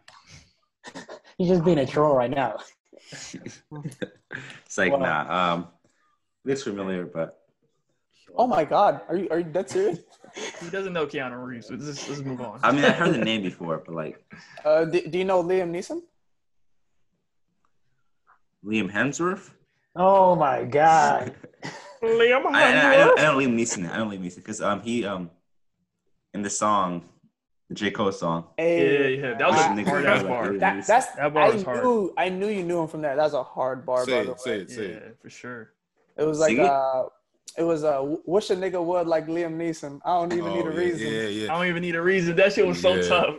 [1.39, 2.59] He's just being a troll right now.
[3.11, 4.99] It's like, Wow.
[4.99, 5.53] nah.
[5.55, 5.69] Um,
[6.45, 7.39] looks familiar, but
[8.37, 9.01] Oh my God.
[9.09, 10.01] Are you are you dead serious?
[10.63, 11.69] He doesn't know Keanu Reeves.
[11.69, 12.61] So let's, let's move on.
[12.63, 14.23] I mean, I heard the name before, but like
[14.65, 16.01] Uh, do, do you know Liam Neeson?
[18.65, 19.51] Liam Hemsworth.
[19.95, 21.35] Oh my god.
[22.03, 23.91] Liam I, I, I, don't, I don't Liam Neeson.
[23.91, 25.31] I don't Liam Neeson because um he um
[26.35, 27.03] in the song,
[27.69, 28.47] the J Cole song.
[28.59, 29.35] Yeah, Hey, yeah.
[29.35, 30.53] That was I- a hard ass I- bar.
[30.59, 31.85] That, that's That bar I was hard.
[31.85, 33.17] knew I knew you knew him from that.
[33.17, 34.05] That's a hard bar.
[34.05, 34.41] Say by the it.
[34.41, 34.71] Say it.
[34.71, 35.19] Say Yeah, it.
[35.21, 35.73] for sure.
[36.17, 36.67] It was like Sing it?
[36.67, 37.05] uh,
[37.57, 40.01] it was uh, wish a nigga would like Liam Neeson.
[40.05, 41.07] I don't even Oh, need a yeah, reason.
[41.13, 41.53] Yeah, yeah.
[41.53, 42.35] I don't even need a reason.
[42.37, 43.09] That shit was so Yeah.
[43.09, 43.35] tough.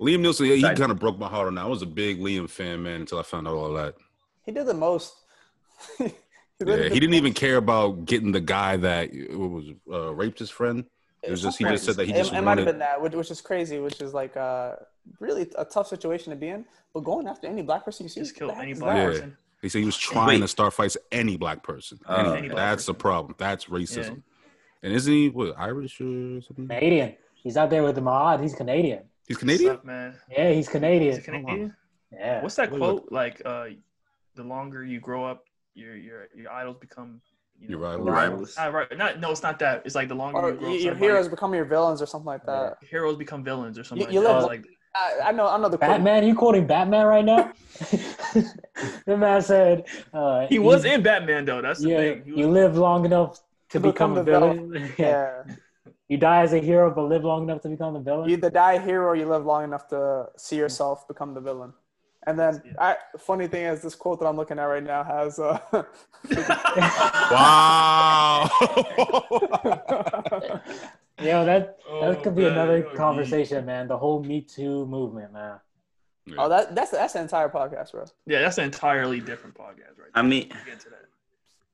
[0.00, 1.62] Liam Neeson, yeah, he kind of broke my heart on that.
[1.64, 3.94] I was a big Liam fan, man, until I found out all that.
[4.44, 5.14] He did the most.
[5.98, 6.04] He,
[6.64, 10.50] Yeah, he did didn't even care about getting the guy that was uh, raped his
[10.50, 10.84] friend.
[11.22, 12.64] It was just he just said that he It- just it, might have wanted.
[12.66, 14.76] been that, which, which is crazy, which is like uh,
[15.18, 16.64] really a tough situation to be in.
[16.94, 18.94] But going after any black person you see, Just kill what the heck any black
[18.96, 19.00] that?
[19.02, 19.06] Yeah.
[19.08, 19.36] person.
[19.62, 20.50] He said he was trying to Wait.
[20.50, 21.98] start fights any black person.
[22.06, 23.34] Uh, Any- Any black that's the problem.
[23.38, 24.22] That's racism.
[24.84, 26.66] And isn't he what Irish or something?
[26.68, 27.14] Canadian.
[27.34, 28.40] He's out there with the Mahad.
[28.42, 29.02] He's Canadian.
[29.26, 29.70] He's Canadian.
[29.72, 30.16] up, man?
[30.30, 31.12] Yeah, he's Canadian.
[31.12, 31.74] Is it Canadian?
[32.12, 32.42] Yeah.
[32.42, 33.12] What's that What is quote?
[33.12, 33.66] Like, uh,
[34.34, 35.44] the longer you grow up,
[35.74, 37.20] your your your idols become.
[37.58, 38.08] You know, Your rivals.
[38.08, 38.54] Rivals.
[38.58, 38.98] Ah, right.
[38.98, 39.82] Not, no, it's not that.
[39.84, 42.26] It's like the longer Or you grow your somebody- heroes become your villains or something
[42.26, 42.78] like that.
[42.82, 44.34] heroes become villains or something You- like you that.
[44.40, 44.66] live- like
[44.96, 45.90] I, I know, I know the quote.
[45.90, 46.26] Batman?
[46.26, 47.52] You quoting Batman right now?
[49.06, 51.62] the man said uh, he was you, in Batman though.
[51.62, 52.22] That's the you, thing.
[52.24, 53.36] He you live long enough
[53.70, 54.92] to To become, become a the villain.
[54.98, 55.42] yeah.
[55.46, 55.54] Yeah,
[56.08, 58.28] You die as a hero, but live long enough to become the villain.
[58.28, 61.40] you either die a hero or you live long enough to see yourself become the
[61.40, 61.72] villain.
[62.26, 65.38] And then, I, funny thing is, this quote that I'm looking at right now has.
[65.38, 65.58] Uh,
[67.32, 68.48] Wow.
[71.20, 73.86] Yo, that Oh, that could be man, another you're conversation, man.
[73.88, 75.58] The whole Me Too movement, man.
[76.38, 78.04] oh, that that's that's the entire podcast, bro.
[78.26, 80.10] yeah, that's an entirely different podcast, right?
[80.14, 80.98] I mean, Let's get into that.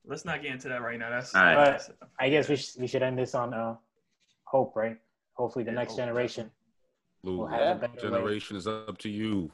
[0.06, 1.10] Let's not get into that right now.
[1.10, 1.54] That's All right.
[1.54, 3.76] that's- I guess we should, we should end this on uh,
[4.44, 4.98] hope, right?
[5.34, 5.98] Hopefully, the Yeah, next hope.
[6.00, 6.50] generation
[7.22, 7.72] Lou, will have Yeah.
[7.72, 8.00] a better way.
[8.16, 9.50] generation is up to you.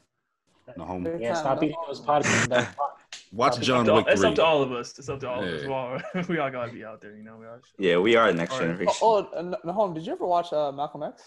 [0.76, 1.12] No homo.
[1.12, 1.64] Big Yeah, stop no?
[1.66, 2.74] eating those podcasts.
[3.32, 4.98] Watch John It's, all- Wick it's up to all of us.
[4.98, 5.62] It's up to all of us.
[5.64, 7.36] We all, we all gotta be out there, you know.
[7.38, 8.66] We all yeah, we are the next All right.
[8.68, 8.94] generation.
[9.02, 11.22] Oh, oh uh, Nahum, did you ever watch uh, Malcolm X?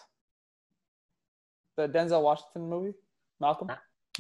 [1.75, 2.93] The Denzel Washington movie,
[3.39, 3.71] Malcolm.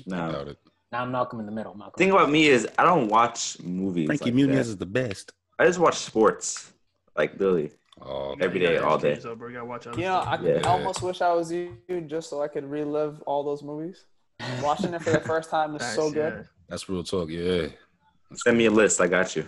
[0.05, 0.31] no.
[0.31, 0.57] Doubt it.
[0.91, 1.73] now I'm Malcolm in the middle.
[1.75, 1.93] Malcolm.
[1.97, 4.05] The thing about me is I don't watch movies.
[4.05, 4.59] Frankie like Muniz that.
[4.59, 5.31] is the best.
[5.57, 6.71] I just watch sports,
[7.15, 7.71] like Billy.
[7.99, 9.15] Oh, You Every gotta day, all day.
[9.15, 9.47] yourself, bro.
[9.47, 10.23] You gotta watch other You know.
[10.23, 10.61] I, could, Yeah.
[10.65, 11.75] I almost wish I was you
[12.05, 14.05] just so I could relive all those movies.
[14.61, 16.13] Watching it for the first time is Nice, so yeah.
[16.13, 16.47] good.
[16.69, 17.29] that's real talk.
[17.29, 17.67] Yeah.
[18.35, 19.01] Send me a list.
[19.01, 19.45] I got you.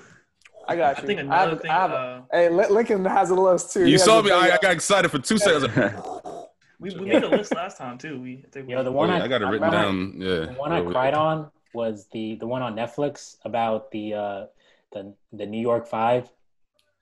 [0.68, 1.08] I got I you.
[1.08, 1.72] think I have, thing.
[1.72, 3.86] I have, uh, hey, Lincoln has a list too.
[3.86, 4.32] You has saw me.
[4.32, 5.64] I, I got excited for two seconds.
[5.66, 5.78] I was
[6.26, 6.50] like,
[6.80, 8.20] we, we made a list last time too.
[8.22, 9.78] We I think we, Yo, the oh, one yeah, I, I got it written remember-
[9.78, 10.14] down.
[10.18, 10.46] Yeah.
[10.54, 14.14] The one I Yeah, we- cried on was the the one on Netflix about the
[14.14, 14.46] uh
[14.92, 16.30] the the New York Five.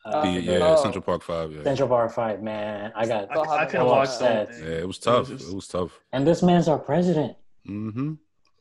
[0.06, 0.82] Uh, The, Uh, yeah, oh.
[0.82, 1.52] Central Park Five.
[1.54, 1.64] Yeah.
[1.64, 2.92] Central Park Five, man.
[2.96, 4.50] I got I, I couldn't Oh, watch that.
[4.60, 5.30] Yeah, it was tough.
[5.30, 6.00] was- It was tough.
[6.12, 7.36] and this man's our president.
[7.68, 8.14] Mm-hmm.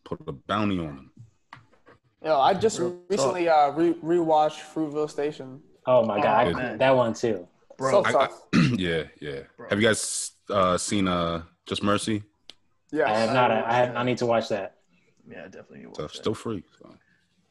[0.05, 1.11] Put a bounty on him.
[2.25, 5.61] Yo, I just Real recently uh, re- rewatched Fruitvale Station.
[5.87, 6.79] Oh my god, Oh, I- man.
[6.79, 7.47] that one too.
[7.77, 8.43] Bro, So I- tough.
[8.77, 9.41] yeah, yeah.
[9.57, 9.69] Bro.
[9.71, 12.23] Have you guys uh, seen uh, Just Mercy?
[12.93, 13.51] yeah, I have not.
[13.51, 14.77] I, have, I need to watch that.
[15.29, 15.79] yeah, definitely.
[15.79, 16.13] need to watch Tough.
[16.13, 16.19] that.
[16.19, 16.65] Still free.
[16.81, 16.95] So.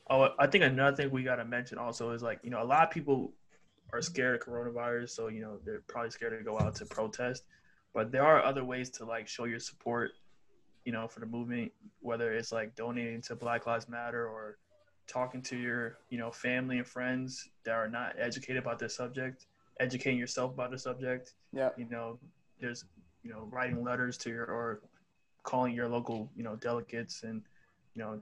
[0.10, 2.84] Oh, I think another thing we gotta mention also is like you know a lot
[2.84, 3.34] of people
[3.94, 7.44] are scared of coronavirus, so you know they're probably scared to go out to protest.
[7.94, 10.12] But there are other ways to like show your support,
[10.86, 11.72] you know, for the movement.
[12.02, 14.58] Whether it's like donating to Black Lives Matter or
[15.08, 19.48] talking to your you know family and friends that are not educated about this subject,
[19.80, 21.34] educating yourself about the subject.
[21.54, 21.70] yeah.
[21.78, 22.20] You know,
[22.60, 22.86] there's
[23.24, 24.82] you know writing letters to your or
[25.44, 27.42] calling your local you know delegates and
[27.94, 28.20] you know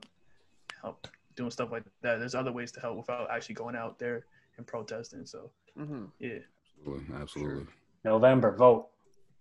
[0.82, 2.18] help doing stuff like that.
[2.18, 4.24] There's other ways to help without actually going out there
[4.56, 5.26] and protesting.
[5.26, 6.38] So hmm yeah,
[6.78, 7.14] Absolutely.
[7.16, 7.66] Absolutely.
[8.04, 8.88] November vote.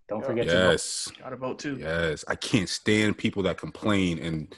[0.10, 0.26] Don't Yeah.
[0.26, 0.72] forget to vote.
[0.72, 1.12] Yes.
[1.22, 1.78] gotta vote too.
[1.78, 2.26] Yes.
[2.28, 4.54] I can't stand people that complain and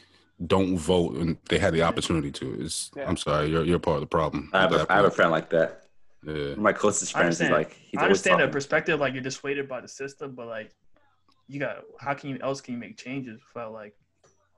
[0.48, 2.62] don't vote and they had the opportunity to.
[2.62, 3.08] It's, Yeah.
[3.08, 3.48] I'm sorry.
[3.50, 4.50] You're, you're part of the problem.
[4.54, 5.84] I have at a, have a friend like that.
[6.24, 6.56] Yeah.
[6.56, 9.82] My closest I friends is like he's I understand the perspective, like you're dissuaded by
[9.82, 10.72] the system, but like
[11.48, 13.94] you got how can you else can you make changes without like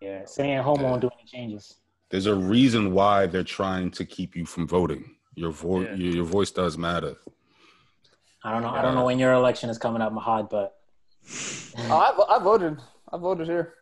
[0.02, 0.90] Yeah, sitting at home Yeah.
[0.92, 1.76] won't do any changes.
[2.10, 5.16] There's a reason why they're trying to keep you from voting.
[5.36, 5.96] Your voice, Yeah.
[5.96, 7.18] your, your voice does matter.
[8.44, 8.70] I don't know.
[8.70, 10.77] I don't know when your election is coming up, Mahad, but
[11.90, 12.78] Oh, I, I voted.
[13.12, 13.74] I voted here,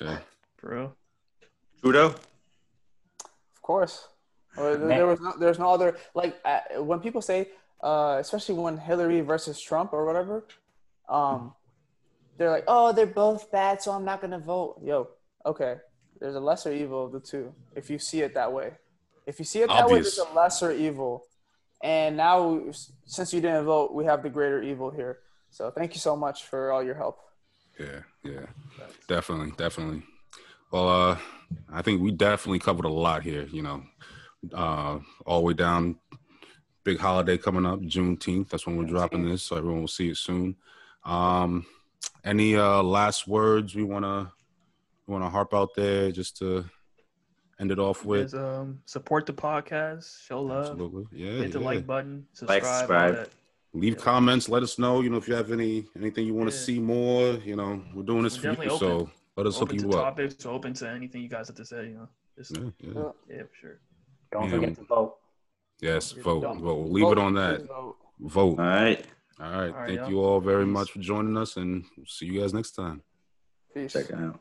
[0.00, 0.18] Yeah.
[0.56, 0.96] for real.
[1.80, 2.06] Trudeau.
[2.06, 4.08] of course.
[4.56, 4.98] Or there, Man.
[4.98, 7.48] there was no, there's no other like uh, when people say,
[7.82, 10.44] uh, especially when Hillary versus Trump or whatever,
[11.08, 11.52] um,
[12.38, 14.80] they're like, oh, they're both bad, so I'm not gonna vote.
[14.82, 15.08] Yo,
[15.44, 15.76] okay,
[16.20, 18.72] there's a lesser evil of the two if you see it that way.
[19.26, 19.90] If you see it that Obvious.
[19.90, 21.24] way, there's a lesser evil.
[21.82, 22.62] And now,
[23.04, 25.18] since you didn't vote, we have the greater evil here.
[25.54, 27.20] So thank you so much for all your help.
[27.78, 28.46] Yeah, yeah,
[29.06, 30.02] definitely, definitely.
[30.72, 31.18] Well, uh,
[31.72, 33.46] I think we definitely covered a lot here.
[33.52, 33.82] You know,
[34.52, 35.96] uh, all the way down.
[36.82, 38.48] Big holiday coming up, Juneteenth.
[38.48, 40.56] That's when we're dropping this, so everyone will see it soon.
[41.04, 41.66] Um,
[42.24, 44.32] any uh, last words we wanna
[45.06, 46.64] we wanna harp out there, just to
[47.60, 48.26] end it off with.
[48.26, 51.04] Is, um, support the podcast, show love, Absolutely.
[51.12, 51.42] Yeah.
[51.42, 53.30] hit the like button, Like, subscribe, all subscribe.
[53.74, 53.80] That.
[53.80, 54.00] Leave Yeah.
[54.04, 54.48] comments.
[54.48, 55.00] Let us know.
[55.00, 56.62] You know if you have any anything you want to Yeah.
[56.62, 57.34] see more.
[57.44, 59.98] You know we're doing this We're for you, definitely so let us hook Open to
[59.98, 60.04] up.
[60.04, 61.88] topics, open to anything you guys have to say.
[61.88, 62.90] You know, just, Yeah, yeah.
[62.94, 63.02] Yeah.
[63.36, 63.78] yeah, for sure.
[64.32, 64.50] Don't Yeah.
[64.50, 65.16] forget to vote.
[65.80, 66.40] Yes, vote.
[66.42, 66.74] Don't- Vote.
[66.88, 67.66] We'll leave it on that.
[67.66, 67.96] Vote.
[68.20, 68.58] Vote.
[68.60, 69.04] All right.
[69.40, 69.54] All right.
[69.70, 70.10] All right, Thank y'all.
[70.10, 70.72] you all very Peace.
[70.72, 73.02] much for joining us, and see you guys next time.
[73.74, 73.92] Peace.
[73.92, 74.38] Check it out.